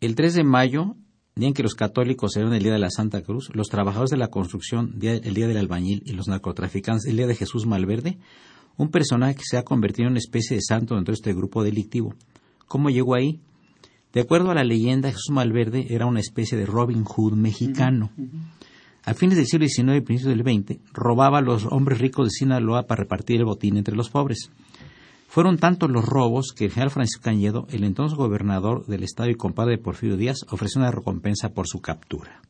El 0.01 0.15
3 0.15 0.35
de 0.35 0.45
mayo 0.45 0.95
día 1.39 1.49
en 1.49 1.55
que 1.55 1.63
los 1.63 1.75
católicos 1.75 2.33
celebran 2.33 2.57
el 2.57 2.63
Día 2.63 2.73
de 2.73 2.79
la 2.79 2.89
Santa 2.89 3.21
Cruz, 3.21 3.51
los 3.53 3.69
trabajadores 3.69 4.09
de 4.09 4.17
la 4.17 4.29
construcción, 4.29 4.95
el 5.03 5.35
Día 5.35 5.47
del 5.47 5.59
Albañil 5.59 6.03
y 6.07 6.13
los 6.13 6.29
narcotraficantes, 6.29 7.05
el 7.05 7.19
Día 7.19 7.27
de 7.27 7.35
Jesús 7.35 7.67
Malverde, 7.67 8.17
un 8.79 8.89
personaje 8.89 9.35
que 9.35 9.45
se 9.45 9.59
ha 9.59 9.63
convertido 9.63 10.07
en 10.07 10.13
una 10.13 10.19
especie 10.19 10.57
de 10.57 10.63
santo 10.63 10.95
dentro 10.95 11.13
de 11.13 11.17
este 11.17 11.35
grupo 11.35 11.63
delictivo. 11.63 12.15
¿Cómo 12.69 12.89
llegó 12.89 13.15
ahí? 13.15 13.39
De 14.15 14.23
acuerdo 14.23 14.51
a 14.51 14.55
la 14.55 14.65
leyenda, 14.65 15.11
Jesús 15.11 15.29
Malverde 15.31 15.89
era 15.91 16.07
una 16.07 16.21
especie 16.21 16.57
de 16.57 16.65
Robin 16.65 17.05
Hood 17.05 17.35
mexicano. 17.35 18.11
A 19.05 19.13
fines 19.13 19.37
del 19.37 19.45
siglo 19.45 19.69
XIX 19.69 19.99
y 19.99 20.01
principios 20.01 20.39
del 20.39 20.43
XX, 20.43 20.81
robaba 20.95 21.39
a 21.39 21.43
los 21.43 21.67
hombres 21.67 21.99
ricos 21.99 22.29
de 22.29 22.31
Sinaloa 22.31 22.87
para 22.87 23.03
repartir 23.03 23.41
el 23.41 23.45
botín 23.45 23.77
entre 23.77 23.95
los 23.95 24.09
pobres. 24.09 24.51
Fueron 25.29 25.59
tantos 25.59 25.91
los 25.91 26.05
robos 26.05 26.53
que 26.53 26.67
el 26.67 26.71
general 26.71 26.91
Francisco 26.91 27.25
Cañedo, 27.25 27.67
el 27.71 27.85
entonces 27.85 28.17
gobernador 28.17 28.87
del 28.87 29.03
estado 29.03 29.29
y 29.31 29.35
compadre 29.35 29.73
de 29.73 29.83
Porfirio 29.83 30.17
Díaz, 30.17 30.39
ofreció 30.51 30.81
una 30.81 30.91
recompensa 30.91 31.51
por 31.51 31.67
su 31.67 31.81
captura. 31.81 32.41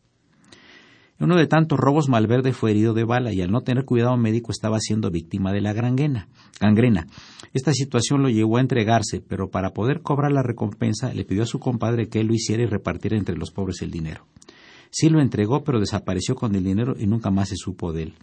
En 1.19 1.25
uno 1.25 1.37
de 1.37 1.47
tantos 1.47 1.81
robos, 1.81 2.11
Malverde 2.11 2.53
fue 2.53 2.73
herido 2.73 2.93
de 2.93 3.05
bala 3.05 3.33
y 3.33 3.41
al 3.41 3.51
no 3.51 3.63
tener 3.63 3.87
cuidado 3.87 4.17
médico 4.19 4.53
estaba 4.53 4.79
siendo 4.81 5.11
víctima 5.11 5.51
de 5.51 5.63
la 5.63 5.73
gangrena. 5.73 7.07
Esta 7.55 7.73
situación 7.73 8.23
lo 8.23 8.29
llevó 8.29 8.59
a 8.59 8.61
entregarse, 8.61 9.23
pero 9.27 9.49
para 9.49 9.71
poder 9.71 10.03
cobrar 10.03 10.31
la 10.31 10.43
recompensa 10.43 11.15
le 11.15 11.25
pidió 11.25 11.45
a 11.45 11.47
su 11.47 11.59
compadre 11.59 12.09
que 12.09 12.21
él 12.21 12.27
lo 12.27 12.35
hiciera 12.35 12.63
y 12.63 12.67
repartiera 12.67 13.17
entre 13.17 13.37
los 13.37 13.51
pobres 13.51 13.81
el 13.81 13.91
dinero. 13.91 14.27
Sí 14.91 15.09
lo 15.09 15.23
entregó, 15.23 15.65
pero 15.65 15.81
desapareció 15.81 16.35
con 16.35 16.55
el 16.55 16.65
dinero 16.65 16.95
y 16.99 17.07
nunca 17.07 17.31
más 17.31 17.49
se 17.49 17.57
supo 17.57 17.95
de 17.95 18.03
él. 18.05 18.15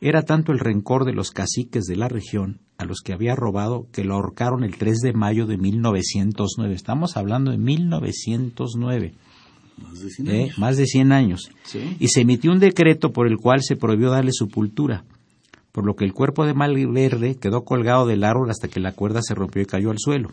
Era 0.00 0.22
tanto 0.22 0.52
el 0.52 0.58
rencor 0.58 1.04
de 1.04 1.12
los 1.12 1.30
caciques 1.30 1.84
de 1.84 1.96
la 1.96 2.08
región 2.08 2.60
a 2.78 2.86
los 2.86 3.00
que 3.04 3.12
había 3.12 3.36
robado 3.36 3.86
que 3.92 4.02
lo 4.02 4.14
ahorcaron 4.14 4.64
el 4.64 4.78
3 4.78 4.98
de 4.98 5.12
mayo 5.12 5.46
de 5.46 5.58
1909. 5.58 6.74
Estamos 6.74 7.18
hablando 7.18 7.50
de 7.50 7.58
1909. 7.58 9.14
Más 9.76 10.00
de 10.00 10.10
100 10.10 10.28
¿Eh? 10.28 10.42
años. 10.42 10.58
Más 10.58 10.76
de 10.78 10.86
100 10.86 11.12
años. 11.12 11.50
Y 11.98 12.08
se 12.08 12.22
emitió 12.22 12.50
un 12.50 12.60
decreto 12.60 13.12
por 13.12 13.26
el 13.26 13.36
cual 13.36 13.62
se 13.62 13.76
prohibió 13.76 14.10
darle 14.10 14.32
sepultura, 14.32 15.04
por 15.72 15.84
lo 15.84 15.94
que 15.94 16.06
el 16.06 16.14
cuerpo 16.14 16.46
de 16.46 16.54
Malverde 16.54 17.36
quedó 17.36 17.64
colgado 17.64 18.06
del 18.06 18.24
árbol 18.24 18.50
hasta 18.50 18.68
que 18.68 18.80
la 18.80 18.92
cuerda 18.92 19.20
se 19.22 19.34
rompió 19.34 19.60
y 19.60 19.66
cayó 19.66 19.90
al 19.90 19.98
suelo. 19.98 20.30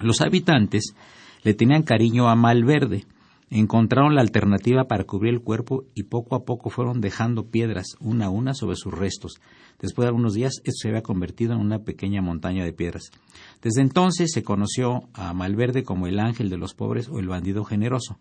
Los 0.00 0.20
habitantes 0.20 0.94
le 1.42 1.54
tenían 1.54 1.82
cariño 1.82 2.28
a 2.28 2.36
Malverde, 2.36 3.04
Encontraron 3.50 4.14
la 4.14 4.20
alternativa 4.20 4.84
para 4.84 5.04
cubrir 5.04 5.32
el 5.32 5.40
cuerpo 5.40 5.84
y 5.94 6.04
poco 6.04 6.36
a 6.36 6.44
poco 6.44 6.68
fueron 6.68 7.00
dejando 7.00 7.50
piedras 7.50 7.96
una 7.98 8.26
a 8.26 8.30
una 8.30 8.52
sobre 8.52 8.76
sus 8.76 8.92
restos. 8.92 9.40
Después 9.80 10.04
de 10.04 10.08
algunos 10.08 10.34
días, 10.34 10.60
esto 10.64 10.80
se 10.82 10.88
había 10.88 11.02
convertido 11.02 11.54
en 11.54 11.60
una 11.60 11.78
pequeña 11.78 12.20
montaña 12.20 12.64
de 12.64 12.72
piedras. 12.72 13.10
Desde 13.62 13.80
entonces 13.80 14.32
se 14.32 14.42
conoció 14.42 15.08
a 15.14 15.32
Malverde 15.32 15.82
como 15.82 16.06
el 16.06 16.18
ángel 16.18 16.50
de 16.50 16.58
los 16.58 16.74
pobres 16.74 17.08
o 17.08 17.20
el 17.20 17.28
bandido 17.28 17.64
generoso. 17.64 18.18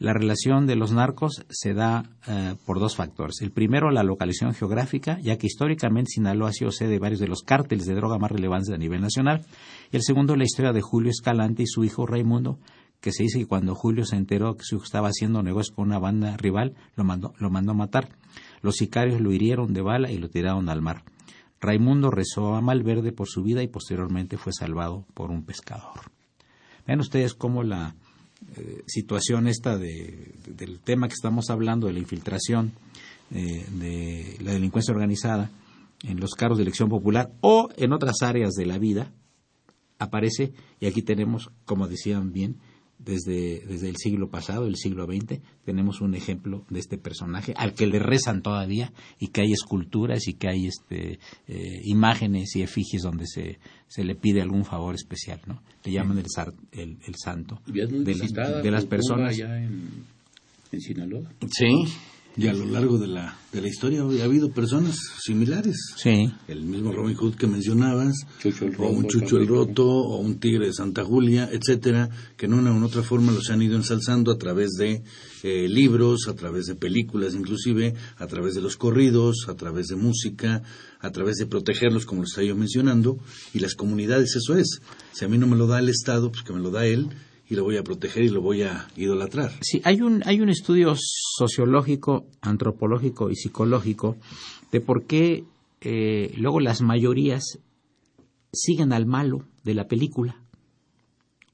La 0.00 0.12
relación 0.12 0.66
de 0.66 0.76
los 0.76 0.92
narcos 0.92 1.44
se 1.48 1.74
da 1.74 2.04
eh, 2.28 2.54
por 2.64 2.78
dos 2.78 2.94
factores. 2.94 3.40
El 3.42 3.50
primero, 3.50 3.90
la 3.90 4.04
localización 4.04 4.54
geográfica, 4.54 5.18
ya 5.20 5.36
que 5.36 5.48
históricamente 5.48 6.10
Sinaloa 6.14 6.50
ha 6.50 6.52
sido 6.52 6.70
sede 6.70 6.90
de 6.90 6.98
varios 7.00 7.18
de 7.18 7.26
los 7.26 7.42
cárteles 7.42 7.86
de 7.86 7.96
droga 7.96 8.16
más 8.16 8.30
relevantes 8.30 8.72
a 8.72 8.78
nivel 8.78 9.00
nacional. 9.00 9.44
Y 9.90 9.96
el 9.96 10.02
segundo, 10.02 10.36
la 10.36 10.44
historia 10.44 10.72
de 10.72 10.82
Julio 10.82 11.10
Escalante 11.10 11.64
y 11.64 11.66
su 11.66 11.82
hijo 11.82 12.06
Raimundo, 12.06 12.60
que 13.00 13.12
se 13.12 13.22
dice 13.22 13.38
que 13.38 13.46
cuando 13.46 13.74
Julio 13.74 14.04
se 14.04 14.16
enteró 14.16 14.56
que 14.56 14.64
su 14.64 14.76
estaba 14.76 15.08
haciendo 15.08 15.42
negocios 15.42 15.74
con 15.74 15.86
una 15.86 15.98
banda 15.98 16.36
rival, 16.36 16.74
lo 16.96 17.04
mandó, 17.04 17.34
lo 17.38 17.50
mandó 17.50 17.72
a 17.72 17.76
matar. 17.76 18.08
Los 18.60 18.76
sicarios 18.76 19.20
lo 19.20 19.32
hirieron 19.32 19.72
de 19.72 19.82
bala 19.82 20.10
y 20.10 20.18
lo 20.18 20.28
tiraron 20.28 20.68
al 20.68 20.82
mar. 20.82 21.04
Raimundo 21.60 22.10
rezó 22.10 22.54
a 22.54 22.60
Malverde 22.60 23.12
por 23.12 23.28
su 23.28 23.42
vida 23.42 23.62
y 23.62 23.68
posteriormente 23.68 24.36
fue 24.36 24.52
salvado 24.52 25.04
por 25.14 25.30
un 25.30 25.44
pescador. 25.44 26.12
Vean 26.86 27.00
ustedes 27.00 27.34
cómo 27.34 27.62
la 27.62 27.94
eh, 28.56 28.82
situación 28.86 29.48
esta 29.48 29.76
de, 29.76 30.34
del 30.46 30.80
tema 30.80 31.08
que 31.08 31.14
estamos 31.14 31.50
hablando, 31.50 31.86
de 31.86 31.92
la 31.92 31.98
infiltración 31.98 32.72
eh, 33.30 33.66
de 33.72 34.36
la 34.40 34.52
delincuencia 34.52 34.94
organizada 34.94 35.50
en 36.04 36.20
los 36.20 36.34
cargos 36.34 36.58
de 36.58 36.62
elección 36.62 36.88
popular 36.88 37.30
o 37.40 37.68
en 37.76 37.92
otras 37.92 38.22
áreas 38.22 38.54
de 38.54 38.64
la 38.64 38.78
vida, 38.78 39.12
aparece, 39.98 40.52
y 40.80 40.86
aquí 40.86 41.02
tenemos, 41.02 41.50
como 41.64 41.88
decían 41.88 42.32
bien, 42.32 42.56
desde, 42.98 43.64
desde 43.66 43.88
el 43.88 43.96
siglo 43.96 44.28
pasado, 44.28 44.66
el 44.66 44.76
siglo 44.76 45.06
XX, 45.06 45.40
tenemos 45.64 46.00
un 46.00 46.14
ejemplo 46.14 46.64
de 46.68 46.80
este 46.80 46.98
personaje 46.98 47.54
al 47.56 47.74
que 47.74 47.86
le 47.86 47.98
rezan 47.98 48.42
todavía 48.42 48.92
y 49.18 49.28
que 49.28 49.42
hay 49.42 49.52
esculturas 49.52 50.26
y 50.26 50.34
que 50.34 50.48
hay 50.48 50.66
este, 50.66 51.18
eh, 51.46 51.80
imágenes 51.84 52.54
y 52.56 52.62
efigies 52.62 53.02
donde 53.02 53.26
se, 53.26 53.58
se 53.86 54.04
le 54.04 54.14
pide 54.14 54.42
algún 54.42 54.64
favor 54.64 54.94
especial, 54.94 55.40
¿no? 55.46 55.62
Le 55.84 55.92
llaman 55.92 56.18
el, 56.18 56.26
el, 56.72 56.98
el 57.06 57.14
santo 57.16 57.60
de, 57.66 58.14
las, 58.14 58.62
de 58.62 58.70
las 58.70 58.84
personas. 58.86 59.38
en, 59.38 60.04
Sinaloa. 60.70 61.30
Sí, 61.50 61.70
Y 62.38 62.46
a 62.46 62.52
lo 62.52 62.66
largo 62.66 62.98
de 62.98 63.08
la, 63.08 63.36
de 63.52 63.60
la 63.60 63.66
historia 63.66 64.02
ha 64.02 64.24
habido 64.24 64.52
personas 64.52 64.96
similares. 65.20 65.76
Sí. 65.96 66.32
El 66.46 66.62
mismo 66.62 66.92
Robin 66.92 67.16
Hood 67.16 67.34
que 67.34 67.48
mencionabas, 67.48 68.14
Chucho 68.40 68.66
el 68.66 68.76
o 68.78 68.90
un 68.90 69.08
Chucho 69.08 69.38
el. 69.38 69.48
Roto, 69.48 69.84
o 69.84 70.18
un 70.18 70.38
Tigre 70.38 70.66
de 70.66 70.72
Santa 70.72 71.04
Julia, 71.04 71.48
etcétera, 71.50 72.08
que 72.36 72.46
en 72.46 72.54
una 72.54 72.72
u 72.72 72.84
otra 72.84 73.02
forma 73.02 73.32
los 73.32 73.50
han 73.50 73.60
ido 73.60 73.74
ensalzando 73.74 74.30
a 74.30 74.38
través 74.38 74.70
de 74.78 75.02
eh, 75.42 75.68
libros, 75.68 76.28
a 76.28 76.34
través 76.34 76.66
de 76.66 76.76
películas 76.76 77.34
inclusive, 77.34 77.94
a 78.18 78.26
través 78.28 78.54
de 78.54 78.60
los 78.60 78.76
corridos, 78.76 79.48
a 79.48 79.54
través 79.54 79.88
de 79.88 79.96
música, 79.96 80.62
a 81.00 81.10
través 81.10 81.38
de 81.38 81.46
protegerlos, 81.46 82.06
como 82.06 82.20
lo 82.22 82.26
estaba 82.26 82.46
yo 82.46 82.54
mencionando, 82.54 83.18
y 83.52 83.58
las 83.58 83.74
comunidades, 83.74 84.36
eso 84.36 84.54
es. 84.56 84.80
Si 85.12 85.24
a 85.24 85.28
mí 85.28 85.38
no 85.38 85.48
me 85.48 85.56
lo 85.56 85.66
da 85.66 85.80
el 85.80 85.88
Estado, 85.88 86.30
pues 86.30 86.44
que 86.44 86.52
me 86.52 86.60
lo 86.60 86.70
da 86.70 86.86
él, 86.86 87.08
y 87.48 87.54
lo 87.54 87.64
voy 87.64 87.76
a 87.76 87.82
proteger 87.82 88.24
y 88.24 88.28
lo 88.28 88.42
voy 88.42 88.62
a 88.62 88.88
idolatrar. 88.96 89.52
Sí, 89.62 89.80
hay 89.84 90.02
un, 90.02 90.22
hay 90.26 90.40
un 90.40 90.50
estudio 90.50 90.94
sociológico, 90.96 92.26
antropológico 92.42 93.30
y 93.30 93.36
psicológico 93.36 94.16
de 94.70 94.80
por 94.80 95.06
qué 95.06 95.44
eh, 95.80 96.34
luego 96.36 96.60
las 96.60 96.82
mayorías 96.82 97.58
siguen 98.52 98.92
al 98.92 99.06
malo 99.06 99.46
de 99.64 99.74
la 99.74 99.86
película 99.86 100.42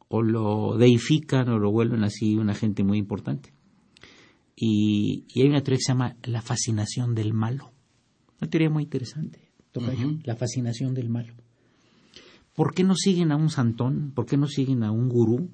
o 0.09 0.22
lo 0.22 0.76
deifican 0.76 1.49
o 1.49 1.59
lo 1.59 1.70
vuelven 1.70 2.05
así 2.05 2.36
una 2.36 2.55
gente 2.55 2.82
muy 2.82 2.99
importante. 2.99 3.53
Y, 4.57 5.24
y 5.28 5.42
hay 5.42 5.49
una 5.49 5.62
teoría 5.62 5.78
que 5.78 5.84
se 5.84 5.92
llama 5.92 6.16
la 6.22 6.42
fascinación 6.42 7.14
del 7.14 7.34
malo. 7.34 7.72
Una 8.40 8.51
teoría 8.51 8.70
muy 8.70 8.84
interesante, 8.84 9.51
tocayo, 9.72 10.18
la 10.24 10.36
fascinación 10.36 10.95
del 10.95 11.09
malo. 11.09 11.34
¿Por 12.55 12.72
qué 12.74 12.84
no 12.84 12.95
siguen 12.95 13.32
a 13.32 13.36
un 13.36 13.51
santón? 13.51 14.12
¿Por 14.14 14.26
qué 14.26 14.36
no 14.36 14.47
siguen 14.47 14.84
a 14.84 14.92
un 14.92 15.09
gurú? 15.09 15.51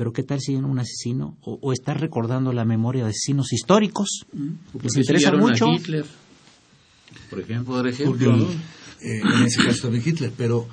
Pero 0.00 0.14
¿qué 0.14 0.22
tal 0.22 0.38
a 0.38 0.52
un 0.66 0.78
asesino? 0.78 1.36
¿O, 1.42 1.58
o 1.60 1.74
están 1.74 1.98
recordando 1.98 2.54
la 2.54 2.64
memoria 2.64 3.04
de 3.04 3.10
asesinos 3.10 3.52
históricos? 3.52 4.24
Les 4.82 4.96
interesa 4.96 5.28
a 5.28 5.36
mucho. 5.36 5.66
Hitler, 5.70 6.06
por 7.28 7.38
ejemplo. 7.38 7.74
Por 7.74 7.86
eh, 8.16 9.20
en 9.20 9.42
ese 9.44 9.62
caso 9.62 9.82
también 9.82 10.02
Hitler, 10.06 10.32
pero 10.34 10.66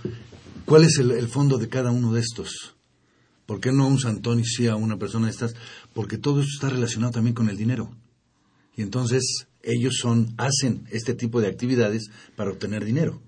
¿cuál 0.63 0.85
es 0.85 0.99
el, 0.99 1.11
el 1.11 1.27
fondo 1.27 1.57
de 1.57 1.67
cada 1.67 1.91
uno 1.91 2.13
de 2.13 2.21
estos? 2.21 2.73
¿Por 3.45 3.59
qué 3.59 3.73
no 3.73 3.83
a 3.83 3.87
un 3.87 3.99
santón 3.99 4.39
y 4.39 4.45
sí 4.45 4.67
a 4.67 4.77
una 4.77 4.95
persona 4.95 5.25
de 5.25 5.33
estas? 5.33 5.55
Porque 5.93 6.17
todo 6.17 6.39
esto 6.39 6.53
está 6.53 6.69
relacionado 6.69 7.11
también 7.11 7.33
con 7.33 7.49
el 7.49 7.57
dinero. 7.57 7.91
Y 8.77 8.81
entonces 8.81 9.47
ellos 9.61 9.97
son, 9.97 10.35
hacen 10.37 10.87
este 10.89 11.13
tipo 11.13 11.41
de 11.41 11.47
actividades 11.47 12.11
para 12.37 12.51
obtener 12.51 12.85
dinero. 12.85 13.21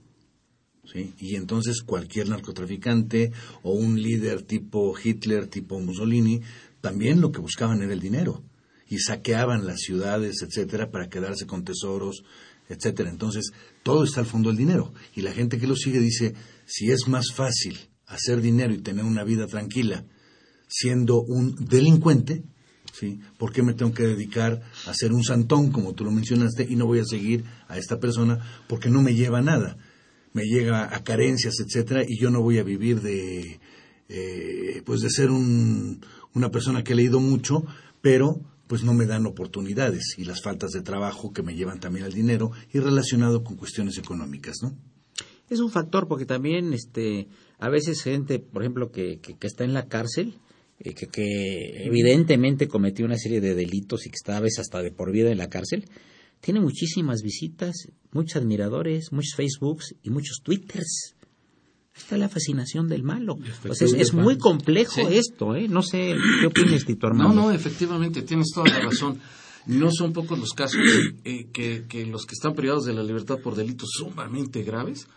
¿Sí? 0.91 1.13
Y 1.19 1.35
entonces 1.35 1.81
cualquier 1.81 2.29
narcotraficante 2.29 3.31
o 3.63 3.73
un 3.73 4.01
líder 4.01 4.43
tipo 4.43 4.93
Hitler, 5.01 5.47
tipo 5.47 5.79
Mussolini, 5.79 6.41
también 6.81 7.21
lo 7.21 7.31
que 7.31 7.41
buscaban 7.41 7.81
era 7.81 7.93
el 7.93 7.99
dinero. 7.99 8.43
Y 8.87 8.99
saqueaban 8.99 9.67
las 9.67 9.81
ciudades, 9.81 10.41
etcétera, 10.41 10.89
para 10.89 11.09
quedarse 11.09 11.45
con 11.45 11.63
tesoros, 11.63 12.23
etcétera. 12.69 13.09
Entonces, 13.09 13.51
todo 13.83 14.03
está 14.03 14.21
al 14.21 14.25
fondo 14.25 14.49
del 14.49 14.57
dinero. 14.57 14.93
Y 15.15 15.21
la 15.21 15.31
gente 15.31 15.59
que 15.59 15.67
lo 15.67 15.75
sigue 15.75 15.99
dice, 15.99 16.33
si 16.65 16.89
es 16.89 17.07
más 17.07 17.31
fácil 17.33 17.77
hacer 18.07 18.41
dinero 18.41 18.73
y 18.73 18.79
tener 18.79 19.05
una 19.05 19.23
vida 19.23 19.45
tranquila 19.45 20.05
siendo 20.67 21.21
un 21.21 21.55
delincuente, 21.55 22.43
¿sí? 22.93 23.19
¿Por 23.37 23.51
qué 23.51 23.63
me 23.63 23.73
tengo 23.73 23.91
que 23.91 24.03
dedicar 24.03 24.61
a 24.85 24.93
ser 24.93 25.11
un 25.11 25.23
santón, 25.23 25.71
como 25.71 25.93
tú 25.93 26.05
lo 26.05 26.11
mencionaste, 26.11 26.65
y 26.69 26.75
no 26.75 26.85
voy 26.85 26.99
a 26.99 27.05
seguir 27.05 27.43
a 27.67 27.77
esta 27.77 27.99
persona 27.99 28.63
porque 28.67 28.89
no 28.89 29.01
me 29.01 29.15
lleva 29.15 29.41
nada? 29.41 29.77
Me 30.33 30.43
llega 30.43 30.95
a 30.95 31.03
carencias, 31.03 31.55
etcétera, 31.59 32.03
y 32.07 32.19
yo 32.19 32.29
no 32.29 32.41
voy 32.41 32.59
a 32.59 32.63
vivir 32.63 33.01
de, 33.01 33.59
eh, 34.09 34.81
pues 34.85 35.01
de 35.01 35.09
ser 35.09 35.31
un, 35.31 36.01
una 36.33 36.51
persona 36.51 36.83
que 36.83 36.93
ha 36.93 36.95
leído 36.95 37.19
mucho, 37.19 37.65
pero 38.01 38.41
pues 38.67 38.83
no 38.83 38.93
me 38.93 39.07
dan 39.07 39.25
oportunidades 39.25 40.13
y 40.17 40.25
las 40.25 40.43
faltas 40.43 40.71
de 40.71 40.81
trabajo 40.81 41.33
que 41.33 41.41
me 41.41 41.55
llevan 41.55 41.79
también 41.79 42.05
al 42.05 42.13
dinero 42.13 42.51
y 42.71 42.79
relacionado 42.79 43.43
con 43.43 43.55
cuestiones 43.55 43.97
económicas, 43.97 44.57
¿no? 44.61 44.77
Es 45.49 45.59
un 45.59 45.71
factor 45.71 46.07
porque 46.07 46.27
también 46.27 46.73
este 46.73 47.27
a 47.57 47.69
veces 47.69 48.03
gente, 48.03 48.37
por 48.37 48.61
ejemplo, 48.61 48.91
que, 48.91 49.19
que, 49.19 49.35
que 49.37 49.47
está 49.47 49.63
en 49.63 49.73
la 49.73 49.87
cárcel, 49.87 50.35
eh, 50.79 50.93
que, 50.93 51.07
que 51.07 51.83
evidentemente 51.83 52.67
cometió 52.67 53.05
una 53.05 53.17
serie 53.17 53.41
de 53.41 53.55
delitos 53.55 54.05
y 54.05 54.09
que 54.09 54.15
está 54.15 54.37
a 54.37 54.41
veces 54.41 54.59
hasta 54.59 54.83
de 54.83 54.91
por 54.91 55.11
vida 55.11 55.31
en 55.31 55.39
la 55.39 55.49
cárcel, 55.49 55.85
tiene 56.41 56.59
muchísimas 56.59 57.21
visitas, 57.21 57.75
muchos 58.11 58.41
admiradores, 58.41 59.11
muchos 59.11 59.35
Facebooks 59.35 59.95
y 60.03 60.09
muchos 60.09 60.39
Twitters. 60.43 61.15
Está 61.95 62.17
la 62.17 62.29
fascinación 62.29 62.87
del 62.87 63.03
malo. 63.03 63.37
O 63.67 63.73
sea, 63.75 63.85
es, 63.85 63.93
es 63.93 64.13
muy 64.13 64.37
complejo 64.37 65.09
esto, 65.09 65.55
¿eh? 65.55 65.67
No 65.67 65.81
sé, 65.81 66.15
¿qué 66.39 66.47
opinas, 66.47 66.85
Tito 66.85 67.07
No, 67.07 67.11
Armando? 67.13 67.41
no, 67.41 67.51
efectivamente, 67.51 68.21
tienes 68.21 68.51
toda 68.53 68.69
la 68.69 68.79
razón. 68.79 69.19
No 69.65 69.91
son 69.91 70.13
pocos 70.13 70.39
los 70.39 70.51
casos 70.51 70.79
eh, 71.25 71.47
que, 71.51 71.85
que 71.89 72.05
los 72.05 72.25
que 72.25 72.33
están 72.33 72.53
privados 72.55 72.85
de 72.85 72.93
la 72.93 73.03
libertad 73.03 73.39
por 73.43 73.55
delitos 73.55 73.89
sumamente 73.91 74.63
graves, 74.63 75.07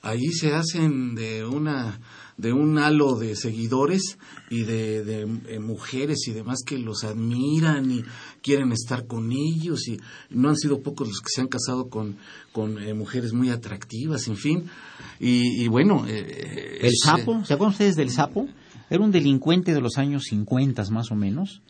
ahí 0.00 0.28
se 0.28 0.52
hacen 0.52 1.14
de 1.16 1.44
una 1.44 2.00
de 2.36 2.52
un 2.52 2.78
halo 2.78 3.16
de 3.16 3.36
seguidores 3.36 4.18
y 4.50 4.64
de, 4.64 5.04
de, 5.04 5.20
eh, 5.48 5.58
mujeres 5.58 6.26
y 6.26 6.32
demás 6.32 6.60
que 6.66 6.78
los 6.78 7.04
admiran 7.04 7.90
y 7.90 8.02
quieren 8.42 8.72
estar 8.72 9.06
con 9.06 9.32
ellos 9.32 9.86
y 9.88 9.98
no 10.30 10.48
han 10.48 10.56
sido 10.56 10.82
pocos 10.82 11.08
los 11.08 11.20
que 11.20 11.30
se 11.30 11.40
han 11.40 11.48
casado 11.48 11.88
con, 11.88 12.16
con 12.52 12.82
eh, 12.82 12.94
mujeres 12.94 13.32
muy 13.32 13.50
atractivas, 13.50 14.28
en 14.28 14.36
fin. 14.36 14.64
Y, 15.20 15.62
y 15.62 15.68
bueno, 15.68 16.04
eh, 16.08 16.78
El 16.80 16.92
sapo, 16.96 17.44
¿se 17.44 17.54
acuerdan 17.54 17.72
ustedes 17.72 17.96
del 17.96 18.10
sapo? 18.10 18.48
Era 18.90 19.02
un 19.02 19.10
delincuente 19.10 19.72
de 19.72 19.80
los 19.80 19.96
años 19.96 20.24
50 20.24 20.82
más 20.90 21.10
o 21.10 21.14
menos, 21.14 21.62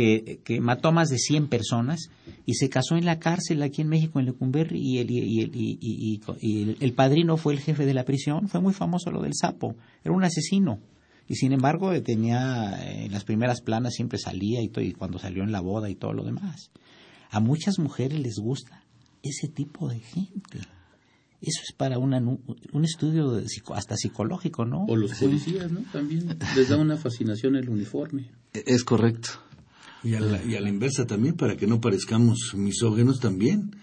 que, 0.00 0.40
que 0.44 0.60
mató 0.60 0.88
a 0.88 0.92
más 0.92 1.08
de 1.08 1.18
100 1.18 1.48
personas 1.48 2.08
y 2.46 2.54
se 2.54 2.68
casó 2.68 2.96
en 2.96 3.04
la 3.04 3.18
cárcel 3.18 3.62
aquí 3.62 3.82
en 3.82 3.88
México, 3.88 4.18
en 4.18 4.26
Lecumberri, 4.26 4.80
y 4.80 4.98
el, 4.98 5.10
y, 5.10 5.40
el, 5.42 5.50
y, 5.54 5.78
y- 5.80 6.20
y 6.40 6.62
el, 6.62 6.76
el 6.80 6.92
padrino 6.94 7.36
fue 7.36 7.52
el 7.52 7.60
jefe 7.60 7.84
de 7.86 7.94
la 7.94 8.04
prisión. 8.04 8.48
Fue 8.48 8.60
muy 8.60 8.72
famoso 8.72 9.10
lo 9.10 9.20
del 9.22 9.34
sapo. 9.34 9.76
Era 10.04 10.14
un 10.14 10.24
asesino. 10.24 10.78
Y 11.28 11.34
sin 11.36 11.52
embargo, 11.52 11.92
eh, 11.92 12.00
tenía, 12.00 12.76
eh, 12.82 13.04
en 13.06 13.12
las 13.12 13.24
primeras 13.24 13.60
planas 13.60 13.94
siempre 13.94 14.18
salía 14.18 14.62
y, 14.62 14.68
todo, 14.68 14.84
y 14.84 14.92
cuando 14.92 15.18
salió 15.18 15.42
en 15.44 15.52
la 15.52 15.60
boda 15.60 15.88
y 15.90 15.94
todo 15.94 16.12
lo 16.12 16.24
demás. 16.24 16.70
A 17.30 17.38
muchas 17.40 17.78
mujeres 17.78 18.18
les 18.18 18.36
gusta 18.38 18.84
ese 19.22 19.46
tipo 19.48 19.88
de 19.88 20.00
gente. 20.00 20.58
Eso 21.42 21.60
es 21.66 21.72
para 21.74 21.98
una 21.98 22.18
un 22.18 22.84
estudio 22.84 23.30
de 23.30 23.44
psico- 23.48 23.74
hasta 23.74 23.96
psicológico, 23.96 24.66
¿no? 24.66 24.84
O 24.88 24.94
los 24.96 25.12
policías, 25.14 25.70
¿no? 25.72 25.80
También 25.92 26.36
les 26.56 26.68
da 26.68 26.76
una 26.76 26.96
fascinación 26.98 27.56
el 27.56 27.68
uniforme. 27.70 28.30
es 28.52 28.84
correcto. 28.84 29.30
Y 30.02 30.14
a, 30.14 30.20
la, 30.20 30.42
y 30.42 30.54
a 30.56 30.60
la 30.60 30.68
inversa 30.68 31.06
también, 31.06 31.34
para 31.34 31.56
que 31.56 31.66
no 31.66 31.80
parezcamos 31.80 32.54
misógenos 32.54 33.20
también. 33.20 33.76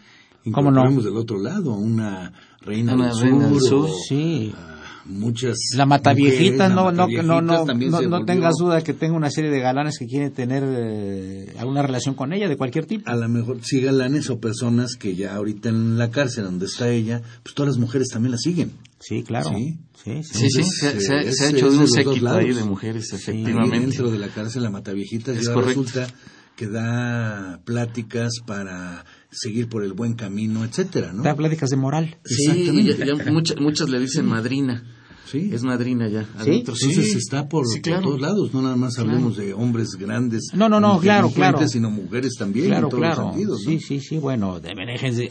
¿Cómo 0.52 0.72
no? 0.72 0.90
Del 1.02 1.18
otro 1.18 1.40
lado, 1.40 1.74
a 1.74 1.78
una 1.78 2.32
reina, 2.62 2.96
Una 2.96 3.10
del, 3.10 3.20
reina 3.22 3.48
del 3.50 3.60
sur, 3.60 3.88
sur, 3.88 3.90
o 3.90 3.94
Sí. 4.08 4.54
a 4.56 4.78
muchas 5.06 5.56
La 5.76 5.86
mataviejitas, 5.86 6.72
mujeres, 6.72 6.76
no, 6.76 6.92
la 6.92 7.24
no, 7.24 7.42
no, 7.42 7.42
no, 7.42 7.66
no, 7.66 8.02
no 8.02 8.26
tengas 8.26 8.56
duda 8.58 8.82
que 8.82 8.94
tenga 8.94 9.16
una 9.16 9.30
serie 9.30 9.52
de 9.52 9.60
galanes 9.60 9.98
que 10.00 10.06
quieren 10.06 10.32
tener 10.34 10.64
eh, 10.66 11.54
alguna 11.60 11.82
relación 11.82 12.16
con 12.16 12.34
ella 12.34 12.48
de 12.50 12.58
cualquier 12.58 12.86
tipo. 12.86 13.10
A 13.10 13.16
lo 13.16 13.28
mejor 13.30 13.60
sí 13.62 13.82
galanes 13.82 14.30
o 14.30 14.40
personas 14.40 14.96
que 14.96 15.16
ya 15.16 15.36
ahorita 15.36 15.70
en 15.70 15.98
la 15.98 16.12
cárcel 16.12 16.46
donde 16.46 16.66
está 16.66 16.90
ella, 16.90 17.22
pues 17.44 17.56
todas 17.56 17.74
las 17.74 17.80
mujeres 17.80 18.08
también 18.10 18.32
la 18.32 18.38
siguen. 18.38 18.72
Sí, 19.00 19.24
claro. 19.24 19.50
Sí. 19.50 19.80
Sí, 20.04 20.24
sí. 20.24 20.34
Sí, 20.40 20.50
sí, 20.50 20.64
se, 20.64 21.00
se 21.02 21.14
ha- 21.16 21.32
se 21.32 21.46
ha 21.46 21.50
hecho 21.50 21.70
de 21.70 21.78
un 21.78 21.88
séquito 21.88 22.30
ahí 22.34 22.54
de 22.54 22.64
mujeres, 22.64 23.14
efectivamente. 23.14 23.80
dentro 23.80 24.10
de 24.12 24.18
la 24.18 24.28
cárcel 24.30 24.64
la 24.64 24.70
mataviejitas 24.72 25.38
Es 25.38 25.46
ya 25.48 25.54
correcto. 25.54 25.84
resulta 25.84 26.08
que 26.56 26.68
da 26.68 27.62
pláticas 27.66 28.32
para 28.48 29.06
seguir 29.32 29.70
por 29.70 29.84
el 29.84 29.94
buen 29.94 30.14
camino, 30.16 30.64
etcétera, 30.66 31.14
¿no? 31.14 31.22
Da 31.22 31.36
pláticas 31.36 31.70
de 31.70 31.76
moral. 31.78 32.18
Sí, 32.26 32.46
Exactamente. 32.50 32.98
ya- 32.98 33.06
ya 33.24 33.32
muchas, 33.32 33.58
muchas 33.60 33.90
le 33.90 34.00
dicen 34.00 34.26
madrina. 34.26 34.84
Sí. 35.30 35.50
Es 35.54 35.64
madrina 35.64 36.08
ya. 36.08 36.22
Adentro. 36.38 36.74
Entonces 36.74 37.12
Sí. 37.12 37.18
está 37.18 37.48
por, 37.50 37.68
Sí, 37.68 37.82
todos 37.82 38.20
lados, 38.22 38.54
no 38.54 38.62
nada 38.62 38.76
más 38.76 38.98
hablemos 38.98 39.38
de 39.38 39.54
hombres 39.54 39.90
grandes. 40.00 40.52
No, 40.54 40.70
no, 40.70 40.80
no, 40.80 41.00
claro, 41.00 41.30
claro. 41.30 41.68
sino 41.68 41.90
mujeres 41.92 42.36
también, 42.40 42.68
Claro, 42.68 42.88
en 42.88 42.90
todos 42.92 43.04
los 43.04 43.14
claro. 43.16 43.30
sentidos, 43.32 43.62
¿no? 43.66 43.72
Sí, 43.72 43.80
sí, 43.80 44.00
sí. 44.00 44.18
Bueno, 44.18 44.60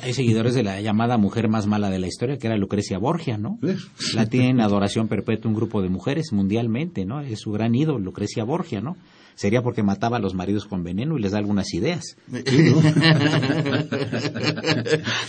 hay, 0.02 0.12
seguidores 0.12 0.54
de 0.54 0.62
la 0.62 0.80
llamada 0.80 1.16
mujer 1.16 1.48
más 1.48 1.66
mala 1.66 1.90
de 1.90 1.98
la 1.98 2.06
historia, 2.06 2.36
que 2.38 2.46
era 2.46 2.56
Lucrecia 2.56 2.98
Borgia, 2.98 3.38
¿no? 3.38 3.58
¿Ves? 3.60 3.86
La 4.14 4.26
tiene 4.26 4.50
en 4.50 4.60
adoración 4.60 5.08
perpetua 5.08 5.50
un 5.50 5.56
grupo 5.56 5.80
de 5.82 5.88
mujeres 5.88 6.32
mundialmente, 6.32 7.04
¿no? 7.06 7.20
Es 7.20 7.40
su 7.40 7.50
gran 7.52 7.74
ídolo, 7.74 7.98
Lucrecia 7.98 8.44
Borgia, 8.44 8.80
¿no? 8.80 8.96
Sería 9.34 9.60
porque 9.62 9.82
mataba 9.82 10.16
a 10.16 10.20
los 10.20 10.32
maridos 10.34 10.64
con 10.64 10.82
veneno 10.82 11.18
y 11.18 11.20
les 11.20 11.32
da 11.32 11.38
algunas 11.38 11.74
ideas. 11.74 12.16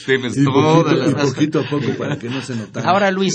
Tienes 0.05 0.37
Y 0.37 0.45
toda 0.45 0.83
poquito, 0.83 0.95
la 0.95 1.09
y 1.09 1.13
poquito 1.13 1.59
a 1.59 1.63
poco 1.69 1.87
para 1.97 2.17
que 2.17 2.29
no 2.29 2.41
se 2.41 2.55
notara. 2.55 2.89
Ahora, 2.89 3.11
Luis, 3.11 3.33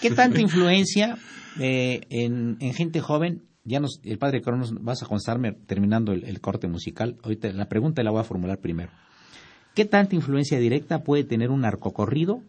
¿qué 0.00 0.10
tanta 0.10 0.40
influencia 0.60 1.18
eh, 1.58 2.02
en, 2.10 2.56
en 2.60 2.74
gente 2.74 3.00
joven? 3.00 3.42
Ya 3.64 3.80
nos, 3.80 4.00
el 4.04 4.18
padre 4.18 4.42
Cronos, 4.42 4.72
vas 4.82 5.02
a 5.02 5.06
constarme 5.06 5.52
terminando 5.52 6.12
el, 6.12 6.40
corte 6.40 6.66
musical. 6.66 7.16
Ahorita 7.22 7.52
la 7.52 7.68
pregunta 7.68 8.02
la 8.02 8.10
voy 8.10 8.20
a 8.20 8.24
formular 8.24 8.58
primero. 8.58 8.90
¿Qué 9.74 9.84
tanta 9.84 10.14
influencia 10.14 10.58
directa 10.58 11.02
puede 11.02 11.24
tener 11.24 11.50
un 11.50 11.60
narcocorrido 11.60 12.42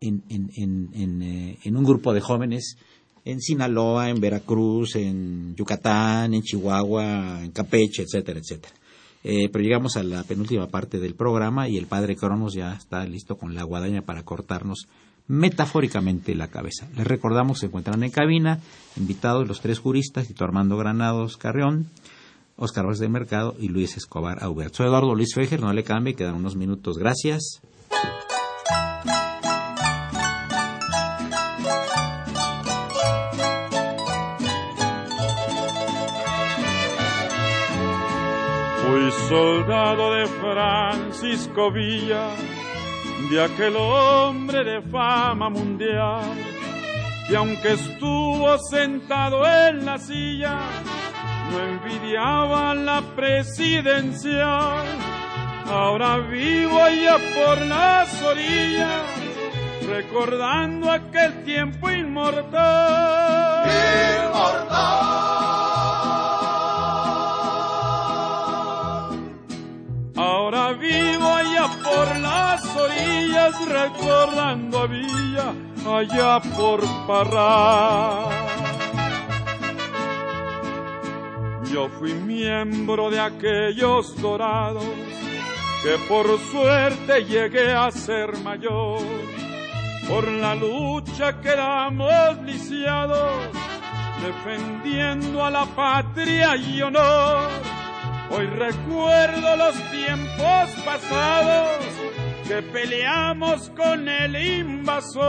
en, 0.00 0.22
en, 0.28 0.50
en, 0.94 1.22
eh, 1.22 1.58
un 1.66 1.84
grupo 1.84 2.14
de 2.14 2.20
jóvenes 2.20 2.76
en 3.24 3.40
Sinaloa, 3.40 4.08
en 4.08 4.20
Veracruz, 4.20 4.96
en 4.96 5.54
Yucatán, 5.56 6.32
en 6.32 6.42
Chihuahua, 6.42 7.42
en 7.42 7.50
Campeche, 7.50 8.02
etcétera, 8.02 8.40
etcétera? 8.40 8.74
Eh, 9.24 9.48
pero 9.52 9.64
llegamos 9.64 9.96
a 9.96 10.04
la 10.04 10.22
penúltima 10.22 10.68
parte 10.68 11.00
del 11.00 11.14
programa 11.14 11.68
y 11.68 11.76
el 11.76 11.86
padre 11.86 12.16
Cronos 12.16 12.54
ya 12.54 12.72
está 12.72 13.04
listo 13.04 13.36
con 13.36 13.54
la 13.54 13.64
guadaña 13.64 14.02
para 14.02 14.22
cortarnos 14.22 14.86
metafóricamente 15.28 16.34
la 16.34 16.48
cabeza. 16.48 16.88
Les 16.96 17.06
recordamos, 17.06 17.60
se 17.60 17.66
encuentran 17.66 18.02
en 18.02 18.10
cabina, 18.10 18.60
invitados 18.96 19.46
los 19.46 19.60
tres 19.60 19.78
juristas, 19.78 20.26
Tito 20.26 20.44
Armando 20.44 20.76
Granados 20.76 21.36
Carrión, 21.36 21.86
Oscar 22.56 22.86
Vázquez 22.86 23.00
de 23.00 23.08
Mercado 23.08 23.54
y 23.58 23.68
Luis 23.68 23.96
Escobar 23.96 24.42
Aubert. 24.42 24.74
Eduardo 24.80 25.14
Luis 25.14 25.34
Fejer, 25.34 25.60
no 25.60 25.72
le 25.72 25.84
cambie, 25.84 26.14
quedan 26.14 26.34
unos 26.34 26.56
minutos. 26.56 26.98
Gracias. 26.98 27.60
Soldado 39.28 40.14
de 40.14 40.26
Francisco 40.26 41.70
Villa 41.70 42.30
de 43.30 43.42
aquel 43.42 43.76
hombre 43.76 44.64
de 44.64 44.80
fama 44.90 45.50
mundial, 45.50 46.22
que 47.28 47.36
aunque 47.36 47.74
estuvo 47.74 48.58
sentado 48.58 49.46
en 49.46 49.84
la 49.84 49.98
silla, 49.98 50.58
no 51.50 51.58
envidiaba 51.60 52.74
la 52.74 53.02
presidencial. 53.14 54.86
Ahora 55.70 56.16
vivo 56.18 56.82
allá 56.82 57.16
por 57.34 57.60
las 57.66 58.22
orillas, 58.22 59.02
recordando 59.86 60.90
aquel 60.90 61.44
tiempo 61.44 61.90
inmortal. 61.90 63.68
Ahora 70.16 70.72
vivo 70.72 71.28
allá 71.28 71.66
por 71.84 72.16
las 72.20 72.57
orillas, 72.76 73.54
recordando 73.66 74.78
a 74.78 74.86
Villa, 74.86 75.54
allá 75.86 76.40
por 76.56 76.80
Parra. 77.06 78.28
Yo 81.72 81.88
fui 81.98 82.14
miembro 82.14 83.10
de 83.10 83.20
aquellos 83.20 84.20
dorados, 84.20 84.84
que 85.82 85.98
por 86.08 86.26
suerte 86.50 87.24
llegué 87.24 87.72
a 87.72 87.90
ser 87.90 88.36
mayor. 88.38 89.02
Por 90.08 90.26
la 90.26 90.54
lucha 90.54 91.38
que 91.40 91.54
damos 91.54 92.38
lisiados, 92.44 93.50
defendiendo 94.22 95.44
a 95.44 95.50
la 95.50 95.66
patria 95.66 96.56
y 96.56 96.80
honor. 96.80 97.50
Hoy 98.30 98.46
recuerdo 98.46 99.56
los 99.56 99.74
tiempos 99.90 100.70
pasados 100.84 101.87
que 102.48 102.62
peleamos 102.62 103.70
con 103.76 104.08
el 104.08 104.34
invasor. 104.34 105.22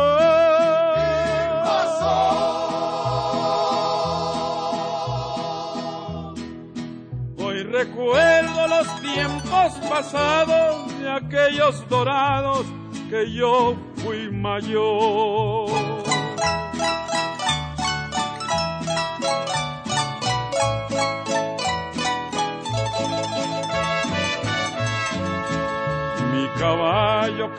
Hoy 7.38 7.64
recuerdo 7.64 8.68
los 8.70 9.02
tiempos 9.02 9.74
pasados 9.90 11.00
de 11.00 11.12
aquellos 11.12 11.90
dorados 11.90 12.66
que 13.10 13.34
yo 13.34 13.76
fui 13.98 14.32
mayor. 14.32 15.89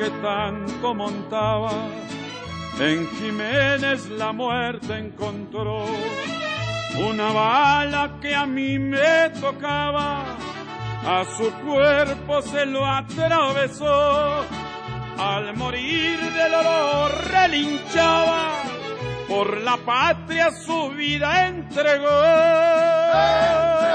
Que 0.01 0.09
tanto 0.23 0.95
montaba, 0.95 1.73
en 2.79 3.07
Jiménez 3.19 4.09
la 4.09 4.33
muerte 4.33 4.97
encontró. 4.97 5.85
Una 7.07 7.31
bala 7.33 8.17
que 8.23 8.35
a 8.35 8.47
mí 8.47 8.79
me 8.79 9.29
tocaba, 9.39 10.25
a 11.07 11.23
su 11.37 11.53
cuerpo 11.67 12.41
se 12.41 12.65
lo 12.65 12.87
atravesó. 12.87 14.47
Al 15.19 15.55
morir 15.55 16.19
del 16.19 16.51
dolor 16.51 17.11
relinchaba, 17.31 18.53
por 19.29 19.59
la 19.59 19.77
patria 19.77 20.51
su 20.51 20.89
vida 20.93 21.49
entregó. 21.49 23.90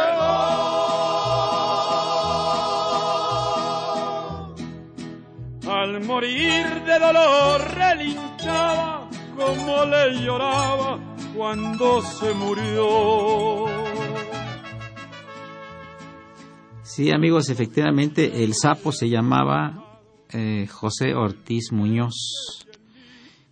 Al 5.85 6.03
morir 6.03 6.65
de 6.83 6.97
dolor 6.99 7.61
relinchaba 7.75 9.07
como 9.35 9.85
le 9.85 10.19
lloraba 10.19 10.99
cuando 11.35 12.01
se 12.01 12.33
murió. 12.33 13.65
Sí, 16.81 17.11
amigos, 17.11 17.49
efectivamente, 17.49 18.43
el 18.43 18.55
sapo 18.55 18.91
se 18.91 19.09
llamaba 19.09 20.01
eh, 20.31 20.65
José 20.71 21.13
Ortiz 21.13 21.71
Muñoz, 21.71 22.65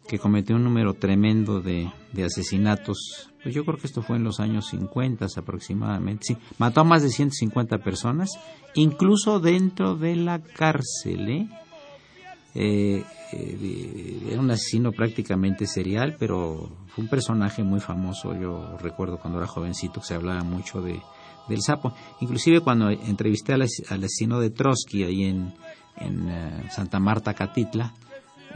que 0.08 0.18
cometió 0.18 0.56
un 0.56 0.64
número 0.64 0.96
tremendo 0.96 1.62
de, 1.62 1.92
asesinatos. 2.26 3.30
Pues 3.44 3.54
yo 3.54 3.64
creo 3.64 3.78
que 3.78 3.86
esto 3.86 4.02
fue 4.02 4.16
en 4.16 4.24
los 4.24 4.40
años 4.40 4.70
50 4.72 5.28
aproximadamente. 5.38 6.24
Sí, 6.30 6.38
mató 6.58 6.82
a 6.82 6.84
más 6.84 7.04
de 7.04 7.10
150 7.10 7.78
personas, 7.84 8.32
incluso 8.74 9.40
dentro 9.40 9.96
de 9.96 10.16
la 10.16 10.42
cárcel. 10.42 11.30
¿eh? 11.30 11.48
Eh, 12.56 13.04
eh, 13.32 14.28
era 14.30 14.40
un 14.40 14.52
asesino 14.52 14.92
prácticamente 14.92 15.66
serial, 15.66 16.16
pero 16.20 16.70
fue 16.88 17.04
un 17.04 17.10
personaje 17.10 17.64
muy 17.64 17.80
famoso. 17.80 18.34
Yo 18.40 18.78
recuerdo 18.80 19.18
cuando 19.20 19.40
era 19.40 19.48
jovencito 19.48 20.02
que 20.02 20.08
se 20.08 20.14
hablaba 20.16 20.44
mucho 20.44 20.82
de, 20.82 21.00
del 21.50 21.62
sapo. 21.62 21.94
Inclusive 22.22 22.60
cuando 22.62 22.90
entrevisté 22.90 23.54
al, 23.54 23.64
as- 23.64 23.84
al 23.90 24.04
asesino 24.04 24.40
de 24.40 24.52
Trotsky 24.52 25.04
ahí 25.04 25.24
en, 25.24 25.54
en 25.98 26.30
eh, 26.30 26.70
Santa 26.72 27.00
Marta, 27.00 27.34
Catitla, 27.34 27.94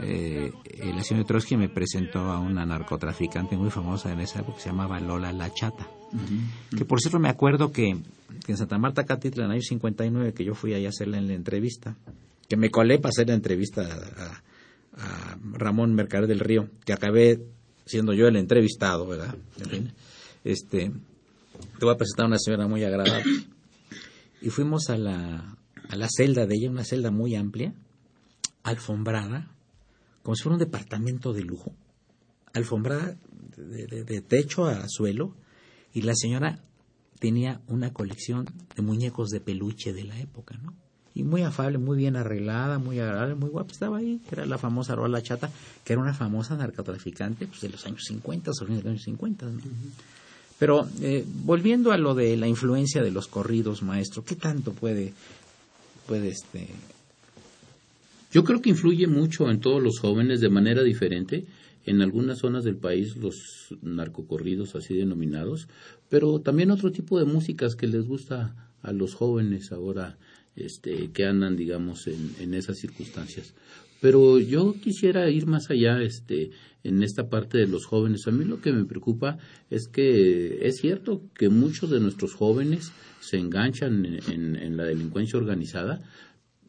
eh, 0.00 0.52
el 0.80 0.96
asesino 0.96 1.18
de 1.20 1.24
Trotsky 1.26 1.56
me 1.56 1.68
presentó 1.68 2.20
a 2.30 2.38
una 2.38 2.64
narcotraficante 2.64 3.56
muy 3.56 3.70
famosa 3.70 4.12
en 4.12 4.20
esa 4.20 4.40
época 4.40 4.58
que 4.58 4.62
se 4.62 4.68
llamaba 4.68 5.00
Lola 5.00 5.32
La 5.32 5.52
Chata. 5.52 5.88
Que 6.76 6.84
por 6.84 7.00
cierto 7.00 7.18
me 7.18 7.28
acuerdo 7.28 7.72
que, 7.72 7.96
que 8.46 8.52
en 8.52 8.56
Santa 8.58 8.78
Marta, 8.78 9.04
Catitla, 9.04 9.44
en 9.44 9.50
el 9.50 9.54
año 9.56 9.62
59, 9.62 10.32
que 10.34 10.44
yo 10.44 10.54
fui 10.54 10.72
ahí 10.72 10.86
a 10.86 10.90
hacerle 10.90 11.20
la 11.20 11.34
entrevista, 11.34 11.96
que 12.48 12.56
me 12.56 12.70
colé 12.70 12.98
para 12.98 13.10
hacer 13.10 13.28
la 13.28 13.34
entrevista 13.34 13.82
a, 13.82 14.42
Ramón 15.52 15.94
Mercader 15.94 16.26
del 16.26 16.40
Río, 16.40 16.70
que 16.84 16.92
acabé 16.92 17.46
siendo 17.86 18.14
yo 18.14 18.26
el 18.26 18.34
entrevistado, 18.36 19.06
¿verdad? 19.06 19.36
Este, 20.42 20.90
te 21.78 21.84
voy 21.84 21.94
a 21.94 21.96
presentar 21.96 22.24
a 22.24 22.28
una 22.28 22.38
señora 22.38 22.66
muy 22.66 22.82
agradable. 22.82 23.22
Y 24.42 24.50
fuimos 24.50 24.90
a 24.90 24.98
la, 24.98 25.56
a 25.88 25.96
la 25.96 26.08
celda 26.10 26.46
de 26.46 26.54
ella, 26.56 26.70
una 26.70 26.82
celda 26.84 27.12
muy 27.12 27.36
amplia, 27.36 27.74
alfombrada, 28.64 29.54
como 30.24 30.34
si 30.34 30.42
fuera 30.42 30.54
un 30.54 30.60
departamento 30.60 31.32
de 31.32 31.42
lujo, 31.42 31.74
alfombrada 32.52 33.16
de- 33.56 34.04
de 34.04 34.20
techo 34.20 34.66
a 34.66 34.84
suelo, 34.88 35.36
y 35.92 36.02
la 36.02 36.14
señora 36.16 36.60
tenía 37.20 37.60
una 37.68 37.92
colección 37.92 38.46
de 38.74 38.82
muñecos 38.82 39.28
de 39.30 39.40
peluche 39.40 39.92
de 39.92 40.04
la 40.04 40.18
época, 40.18 40.56
¿no? 40.60 40.74
Y 41.18 41.24
muy 41.24 41.42
afable, 41.42 41.78
muy 41.78 41.96
bien 41.96 42.14
arreglada, 42.14 42.78
muy 42.78 43.00
agradable, 43.00 43.34
muy 43.34 43.50
guapa 43.50 43.72
estaba 43.72 43.98
ahí, 43.98 44.20
era 44.30 44.46
la 44.46 44.56
famosa 44.56 44.94
Rola 44.94 45.20
Chata, 45.20 45.50
que 45.84 45.94
era 45.94 46.00
una 46.00 46.14
famosa 46.14 46.56
narcotraficante 46.56 47.48
pues, 47.48 47.60
de 47.60 47.70
los 47.70 47.84
años 47.86 48.04
50, 48.06 48.52
o 48.52 48.64
de 48.64 48.74
los 48.76 48.86
años 48.86 49.02
50, 49.02 49.46
¿no? 49.46 49.60
Pero 50.60 50.88
eh, 51.02 51.24
volviendo 51.44 51.90
a 51.90 51.98
lo 51.98 52.14
de 52.14 52.36
la 52.36 52.46
influencia 52.46 53.02
de 53.02 53.10
los 53.10 53.26
corridos, 53.26 53.82
maestro, 53.82 54.24
¿qué 54.24 54.36
tanto 54.36 54.72
puede, 54.72 55.12
puede 56.06 56.28
este, 56.28 56.68
Yo 58.32 58.44
creo 58.44 58.62
que 58.62 58.70
influye 58.70 59.08
mucho 59.08 59.50
en 59.50 59.58
todos 59.58 59.82
los 59.82 59.98
jóvenes 59.98 60.40
de 60.40 60.50
manera 60.50 60.84
diferente. 60.84 61.46
En 61.84 62.00
algunas 62.00 62.38
zonas 62.38 62.62
del 62.62 62.76
país 62.76 63.16
los 63.16 63.74
narcocorridos 63.82 64.76
así 64.76 64.94
denominados, 64.94 65.66
pero 66.08 66.38
también 66.38 66.70
otro 66.70 66.92
tipo 66.92 67.18
de 67.18 67.24
músicas 67.24 67.74
que 67.74 67.88
les 67.88 68.06
gusta 68.06 68.54
a 68.82 68.92
los 68.92 69.14
jóvenes 69.14 69.72
ahora 69.72 70.16
este, 70.58 71.10
que 71.12 71.24
andan, 71.24 71.56
digamos, 71.56 72.06
en, 72.06 72.54
esas 72.54 72.78
circunstancias. 72.78 73.54
Pero 74.00 74.38
yo 74.38 74.74
quisiera 74.80 75.28
ir 75.28 75.46
más 75.46 75.70
allá 75.70 76.00
este, 76.02 76.50
en 76.84 77.02
esta 77.02 77.28
parte 77.28 77.58
de 77.58 77.66
los 77.66 77.84
jóvenes. 77.84 78.26
A 78.28 78.30
mí 78.30 78.44
lo 78.44 78.60
que 78.60 78.72
me 78.72 78.84
preocupa 78.84 79.38
es 79.70 79.88
que 79.88 80.66
es 80.66 80.76
cierto 80.78 81.22
que 81.34 81.48
muchos 81.48 81.90
de 81.90 81.98
nuestros 82.00 82.34
jóvenes 82.34 82.92
se 83.20 83.38
enganchan 83.38 84.04
en- 84.06 84.20
en- 84.32 84.56
en 84.56 84.76
la 84.76 84.84
delincuencia 84.84 85.38
organizada, 85.38 86.00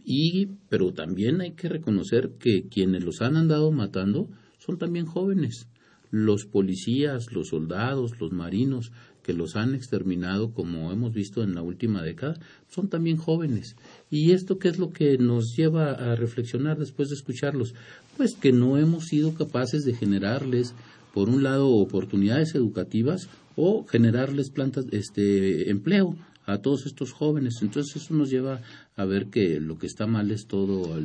y 0.04 0.48
pero 0.70 0.92
también 0.94 1.42
hay 1.42 1.52
que 1.52 1.70
reconocer 1.70 2.32
que 2.40 2.68
quienes 2.68 3.04
los 3.04 3.22
han 3.22 3.36
andado 3.38 3.72
matando 3.72 4.28
son 4.58 4.78
también 4.78 5.06
jóvenes 5.06 5.68
los 6.12 6.46
policías 6.46 7.32
los 7.32 7.50
soldados 7.50 8.20
los 8.20 8.32
marinos 8.32 8.92
que 9.24 9.34
los 9.34 9.56
han 9.56 9.76
exterminado, 9.76 10.54
como 10.54 10.92
hemos 10.92 11.14
visto 11.14 11.44
en 11.44 11.56
la 11.56 11.62
última 11.62 12.02
década, 12.02 12.40
son 12.68 12.90
también 12.90 13.18
jóvenes. 13.18 13.76
¿Y 14.10 14.32
esto 14.32 14.58
qué 14.58 14.70
es 14.70 14.80
lo 14.80 14.92
que 14.92 15.18
nos 15.18 15.56
lleva 15.56 15.92
a 15.92 16.16
reflexionar 16.16 16.78
después 16.78 17.10
de 17.10 17.16
escucharlos? 17.16 17.74
Pues 18.18 18.36
que 18.36 18.52
no 18.52 18.78
hemos 18.78 19.06
sido 19.06 19.34
capaces 19.34 19.84
de 19.84 19.94
generarles, 19.94 20.74
por 21.14 21.30
un 21.30 21.44
lado, 21.44 21.70
oportunidades 21.70 22.56
educativas 22.56 23.30
o 23.56 23.86
generarles 23.86 24.52
plantas, 24.52 24.86
este, 24.92 25.70
empleo 25.70 26.16
a 26.46 26.60
todos 26.60 26.86
estos 26.86 27.12
jóvenes. 27.12 27.60
Entonces 27.62 27.96
eso 28.02 28.14
nos 28.14 28.30
lleva 28.30 28.62
a 28.96 29.06
ver 29.06 29.28
que 29.28 29.60
lo 29.60 29.78
que 29.78 29.88
está 29.88 30.08
mal 30.08 30.32
es 30.32 30.48
todo, 30.48 30.98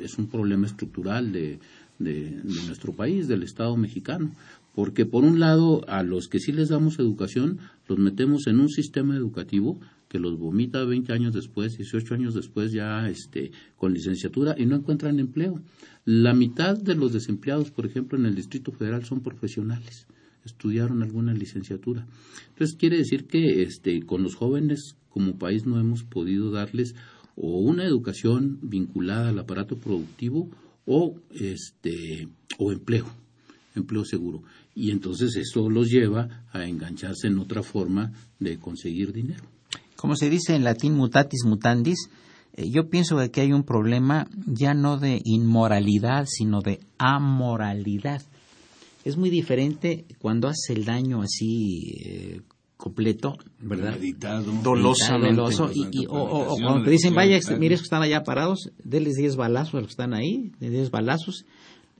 es 0.00 0.18
un 0.18 0.28
problema 0.28 0.66
estructural 0.66 1.32
de, 1.32 1.58
de, 1.98 2.40
nuestro 2.66 2.92
país, 2.92 3.28
del 3.28 3.42
Estado 3.42 3.76
mexicano. 3.76 4.32
Porque 4.76 5.06
por 5.06 5.24
un 5.24 5.40
lado, 5.40 5.88
a 5.88 6.02
los 6.02 6.28
que 6.28 6.38
sí 6.38 6.52
les 6.52 6.68
damos 6.68 6.98
educación, 6.98 7.60
los 7.88 7.98
metemos 7.98 8.46
en 8.46 8.60
un 8.60 8.68
sistema 8.68 9.16
educativo 9.16 9.80
que 10.06 10.18
los 10.18 10.38
vomita 10.38 10.84
20 10.84 11.14
años 11.14 11.32
después, 11.32 11.78
18 11.78 12.12
años 12.12 12.34
después 12.34 12.72
ya 12.72 13.08
este, 13.08 13.52
con 13.78 13.94
licenciatura 13.94 14.54
y 14.58 14.66
no 14.66 14.76
encuentran 14.76 15.18
empleo. 15.18 15.62
La 16.04 16.34
mitad 16.34 16.76
de 16.76 16.94
los 16.94 17.14
desempleados, 17.14 17.70
por 17.70 17.86
ejemplo, 17.86 18.18
en 18.18 18.26
el 18.26 18.34
Distrito 18.34 18.70
Federal 18.70 19.02
son 19.06 19.22
profesionales, 19.22 20.06
estudiaron 20.44 21.02
alguna 21.02 21.32
licenciatura. 21.32 22.06
Entonces 22.50 22.76
quiere 22.76 22.98
decir 22.98 23.26
que 23.26 23.62
este, 23.62 24.02
con 24.02 24.22
los 24.22 24.34
jóvenes 24.34 24.94
como 25.08 25.38
país 25.38 25.64
no 25.64 25.80
hemos 25.80 26.04
podido 26.04 26.50
darles 26.50 26.94
o 27.34 27.60
una 27.60 27.86
educación 27.86 28.58
vinculada 28.60 29.30
al 29.30 29.38
aparato 29.38 29.78
productivo 29.78 30.50
o 30.84 31.18
este 31.30 32.28
o 32.58 32.72
empleo, 32.72 33.06
empleo 33.74 34.04
seguro. 34.04 34.42
Y 34.76 34.90
entonces 34.90 35.34
eso 35.36 35.70
los 35.70 35.90
lleva 35.90 36.44
a 36.52 36.66
engancharse 36.66 37.28
en 37.28 37.38
otra 37.38 37.62
forma 37.62 38.12
de 38.38 38.58
conseguir 38.58 39.10
dinero. 39.10 39.42
Como 39.96 40.16
se 40.16 40.28
dice 40.28 40.54
en 40.54 40.64
latín 40.64 40.94
mutatis 40.94 41.44
mutandis, 41.46 42.10
eh, 42.52 42.68
yo 42.70 42.90
pienso 42.90 43.16
que 43.32 43.40
hay 43.40 43.54
un 43.54 43.64
problema 43.64 44.28
ya 44.46 44.74
no 44.74 44.98
de 44.98 45.22
inmoralidad, 45.24 46.26
sino 46.28 46.60
de 46.60 46.80
amoralidad. 46.98 48.20
Es 49.02 49.16
muy 49.16 49.30
diferente 49.30 50.04
cuando 50.18 50.46
hace 50.48 50.74
el 50.74 50.84
daño 50.84 51.22
así 51.22 51.94
eh, 52.04 52.40
completo, 52.76 53.38
¿verdad? 53.58 53.98
Doloso. 54.62 55.70
Y, 55.72 56.04
o, 56.06 56.56
cuando 56.60 56.84
te 56.84 56.90
dicen, 56.90 57.14
vaya, 57.14 57.40
mire, 57.58 57.76
que 57.76 57.82
están 57.82 58.02
allá 58.02 58.24
parados, 58.24 58.70
denles 58.84 59.14
10 59.14 59.36
balazos 59.36 59.74
a 59.74 59.78
los 59.78 59.86
que 59.86 59.92
están 59.92 60.12
ahí, 60.12 60.52
10 60.60 60.90
balazos, 60.90 61.46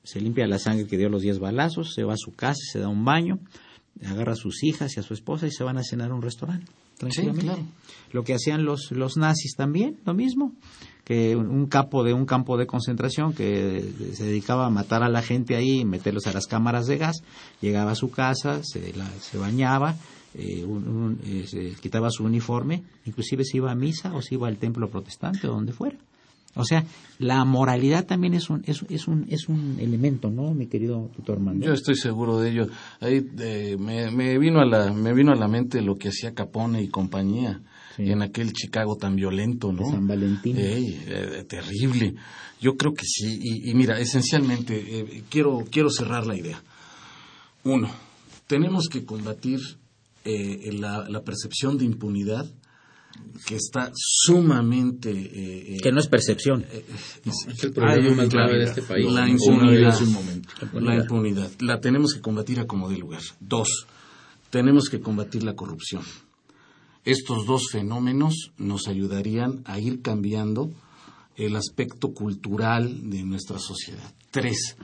se 0.06 0.20
limpia 0.20 0.46
la 0.46 0.58
sangre 0.58 0.86
que 0.86 0.96
dio 0.96 1.08
los 1.08 1.22
10 1.22 1.40
balazos, 1.40 1.92
se 1.94 2.04
va 2.04 2.14
a 2.14 2.16
su 2.16 2.32
casa, 2.32 2.60
se 2.72 2.78
da 2.78 2.88
un 2.88 3.04
baño, 3.04 3.40
agarra 4.04 4.32
a 4.32 4.36
sus 4.36 4.62
hijas 4.62 4.96
y 4.96 5.00
a 5.00 5.02
su 5.02 5.14
esposa 5.14 5.46
y 5.46 5.50
se 5.50 5.64
van 5.64 5.78
a 5.78 5.82
cenar 5.82 6.12
a 6.12 6.14
un 6.14 6.22
restaurante. 6.22 6.70
Tranquilamente. 6.96 7.62
Lo 8.12 8.22
que 8.22 8.32
hacían 8.32 8.64
los, 8.64 8.90
los 8.92 9.16
nazis 9.16 9.54
también, 9.56 9.98
lo 10.06 10.14
mismo 10.14 10.52
que 11.04 11.36
un 11.36 11.66
capo 11.66 12.02
de 12.02 12.12
un 12.12 12.26
campo 12.26 12.56
de 12.56 12.66
concentración 12.66 13.32
que 13.32 13.92
se 14.14 14.24
dedicaba 14.24 14.66
a 14.66 14.70
matar 14.70 15.04
a 15.04 15.08
la 15.08 15.22
gente 15.22 15.54
ahí 15.54 15.80
y 15.80 15.84
meterlos 15.84 16.26
a 16.26 16.32
las 16.32 16.46
cámaras 16.46 16.86
de 16.86 16.98
gas, 16.98 17.22
llegaba 17.60 17.92
a 17.92 17.94
su 17.94 18.10
casa, 18.10 18.60
se, 18.64 18.92
se 19.20 19.38
bañaba, 19.38 19.94
eh, 20.34 20.64
un, 20.64 21.20
eh, 21.24 21.44
se 21.46 21.80
quitaba 21.80 22.10
su 22.10 22.24
uniforme, 22.24 22.82
inclusive 23.04 23.44
se 23.44 23.58
iba 23.58 23.70
a 23.70 23.74
misa 23.74 24.14
o 24.14 24.20
se 24.20 24.34
iba 24.34 24.48
al 24.48 24.58
templo 24.58 24.90
protestante 24.90 25.46
o 25.46 25.52
donde 25.52 25.72
fuera. 25.72 25.96
O 26.56 26.64
sea, 26.64 26.84
la 27.18 27.44
moralidad 27.44 28.06
también 28.06 28.34
es 28.34 28.50
un, 28.50 28.62
es, 28.66 28.84
es 28.88 29.06
un, 29.06 29.26
es 29.28 29.48
un 29.48 29.76
elemento, 29.78 30.30
¿no, 30.30 30.54
mi 30.54 30.66
querido 30.66 31.10
tutor 31.14 31.36
Armando? 31.36 31.64
Yo 31.64 31.72
estoy 31.72 31.96
seguro 31.96 32.40
de 32.40 32.50
ello. 32.50 32.66
Ahí 33.00 33.26
eh, 33.38 33.76
me, 33.78 34.10
me, 34.10 34.38
vino 34.38 34.60
a 34.60 34.66
la, 34.66 34.92
me 34.92 35.12
vino 35.12 35.32
a 35.32 35.36
la 35.36 35.48
mente 35.48 35.82
lo 35.82 35.96
que 35.96 36.08
hacía 36.08 36.34
Capone 36.34 36.82
y 36.82 36.88
compañía. 36.88 37.60
en 37.98 38.22
aquel 38.22 38.52
Chicago 38.52 38.96
tan 38.96 39.16
violento, 39.16 39.72
¿no? 39.72 39.90
San 39.90 40.06
Valentín. 40.06 40.56
terrible. 41.48 42.14
Yo 42.60 42.76
creo 42.76 42.94
que 42.94 43.04
sí. 43.04 43.38
Y, 43.40 43.70
y 43.70 43.74
mira, 43.74 43.98
esencialmente, 43.98 45.24
quiero, 45.28 45.64
quiero 45.70 45.90
cerrar 45.90 46.26
la 46.26 46.36
idea. 46.36 46.62
Uno, 47.64 47.90
tenemos 48.46 48.88
que 48.88 49.04
combatir 49.04 49.60
eh, 50.24 50.72
la, 50.72 51.22
percepción 51.24 51.78
de 51.78 51.84
impunidad 51.84 52.46
que 53.46 53.56
está 53.56 53.92
sumamente... 53.94 55.10
Eh, 55.10 55.74
eh, 55.74 55.76
que 55.82 55.92
no 55.92 56.00
es 56.00 56.08
percepción. 56.08 56.64
es 57.24 57.64
el 57.64 57.72
problema 57.72 58.16
más 58.16 58.28
grave 58.28 58.58
de 58.58 58.64
este 58.64 58.82
país. 58.82 59.10
La 59.10 59.28
impunidad, 59.28 59.98
la 60.74 60.96
impunidad. 60.96 61.50
La 61.60 61.80
tenemos 61.80 62.14
que 62.14 62.20
combatir 62.20 62.60
a 62.60 62.66
como 62.66 62.88
de 62.88 62.98
lugar. 62.98 63.22
Dos, 63.40 63.86
tenemos 64.50 64.88
que 64.88 65.00
combatir 65.00 65.42
la 65.42 65.54
corrupción. 65.54 66.02
Estos 67.04 67.46
dos 67.46 67.68
fenómenos 67.70 68.52
nos 68.58 68.88
ayudarían 68.88 69.62
a 69.64 69.78
ir 69.78 70.02
cambiando 70.02 70.72
el 71.36 71.54
aspecto 71.54 72.12
cultural 72.12 73.10
de 73.10 73.22
nuestra 73.22 73.58
sociedad. 73.58 74.14
Tres, 74.30 74.76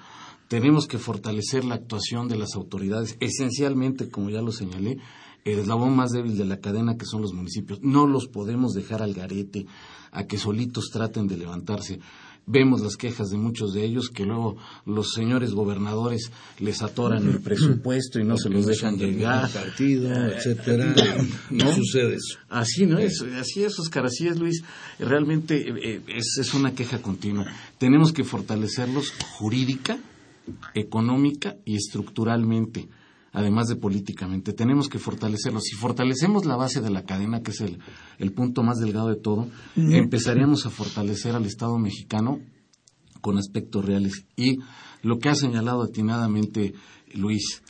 tenemos 0.49 0.87
que 0.87 0.99
fortalecer 0.99 1.65
la 1.65 1.77
actuación 1.77 2.29
de 2.29 2.37
las 2.37 2.55
autoridades, 2.55 3.17
esencialmente, 3.21 4.09
como 4.09 4.31
ya 4.31 4.43
lo 4.43 4.53
señalé, 4.53 4.99
el 5.45 5.59
eslabón 5.59 5.97
más 5.97 6.11
débil 6.11 6.37
de 6.37 6.45
la 6.45 6.59
cadena 6.59 6.97
que 6.97 7.07
son 7.07 7.23
los 7.23 7.33
municipios. 7.33 7.81
No 7.83 8.07
los 8.07 8.29
podemos 8.29 8.73
dejar 8.73 9.03
al 9.03 9.15
garete, 9.15 9.67
a 10.13 10.27
que 10.27 10.39
solitos 10.39 10.91
traten 10.93 11.27
de 11.27 11.37
levantarse. 11.37 11.99
Vemos 12.45 12.81
las 12.81 12.97
quejas 12.97 13.31
de 13.31 13.39
muchos 13.39 13.73
de 13.73 13.85
ellos 13.85 14.09
que 14.09 14.25
luego 14.27 14.57
los 14.85 15.13
señores 15.13 15.53
gobernadores 15.53 16.33
les 16.59 16.83
atoran 16.83 17.29
el 17.29 17.41
presupuesto 17.43 18.19
y 18.19 18.25
no 18.25 18.37
se 18.37 18.51
los 18.51 18.67
dejan 18.67 18.99
llegar. 18.99 19.49
Partido, 19.51 20.13
etcétera. 20.27 20.95
No 21.51 21.73
sucede 21.73 22.17
eso. 22.17 22.39
Así 22.49 22.87
no 22.87 22.99
es, 22.99 23.23
así 23.23 23.63
es, 23.63 23.79
Oscar, 23.79 24.07
así 24.07 24.27
es, 24.27 24.39
Luis. 24.39 24.65
Realmente 24.99 25.57
eh, 25.57 25.75
eh, 25.83 26.03
es, 26.09 26.39
es 26.41 26.53
una 26.55 26.75
queja 26.75 27.01
continua. 27.01 27.47
Tenemos 27.79 28.13
que 28.13 28.25
fortalecerlos 28.25 29.13
jurídica, 29.39 29.99
económica 30.75 31.57
y 31.65 31.77
estructuralmente 31.77 32.89
además 33.33 33.69
de 33.69 33.77
políticamente. 33.77 34.53
Tenemos 34.53 34.89
que 34.89 34.99
fortalecerlo. 34.99 35.61
Si 35.61 35.75
fortalecemos 35.75 36.45
la 36.45 36.57
base 36.57 36.81
de 36.81 36.91
la 36.91 37.05
cadena, 37.05 37.43
que 37.43 37.51
es 37.51 37.61
el, 37.63 37.79
el 38.19 38.33
punto 38.33 38.63
más 38.63 38.79
delgado 38.79 39.09
de 39.09 39.17
todo, 39.17 39.49
empezaríamos 39.77 40.67
a 40.67 40.71
fortalecer 40.71 41.35
al 41.35 41.47
Estado 41.47 41.79
mexicano 41.79 42.41
con 43.21 43.39
aspectos 43.39 43.85
reales. 43.85 44.27
Y 44.37 44.59
lo 45.03 45.19
que 45.19 45.31
ha 45.31 45.35
señalado 45.35 45.83
atinadamente 45.83 46.75
Luis, 47.15 47.63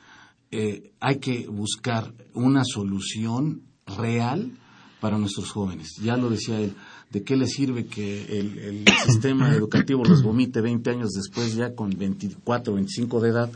eh, 0.50 0.92
hay 1.00 1.18
que 1.18 1.46
buscar 1.46 2.12
una 2.34 2.64
solución 2.64 3.62
real 3.86 4.58
para 5.00 5.18
nuestros 5.18 5.50
jóvenes. 5.50 5.96
Ya 6.02 6.16
lo 6.16 6.30
decía 6.30 6.60
él, 6.60 6.74
¿de 7.10 7.22
qué 7.22 7.36
les 7.36 7.52
sirve 7.52 7.86
que 7.86 8.38
el, 8.38 8.58
el 8.58 8.84
sistema 9.04 9.52
educativo 9.54 10.04
los 10.04 10.22
vomite 10.22 10.60
20 10.60 10.90
años 10.90 11.10
después, 11.10 11.54
ya 11.54 11.74
con 11.74 11.90
24 11.90 12.72
o 12.72 12.76
25 12.76 13.20
de 13.20 13.28
edad, 13.28 13.52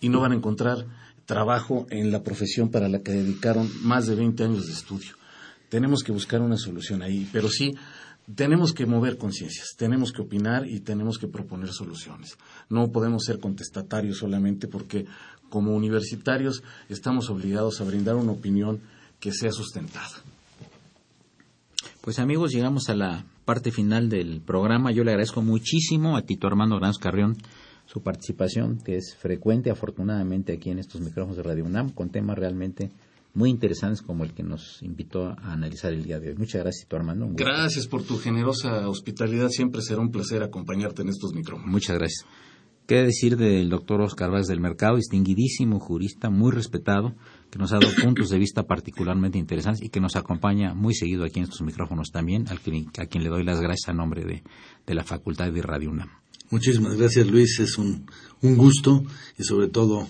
y 0.00 0.08
no 0.08 0.20
van 0.20 0.32
a 0.32 0.36
encontrar 0.36 0.86
trabajo 1.26 1.86
en 1.90 2.10
la 2.10 2.22
profesión 2.22 2.70
para 2.70 2.88
la 2.88 3.00
que 3.00 3.12
dedicaron 3.12 3.70
más 3.82 4.06
de 4.06 4.14
20 4.14 4.44
años 4.44 4.66
de 4.66 4.72
estudio. 4.72 5.14
Tenemos 5.68 6.02
que 6.02 6.12
buscar 6.12 6.40
una 6.40 6.56
solución 6.56 7.02
ahí, 7.02 7.28
pero 7.32 7.48
sí 7.48 7.74
tenemos 8.34 8.72
que 8.72 8.86
mover 8.86 9.18
conciencias, 9.18 9.74
tenemos 9.76 10.12
que 10.12 10.22
opinar 10.22 10.66
y 10.66 10.80
tenemos 10.80 11.18
que 11.18 11.28
proponer 11.28 11.70
soluciones. 11.72 12.38
No 12.70 12.90
podemos 12.90 13.24
ser 13.24 13.38
contestatarios 13.38 14.18
solamente 14.18 14.66
porque 14.66 15.06
como 15.50 15.74
universitarios 15.74 16.62
estamos 16.88 17.28
obligados 17.30 17.80
a 17.80 17.84
brindar 17.84 18.16
una 18.16 18.32
opinión 18.32 18.80
que 19.20 19.32
sea 19.32 19.52
sustentada. 19.52 20.22
Pues 22.00 22.18
amigos, 22.18 22.52
llegamos 22.52 22.88
a 22.88 22.94
la 22.94 23.24
parte 23.44 23.70
final 23.70 24.08
del 24.08 24.40
programa. 24.40 24.92
Yo 24.92 25.04
le 25.04 25.10
agradezco 25.10 25.42
muchísimo 25.42 26.16
a 26.16 26.22
Tito 26.22 26.46
Armando 26.46 26.78
Granz 26.78 26.98
Carrión 26.98 27.36
su 27.86 28.02
participación, 28.02 28.78
que 28.78 28.96
es 28.96 29.14
frecuente 29.16 29.70
afortunadamente 29.70 30.52
aquí 30.52 30.70
en 30.70 30.78
estos 30.78 31.00
micrófonos 31.00 31.36
de 31.36 31.42
Radio 31.42 31.64
UNAM, 31.64 31.90
con 31.90 32.10
temas 32.10 32.38
realmente 32.38 32.90
muy 33.34 33.50
interesantes 33.50 34.00
como 34.00 34.24
el 34.24 34.32
que 34.32 34.42
nos 34.42 34.80
invitó 34.82 35.26
a 35.26 35.52
analizar 35.52 35.92
el 35.92 36.04
día 36.04 36.20
de 36.20 36.30
hoy. 36.30 36.36
Muchas 36.36 36.62
gracias, 36.62 36.88
tu 36.88 36.96
Armando. 36.96 37.28
Gracias 37.32 37.86
por 37.88 38.02
tu 38.04 38.16
generosa 38.16 38.88
hospitalidad. 38.88 39.48
Siempre 39.48 39.82
será 39.82 40.00
un 40.00 40.10
placer 40.10 40.42
acompañarte 40.42 41.02
en 41.02 41.08
estos 41.08 41.34
micrófonos. 41.34 41.70
Muchas 41.70 41.98
gracias. 41.98 42.26
¿Qué 42.86 42.96
decir 42.96 43.38
del 43.38 43.70
doctor 43.70 44.02
Oscar 44.02 44.30
Vázquez 44.30 44.48
del 44.48 44.60
Mercado, 44.60 44.96
distinguidísimo 44.96 45.80
jurista, 45.80 46.28
muy 46.28 46.52
respetado, 46.52 47.14
que 47.50 47.58
nos 47.58 47.72
ha 47.72 47.78
dado 47.78 47.90
puntos 48.02 48.28
de 48.28 48.38
vista 48.38 48.64
particularmente 48.64 49.38
interesantes 49.38 49.82
y 49.82 49.88
que 49.88 50.00
nos 50.00 50.16
acompaña 50.16 50.74
muy 50.74 50.94
seguido 50.94 51.24
aquí 51.24 51.38
en 51.38 51.44
estos 51.44 51.62
micrófonos 51.62 52.10
también, 52.12 52.46
al 52.48 52.58
a 52.98 53.06
quien 53.06 53.24
le 53.24 53.30
doy 53.30 53.42
las 53.42 53.60
gracias 53.60 53.88
a 53.88 53.94
nombre 53.94 54.24
de, 54.24 54.42
de 54.86 54.94
la 54.94 55.02
Facultad 55.02 55.50
de 55.50 55.62
Radio 55.62 55.90
UNAM. 55.90 56.23
Muchísimas 56.50 56.96
gracias 56.96 57.26
Luis, 57.26 57.58
es 57.60 57.78
un, 57.78 58.06
un 58.42 58.56
gusto 58.56 59.02
y 59.38 59.44
sobre 59.44 59.68
todo 59.68 60.06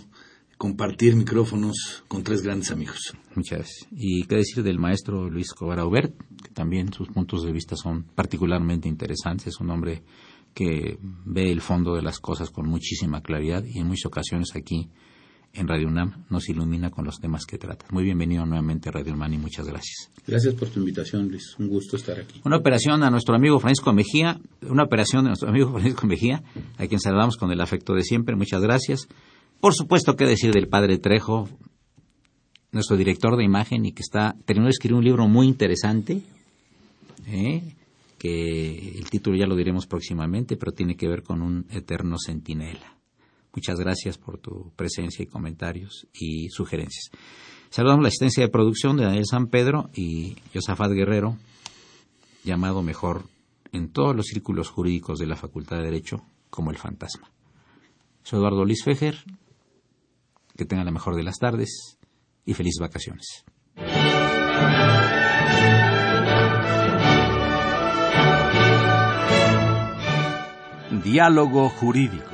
compartir 0.59 1.15
micrófonos 1.17 2.05
con 2.09 2.23
tres 2.23 2.43
grandes 2.43 2.71
amigos. 2.71 3.15
Muchas 3.35 3.59
gracias. 3.59 3.89
Y 3.93 4.25
qué 4.25 4.37
decir 4.37 4.63
del 4.63 4.79
maestro 4.79 5.29
Luis 5.29 5.53
Cobara 5.53 5.85
que 5.85 6.51
también 6.53 6.93
sus 6.93 7.09
puntos 7.09 7.45
de 7.45 7.53
vista 7.53 7.77
son 7.77 8.05
particularmente 8.15 8.89
interesantes. 8.89 9.49
Es 9.49 9.61
un 9.61 9.71
hombre 9.71 10.03
que 10.55 10.99
ve 11.25 11.51
el 11.51 11.61
fondo 11.61 11.95
de 11.95 12.03
las 12.03 12.19
cosas 12.19 12.51
con 12.51 12.69
muchísima 12.69 13.23
claridad 13.23 13.65
y 13.65 13.79
en 13.79 13.87
muchas 13.87 14.07
ocasiones 14.07 14.51
aquí 14.55 14.89
en 15.55 15.69
Radio 15.69 15.89
UNAM 15.89 16.25
nos 16.31 16.49
ilumina 16.49 16.91
con 16.91 17.05
los 17.05 17.21
temas 17.21 17.47
que 17.47 17.59
trata. 17.59 17.87
Muy 17.91 18.05
bienvenido 18.05 18.45
nuevamente 18.45 18.89
a 18.89 18.93
Radio 18.93 19.15
UNAM 19.15 19.35
y 19.35 19.39
muchas 19.39 19.67
gracias. 19.67 20.11
Gracias 20.27 20.55
por 20.55 20.69
tu 20.69 20.81
invitación, 20.81 21.29
Luis. 21.29 21.55
Un 21.59 21.69
gusto 21.69 21.97
estar 21.97 22.19
aquí. 22.19 22.41
Una 22.45 22.57
operación 22.57 23.03
a 23.03 23.11
nuestro 23.11 23.35
amigo 23.35 23.61
Francisco 23.61 23.93
Mejía, 23.93 24.41
una 24.69 24.83
operación 24.83 25.25
de 25.25 25.29
nuestro 25.31 25.49
amigo 25.49 25.71
Francisco 25.71 26.07
Mejía, 26.07 26.43
a 26.79 26.87
quien 26.87 27.01
saludamos 27.01 27.37
con 27.37 27.51
el 27.53 27.61
afecto 27.61 27.95
de 27.95 28.03
siempre. 28.03 28.37
Muchas 28.37 28.63
gracias. 28.63 29.09
Por 29.61 29.75
supuesto, 29.75 30.17
qué 30.17 30.27
decir 30.27 30.53
del 30.53 30.69
padre 30.69 30.99
Trejo, 30.99 31.49
nuestro 32.73 32.97
director 32.97 33.37
de 33.37 33.45
imagen 33.45 33.87
y 33.87 33.93
que 33.93 34.03
está 34.03 34.37
terminó 34.45 34.67
de 34.67 34.73
escribir 34.73 34.97
un 34.97 35.05
libro 35.05 35.29
muy 35.29 35.47
interesante, 35.47 36.23
¿eh? 37.29 37.63
que 38.19 38.99
el 38.99 39.09
título 39.11 39.37
ya 39.37 39.47
lo 39.47 39.55
diremos 39.55 39.87
próximamente, 39.87 40.57
pero 40.57 40.73
tiene 40.73 40.97
que 40.97 41.09
ver 41.09 41.23
con 41.23 41.43
un 41.43 41.67
eterno 41.71 42.17
centinela. 42.19 42.94
Muchas 43.55 43.79
gracias 43.79 44.19
por 44.19 44.39
tu 44.39 44.73
presencia 44.77 45.23
y 45.23 45.27
comentarios 45.27 46.07
y 46.13 46.49
sugerencias. 46.49 47.11
Saludamos 47.71 48.03
la 48.03 48.09
asistencia 48.09 48.43
de 48.43 48.51
producción 48.51 48.97
de 48.97 49.05
Daniel 49.05 49.27
San 49.29 49.47
Pedro 49.47 49.91
y 49.95 50.37
Josafat 50.53 50.93
Guerrero, 50.93 51.37
llamado 52.45 52.83
mejor 52.83 53.25
en 53.73 53.91
todos 53.91 54.15
los 54.15 54.27
círculos 54.27 54.71
jurídicos 54.71 55.19
de 55.19 55.27
la 55.27 55.37
Facultad 55.37 55.79
de 55.79 55.85
Derecho 55.85 56.25
como 56.51 56.71
el 56.71 56.79
fantasma. 56.79 57.31
Soy 58.23 58.39
Eduardo 58.39 58.65
Luis 58.65 58.83
Fejer. 58.85 59.23
Que 60.57 60.65
tengan 60.65 60.87
la 60.87 60.93
mejor 60.93 61.17
de 61.17 61.25
las 61.25 61.39
tardes 61.39 61.99
y 62.45 62.55
felices 62.55 62.79
vacaciones. 62.81 63.45
Diálogo 71.03 71.69
Jurídico. 71.71 72.34